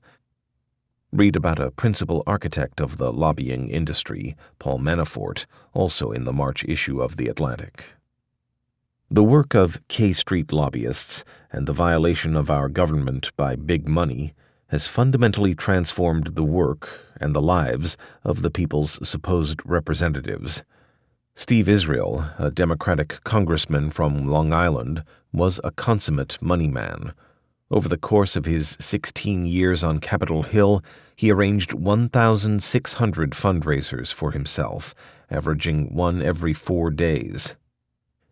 [1.14, 6.66] Read about a principal architect of the lobbying industry, Paul Manafort, also in the March
[6.66, 7.94] issue of The Atlantic.
[9.12, 14.34] The work of K Street lobbyists and the violation of our government by big money
[14.70, 16.90] has fundamentally transformed the work
[17.22, 20.64] and the lives of the people's supposed representatives.
[21.36, 27.14] Steve Israel, a Democratic congressman from Long Island, was a consummate money man.
[27.70, 30.84] Over the course of his 16 years on Capitol Hill,
[31.16, 34.96] he arranged 1,600 fundraisers for himself,
[35.30, 37.56] averaging one every four days.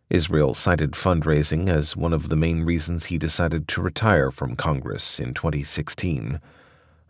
[0.10, 5.20] Israel cited fundraising as one of the main reasons he decided to retire from Congress
[5.20, 6.42] in 2016.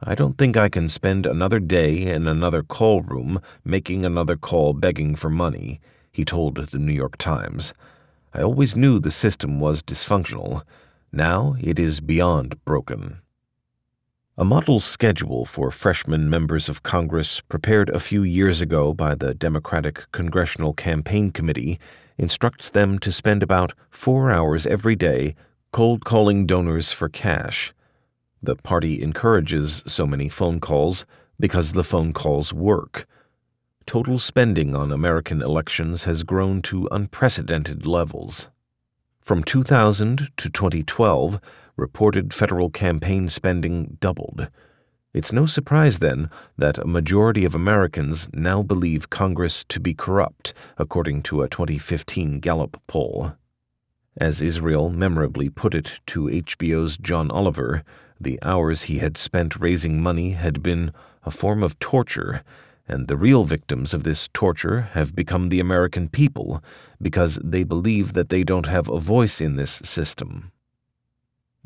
[0.04, 4.74] I don't think I can spend another day in another call room making another call
[4.74, 5.80] begging for money,
[6.12, 7.74] he told the New York Times.
[8.34, 10.64] I always knew the system was dysfunctional.
[11.12, 13.22] Now it is beyond broken.
[14.38, 19.34] A model schedule for freshman members of Congress prepared a few years ago by the
[19.34, 21.82] Democratic Congressional Campaign Committee
[22.18, 25.36] instructs them to spend about four hours every day
[25.74, 27.74] cold calling donors for cash.
[28.42, 31.06] The party encourages so many phone calls
[31.38, 33.06] because the phone calls work.
[33.86, 38.48] Total spending on American elections has grown to unprecedented levels.
[39.20, 41.42] From 2000 to 2012,
[41.82, 44.48] reported federal campaign spending doubled.
[45.14, 50.54] It's no surprise, then, that a majority of Americans now believe Congress to be corrupt,
[50.78, 53.34] according to a 2015 Gallup poll.
[54.16, 57.84] As Israel memorably put it to HBO's John Oliver,
[58.20, 60.94] the hours he had spent raising money had been
[61.26, 62.44] a form of torture,
[62.88, 66.64] and the real victims of this torture have become the American people
[67.02, 70.52] because they believe that they don't have a voice in this system.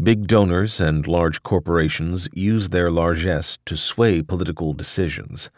[0.01, 5.49] Big donors and large corporations use their largesse to sway political decisions,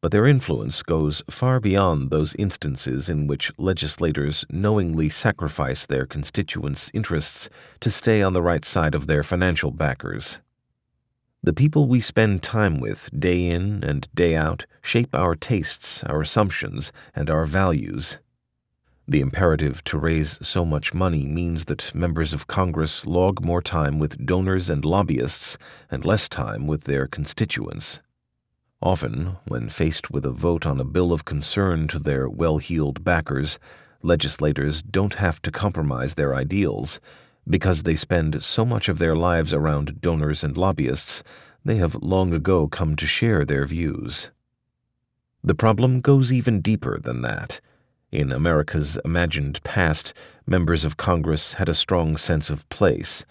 [0.00, 6.90] but their influence goes far beyond those instances in which legislators knowingly sacrifice their constituents'
[6.94, 7.50] interests
[7.80, 10.38] to stay on the right side of their financial backers.
[11.42, 16.22] The people we spend time with day in and day out shape our tastes, our
[16.22, 18.20] assumptions, and our values.
[19.08, 23.98] The imperative to raise so much money means that members of Congress log more time
[23.98, 25.58] with donors and lobbyists
[25.90, 28.00] and less time with their constituents.
[28.80, 33.02] Often, when faced with a vote on a bill of concern to their well heeled
[33.02, 33.58] backers,
[34.02, 37.00] legislators don't have to compromise their ideals.
[37.48, 41.24] Because they spend so much of their lives around donors and lobbyists,
[41.64, 44.30] they have long ago come to share their views.
[45.42, 47.60] The problem goes even deeper than that.
[48.12, 50.12] In America's imagined past,
[50.46, 53.24] members of Congress had a strong sense of place.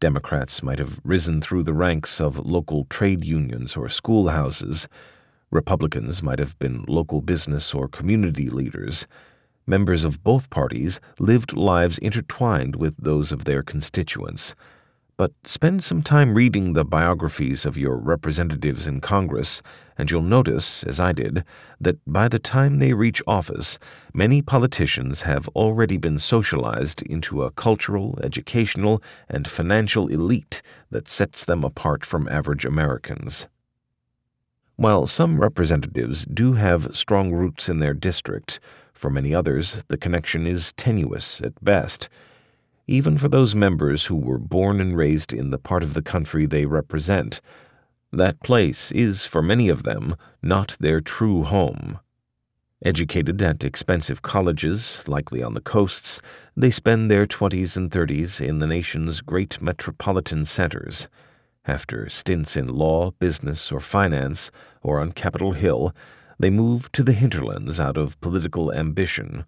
[0.00, 4.88] Democrats might have risen through the ranks of local trade unions or schoolhouses.
[5.52, 9.06] Republicans might have been local business or community leaders.
[9.64, 14.56] Members of both parties lived lives intertwined with those of their constituents
[15.16, 19.62] but spend some time reading the biographies of your representatives in Congress,
[19.96, 21.42] and you'll notice, as I did,
[21.80, 23.78] that by the time they reach office,
[24.12, 30.60] many politicians have already been socialized into a cultural, educational, and financial elite
[30.90, 33.48] that sets them apart from average Americans.
[34.76, 38.60] While some representatives do have strong roots in their district,
[38.92, 42.10] for many others the connection is tenuous at best
[42.86, 46.46] even for those members who were born and raised in the part of the country
[46.46, 47.40] they represent.
[48.12, 51.98] That place is, for many of them, not their true home.
[52.84, 56.20] Educated at expensive colleges, likely on the coasts,
[56.56, 61.08] they spend their 20s and 30s in the nation's great metropolitan centers.
[61.64, 64.52] After stints in law, business, or finance,
[64.82, 65.92] or on Capitol Hill,
[66.38, 69.44] they move to the hinterlands out of political ambition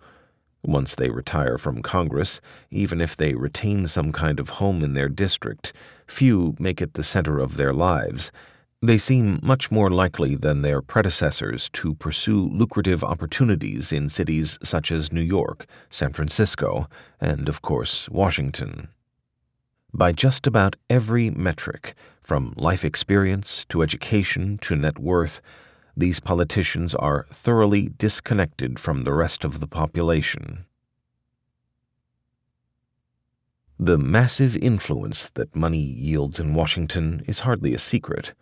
[0.63, 2.41] once they retire from Congress,
[2.71, 5.73] even if they retain some kind of home in their district,
[6.07, 8.33] few make it the center of their lives.
[8.81, 14.93] They seem much more likely than their predecessors to pursue lucrative opportunities in cities such
[14.93, 16.89] as New York, San Francisco,
[17.21, 18.89] and, of course, Washington.
[19.93, 25.41] By just about every metric, from life experience to education to net worth,
[25.99, 30.65] these politicians are thoroughly disconnected from the rest of the population.
[33.81, 38.35] The massive influence that money yields in Washington is hardly a secret.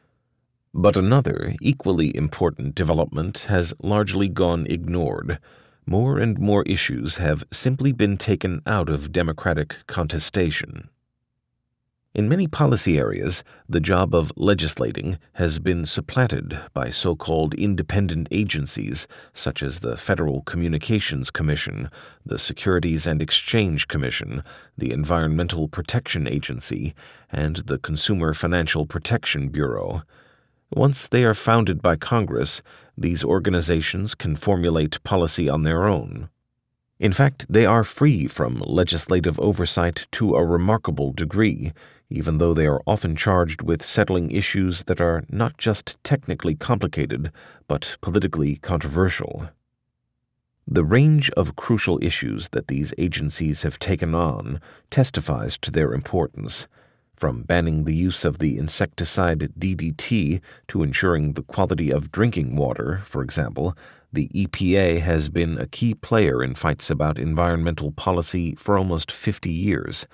[0.75, 5.39] But another, equally important development has largely gone ignored.
[5.87, 10.91] More and more issues have simply been taken out of Democratic contestation.
[12.17, 18.29] In many policy areas, the job of legislating has been supplanted by so called independent
[18.31, 21.91] agencies such as the Federal Communications Commission,
[22.25, 24.43] the Securities and Exchange Commission,
[24.79, 26.95] the Environmental Protection Agency,
[27.31, 30.03] and the Consumer Financial Protection Bureau.
[30.71, 32.63] Once they are founded by Congress,
[32.97, 36.31] these organizations can formulate policy on their own.
[36.99, 41.73] In fact, they are free from legislative oversight to a remarkable degree
[42.09, 47.33] even though they are often charged with settling issues that are not just technically complicated,
[47.67, 49.49] but politically controversial.
[50.69, 54.61] The range of crucial issues that these agencies have taken on
[54.91, 56.67] testifies to their importance,
[57.15, 63.01] from banning the use of the insecticide DDT to ensuring the quality of drinking water,
[63.05, 63.77] for example.
[64.17, 69.51] The EPA has been a key player in fights about environmental policy for almost 50
[69.51, 70.07] years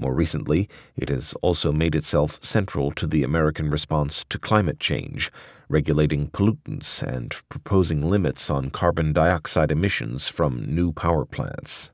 [0.00, 5.32] more recently, it has also made itself central to the American response to climate change,
[5.68, 11.90] regulating pollutants and proposing limits on carbon dioxide emissions from new power plants.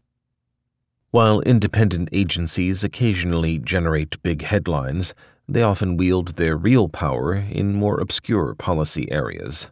[1.12, 5.14] While independent agencies occasionally generate big headlines,
[5.48, 9.70] they often wield their real power in more obscure policy areas.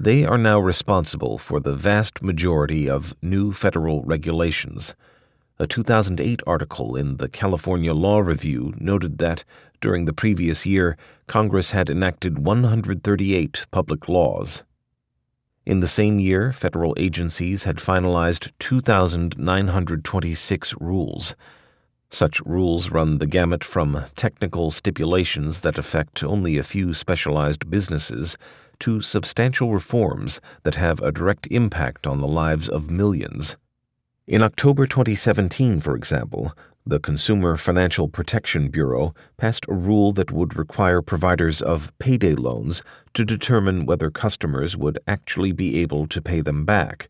[0.00, 4.94] They are now responsible for the vast majority of new federal regulations
[5.60, 9.44] a 2008 article in the California Law Review noted that,
[9.82, 10.96] during the previous year,
[11.26, 14.62] Congress had enacted 138 public laws.
[15.66, 21.34] In the same year, federal agencies had finalized 2,926 rules.
[22.08, 28.38] Such rules run the gamut from technical stipulations that affect only a few specialized businesses
[28.80, 33.56] to substantial reforms that have a direct impact on the lives of millions.
[34.26, 36.52] In October 2017, for example,
[36.86, 42.82] the Consumer Financial Protection Bureau passed a rule that would require providers of payday loans
[43.14, 47.08] to determine whether customers would actually be able to pay them back,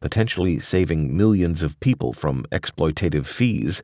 [0.00, 3.82] potentially saving millions of people from exploitative fees,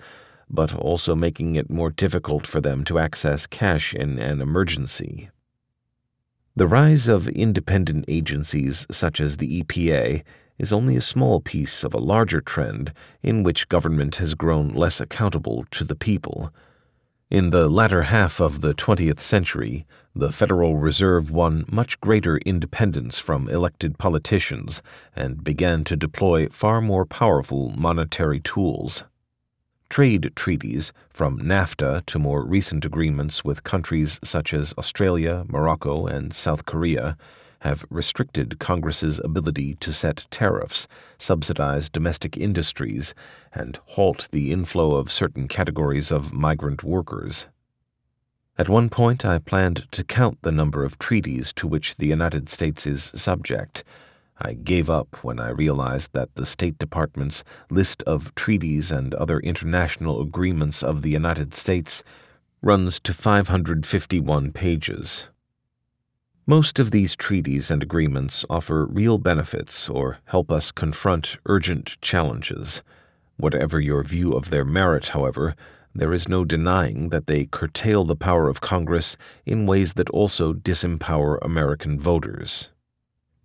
[0.49, 5.31] but also making it more difficult for them to access cash in an emergency.
[6.57, 10.23] The rise of independent agencies such as the EPA
[10.57, 12.93] is only a small piece of a larger trend
[13.25, 16.53] in which government has grown less accountable to the people.
[17.29, 23.19] In the latter half of the 20th century, the Federal Reserve won much greater independence
[23.19, 24.81] from elected politicians
[25.17, 29.03] and began to deploy far more powerful monetary tools.
[29.95, 36.35] Trade treaties, from NAFTA to more recent agreements with countries such as Australia, Morocco, and
[36.35, 37.17] South Korea,
[37.61, 43.15] have restricted Congress's ability to set tariffs, subsidize domestic industries,
[43.53, 47.47] and halt the inflow of certain categories of migrant workers.
[48.59, 52.49] At one point, I planned to count the number of treaties to which the United
[52.49, 53.85] States is subject.
[54.39, 59.39] I gave up when I realized that the State Department's list of treaties and other
[59.39, 62.03] international agreements of the United States
[62.61, 65.29] runs to 551 pages.
[66.47, 72.83] Most of these treaties and agreements offer real benefits or help us confront urgent challenges.
[73.37, 75.55] Whatever your view of their merit, however,
[75.95, 79.17] there is no denying that they curtail the power of Congress
[79.47, 82.71] in ways that also disempower American voters.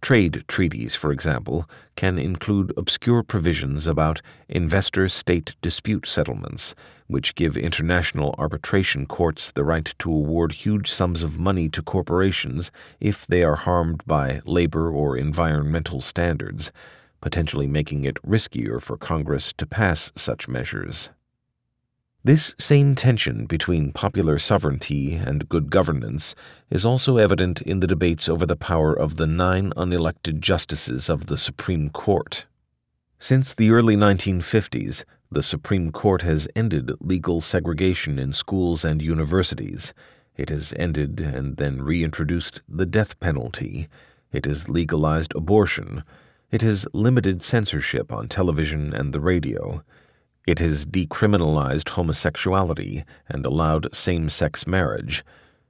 [0.02, 6.74] Trade treaties, for example, can include obscure provisions about investor state dispute settlements,
[7.08, 12.72] which give international arbitration courts the right to award huge sums of money to corporations
[13.00, 16.72] if they are harmed by labor or environmental standards,
[17.20, 21.10] potentially making it riskier for Congress to pass such measures.
[22.22, 26.36] This same tension between popular sovereignty and good governance
[26.70, 31.28] is also evident in the debates over the power of the nine unelected justices of
[31.28, 32.46] the Supreme Court.
[33.20, 39.94] Since the early 1950s, the Supreme Court has ended legal segregation in schools and universities.
[40.36, 43.88] It has ended and then reintroduced the death penalty.
[44.34, 46.04] It has legalized abortion.
[46.52, 49.86] It has limited censorship on television and the radio.
[50.50, 55.24] It has decriminalized homosexuality and allowed same sex marriage.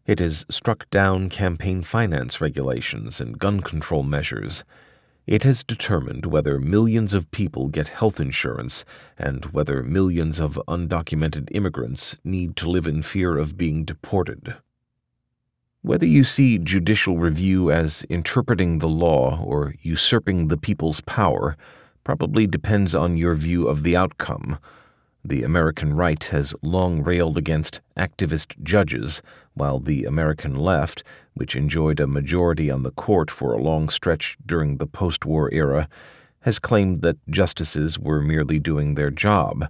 [0.08, 4.64] It has struck down campaign finance regulations and gun control measures.
[5.28, 8.86] It has determined whether millions of people get health insurance
[9.18, 14.56] and whether millions of undocumented immigrants need to live in fear of being deported.
[15.82, 21.58] Whether you see judicial review as interpreting the law or usurping the people's power,
[22.04, 24.58] probably depends on your view of the outcome.
[25.24, 29.22] The American right has long railed against activist judges,
[29.54, 31.04] while the American left,
[31.34, 35.50] which enjoyed a majority on the court for a long stretch during the post war
[35.52, 35.90] era,
[36.42, 39.68] has claimed that justices were merely doing their job.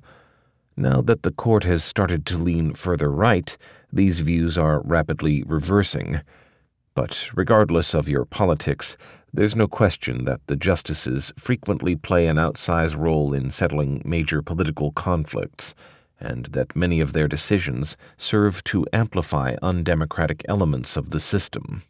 [0.78, 3.58] Now that the court has started to lean further right,
[3.92, 6.22] these views are rapidly reversing.
[6.94, 8.98] But regardless of your politics,
[9.34, 14.92] there's no question that the justices frequently play an outsized role in settling major political
[14.92, 15.76] conflicts,
[16.20, 21.84] and that many of their decisions serve to amplify undemocratic elements of the system.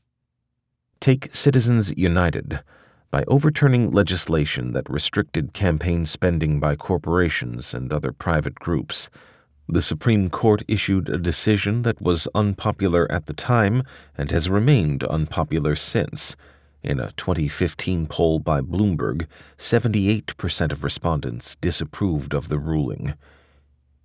[1.00, 2.62] Take Citizens United.
[3.12, 9.10] By overturning legislation that restricted campaign spending by corporations and other private groups,
[9.68, 13.84] the Supreme Court issued a decision that was unpopular at the time
[14.18, 16.36] and has remained unpopular since
[16.84, 19.28] in a 2015 poll by Bloomberg,
[19.58, 23.14] 78% of respondents disapproved of the ruling.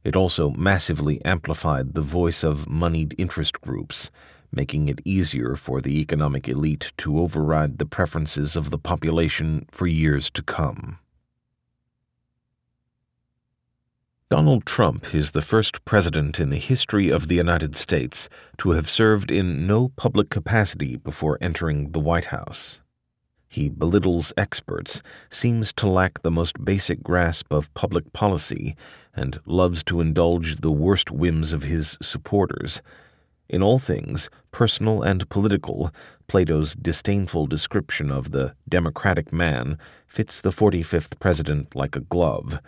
[0.03, 4.11] It also massively amplified the voice of moneyed interest groups,
[4.53, 9.87] making it easier for the economic elite to override the preferences of the population for
[9.87, 10.99] years to come.
[14.31, 18.89] Donald Trump is the first president in the history of the United States to have
[18.89, 22.81] served in no public capacity before entering the White House.
[23.49, 28.75] He belittles experts, seems to lack the most basic grasp of public policy,
[29.15, 32.81] and loves to indulge the worst whims of his supporters.
[33.51, 35.93] In all things, personal and political,
[36.29, 39.77] Plato's disdainful description of the democratic man
[40.07, 42.59] fits the 45th president like a glove.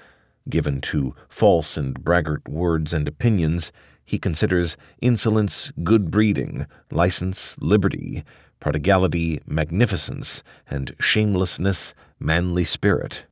[0.48, 3.72] Given to false and braggart words and opinions,
[4.04, 8.24] he considers insolence good breeding, license liberty,
[8.60, 13.26] prodigality magnificence, and shamelessness manly spirit.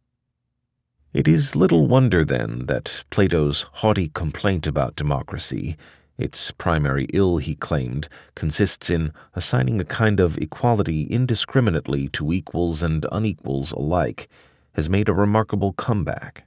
[1.12, 5.76] It is little wonder, then, that Plato's haughty complaint about democracy,
[6.18, 12.82] its primary ill, he claimed, consists in assigning a kind of equality indiscriminately to equals
[12.82, 14.28] and unequals alike,
[14.72, 16.46] has made a remarkable comeback.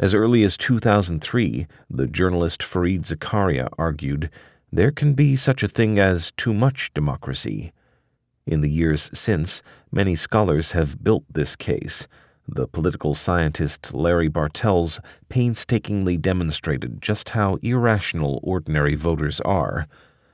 [0.00, 4.30] As early as 2003, the journalist Fareed Zakaria argued
[4.72, 7.70] there can be such a thing as too much democracy.
[8.46, 9.62] In the years since,
[9.92, 12.08] many scholars have built this case.
[12.48, 19.86] The political scientist Larry Bartels painstakingly demonstrated just how irrational ordinary voters are.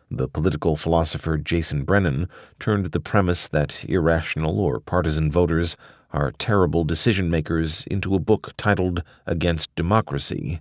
[0.08, 2.28] The political philosopher Jason Brennan
[2.60, 5.76] turned the premise that irrational or partisan voters
[6.12, 10.60] are terrible decision makers into a book titled Against Democracy.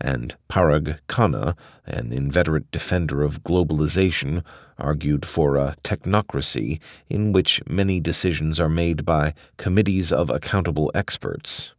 [0.00, 1.56] and Parag Khanna,
[1.86, 4.42] an inveterate defender of globalization,
[4.78, 11.72] argued for a technocracy in which many decisions are made by committees of accountable experts.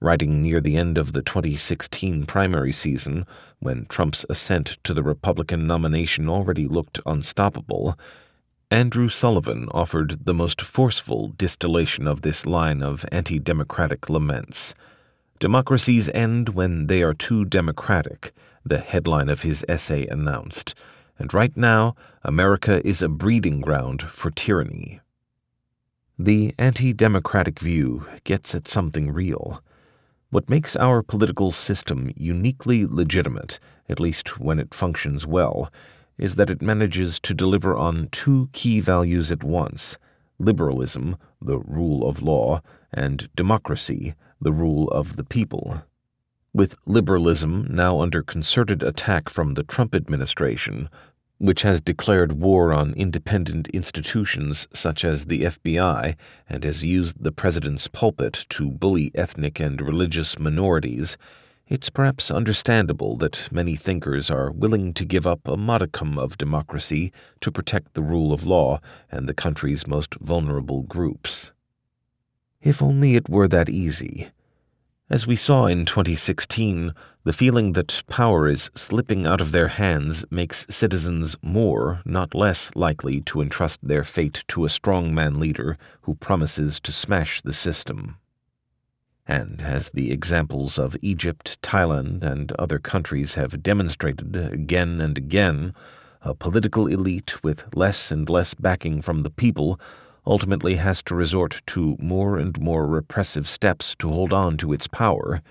[0.00, 3.26] Writing near the end of the 2016 primary season,
[3.58, 7.98] when Trump's ascent to the Republican nomination already looked unstoppable,
[8.74, 14.74] Andrew Sullivan offered the most forceful distillation of this line of anti democratic laments.
[15.38, 18.32] Democracies end when they are too democratic,
[18.64, 20.74] the headline of his essay announced,
[21.20, 21.94] and right now
[22.24, 25.00] America is a breeding ground for tyranny.
[26.18, 29.62] The anti democratic view gets at something real.
[30.30, 35.70] What makes our political system uniquely legitimate, at least when it functions well,
[36.18, 39.98] is that it manages to deliver on two key values at once
[40.38, 42.60] liberalism, the rule of law,
[42.92, 45.82] and democracy, the rule of the people.
[46.52, 50.88] With liberalism now under concerted attack from the Trump administration,
[51.38, 56.16] which has declared war on independent institutions such as the FBI
[56.48, 61.16] and has used the president's pulpit to bully ethnic and religious minorities,
[61.66, 67.12] it's perhaps understandable that many thinkers are willing to give up a modicum of democracy
[67.40, 68.80] to protect the rule of law
[69.10, 71.52] and the country's most vulnerable groups.
[72.60, 74.30] If only it were that easy.
[75.10, 80.24] As we saw in 2016, the feeling that power is slipping out of their hands
[80.30, 86.14] makes citizens more, not less, likely to entrust their fate to a strongman leader who
[86.14, 88.16] promises to smash the system.
[89.26, 95.74] And as the examples of Egypt, Thailand, and other countries have demonstrated again and again,
[96.20, 99.80] a political elite with less and less backing from the people
[100.26, 104.86] ultimately has to resort to more and more repressive steps to hold on to its
[104.88, 105.42] power.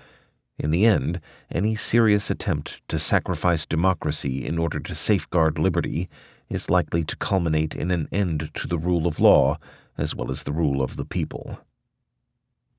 [0.58, 1.20] In the end,
[1.50, 6.08] any serious attempt to sacrifice democracy in order to safeguard liberty
[6.48, 9.58] is likely to culminate in an end to the rule of law
[9.98, 11.58] as well as the rule of the people.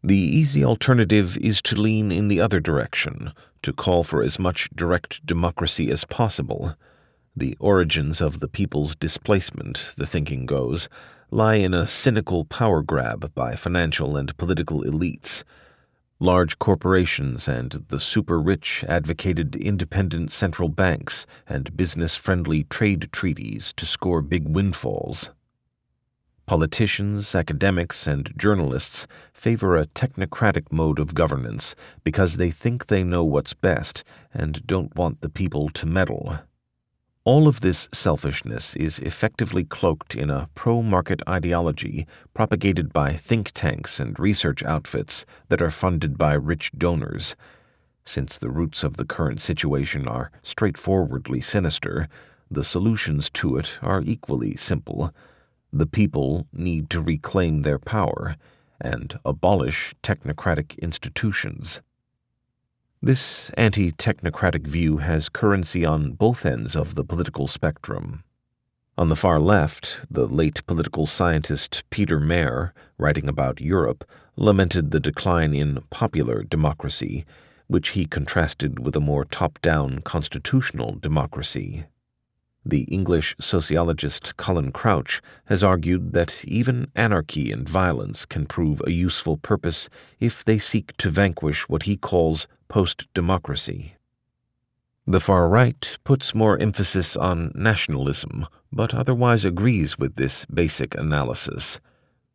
[0.06, 3.34] The easy alternative is to lean in the other direction,
[3.64, 6.76] to call for as much direct democracy as possible.
[7.36, 10.90] The origins of the people's displacement, the thinking goes,
[11.32, 15.44] lie in a cynical power grab by financial and political elites.
[16.19, 23.73] Large corporations and the super rich advocated independent central banks and business friendly trade treaties
[23.76, 25.32] to score big windfalls.
[26.45, 31.73] Politicians, academics, and journalists favor a technocratic mode of governance
[32.03, 36.38] because they think they know what's best and don't want the people to meddle.
[37.23, 42.05] All of this selfishness is effectively cloaked in a pro market ideology
[42.35, 47.35] propagated by think tanks and research outfits that are funded by rich donors.
[48.03, 52.07] Since the roots of the current situation are straightforwardly sinister,
[52.51, 55.11] the solutions to it are equally simple.
[55.77, 58.38] The people need to reclaim their power
[58.80, 61.81] and abolish technocratic institutions.
[63.02, 68.23] This anti technocratic view has currency on both ends of the political spectrum.
[68.97, 75.02] On the far left, the late political scientist Peter Mair, writing about Europe, lamented the
[75.02, 77.26] decline in popular democracy,
[77.68, 81.84] which he contrasted with a more top down constitutional democracy.
[82.67, 88.91] The English sociologist Colin Crouch has argued that even anarchy and violence can prove a
[88.91, 89.87] useful purpose
[90.19, 93.95] if they seek to vanquish what he calls post democracy.
[95.05, 101.79] The far right puts more emphasis on nationalism, but otherwise agrees with this basic analysis.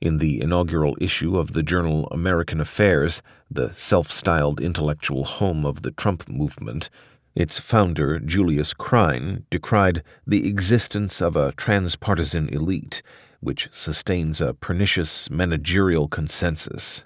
[0.01, 3.20] In the inaugural issue of the journal American Affairs,
[3.51, 6.89] the self styled intellectual home of the Trump movement,
[7.35, 13.02] its founder, Julius Krein, decried the existence of a transpartisan elite
[13.40, 17.05] which sustains a pernicious managerial consensus.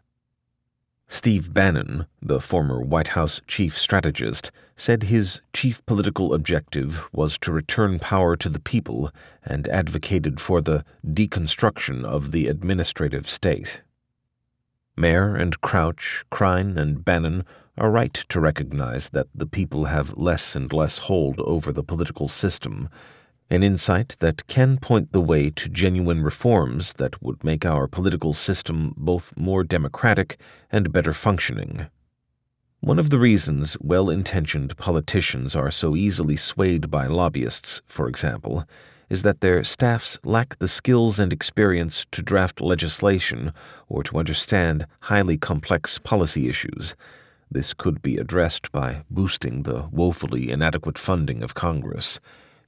[1.07, 7.53] Steve Bannon, the former White House chief strategist, said his chief political objective was to
[7.53, 9.13] return power to the people
[9.45, 13.83] and advocated for the deconstruction of the administrative state.
[14.97, 17.45] Mair and Crouch, Krein, and Bannon
[17.77, 22.29] are right to recognize that the people have less and less hold over the political
[22.29, 22.89] system,
[23.51, 28.33] an insight that can point the way to genuine reforms that would make our political
[28.33, 30.39] system both more democratic
[30.71, 31.87] and better functioning.
[32.81, 38.65] One of the reasons well intentioned politicians are so easily swayed by lobbyists, for example,
[39.11, 43.53] is that their staffs lack the skills and experience to draft legislation
[43.89, 46.95] or to understand highly complex policy issues
[47.55, 52.19] This could be addressed by boosting the woefully inadequate funding of Congress.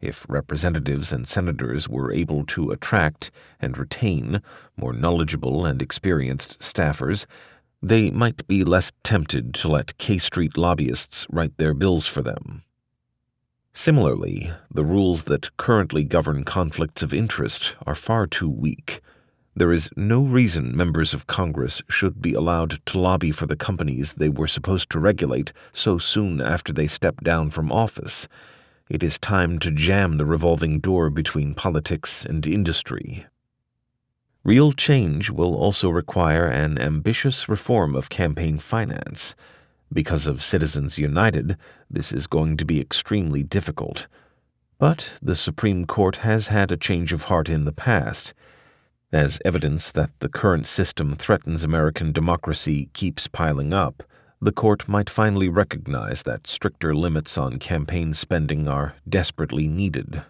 [0.01, 4.43] If representatives and senators were able to attract and retain
[4.77, 7.27] more knowledgeable and experienced staffers,
[7.83, 12.63] they might be less tempted to let K Street lobbyists write their bills for them.
[13.75, 19.01] Similarly, the rules that currently govern conflicts of interest are far too weak.
[19.59, 24.13] There is no reason members of Congress should be allowed to lobby for the companies
[24.13, 28.29] they were supposed to regulate so soon after they stepped down from office.
[28.91, 33.25] It is time to jam the revolving door between politics and industry.
[34.45, 39.35] Real change will also require an ambitious reform of campaign finance.
[39.91, 41.57] Because of Citizens United,
[41.89, 44.07] this is going to be extremely difficult.
[44.79, 48.35] But the Supreme Court has had a change of heart in the past.
[49.13, 54.03] As evidence that the current system threatens American democracy keeps piling up,
[54.41, 60.23] the court might finally recognize that stricter limits on campaign spending are desperately needed.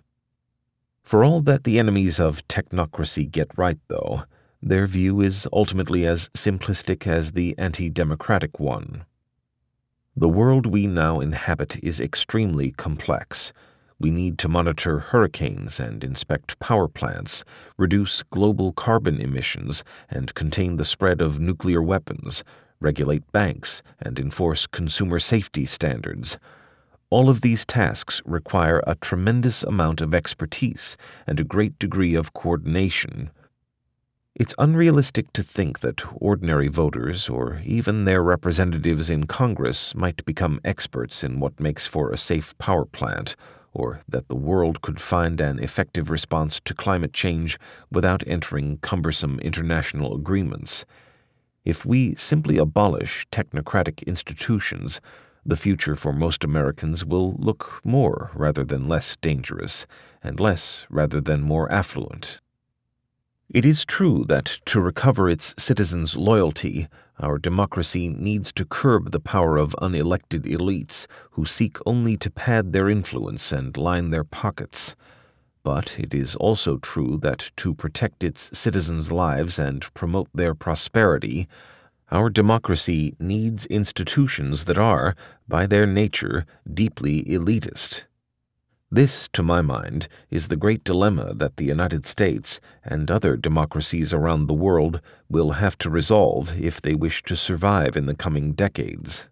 [1.03, 4.25] For all that the enemies of technocracy get right, though,
[4.63, 9.05] their view is ultimately as simplistic as the anti democratic one.
[10.15, 13.53] The world we now inhabit is extremely complex
[13.99, 17.45] we need to monitor hurricanes and inspect power plants,
[17.79, 22.45] reduce global carbon emissions and contain the spread of nuclear weapons,
[22.79, 26.39] regulate banks, and enforce consumer safety standards.
[27.09, 30.97] All of these tasks require a tremendous amount of expertise
[31.27, 33.31] and a great degree of coordination.
[34.35, 40.61] It's unrealistic to think that ordinary voters or even their representatives in Congress might become
[40.63, 43.35] experts in what makes for a safe power plant
[43.79, 47.59] or that the world could find an effective response to climate change
[47.91, 50.87] without entering cumbersome international agreements.
[51.63, 54.99] If we simply abolish technocratic institutions,
[55.45, 59.87] the future for most Americans will look more rather than less dangerous,
[60.23, 62.41] and less rather than more affluent.
[63.51, 66.89] It is true that to recover its citizens' loyalty,
[67.19, 72.73] our democracy needs to curb the power of unelected elites who seek only to pad
[72.73, 74.95] their influence and line their pockets.
[75.63, 81.49] But it is also true that to protect its citizens' lives and promote their prosperity,
[82.13, 85.17] our democracy needs institutions that are,
[85.49, 88.05] by their nature, deeply elitist.
[88.91, 94.13] This, to my mind, is the great dilemma that the United States and other democracies
[94.13, 98.53] around the world will have to resolve if they wish to survive in the coming
[98.53, 99.27] decades.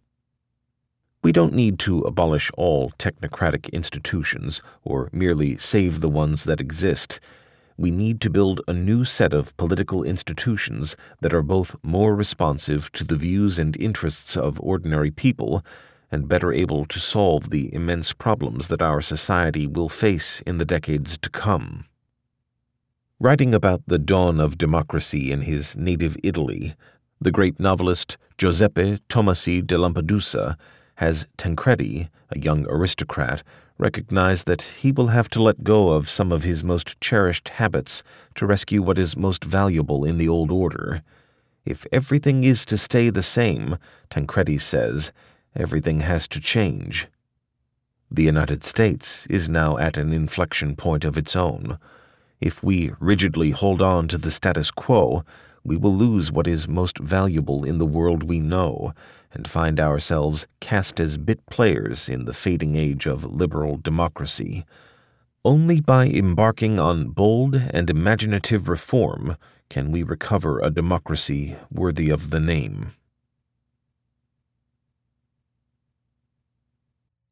[1.23, 7.21] We don't need to abolish all technocratic institutions or merely save the ones that exist.
[7.77, 12.91] We need to build a new set of political institutions that are both more responsive
[12.93, 15.65] to the views and interests of ordinary people
[16.15, 20.65] and better able to solve the immense problems that our society will face in the
[20.65, 21.85] decades to come.
[23.19, 26.75] Writing about the dawn of democracy in his native Italy,
[27.21, 30.57] the great novelist Giuseppe Tomasi di Lampedusa
[30.97, 33.43] has Tancredi, a young aristocrat,
[33.77, 38.05] recognize that he will have to let go of some of his most cherished habits
[38.37, 41.03] to rescue what is most valuable in the old order.
[41.65, 43.79] If everything is to stay the same,
[44.11, 45.13] Tancredi says,
[45.57, 47.09] everything has to change.
[48.11, 51.79] The United States is now at an inflection point of its own.
[52.41, 55.25] If we rigidly hold on to the status quo,
[55.65, 58.93] we will lose what is most valuable in the world we know
[59.33, 64.65] and find ourselves cast as bit players in the fading age of liberal democracy.
[65.45, 69.37] Only by embarking on bold and imaginative reform
[69.69, 72.93] can we recover a democracy worthy of the name.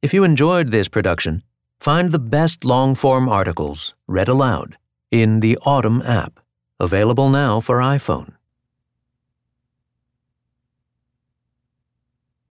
[0.03, 1.45] If you enjoyed this production,
[1.81, 4.77] find the best long form articles read aloud
[5.13, 6.41] in the Audm app,
[6.81, 8.35] available now for iPhone.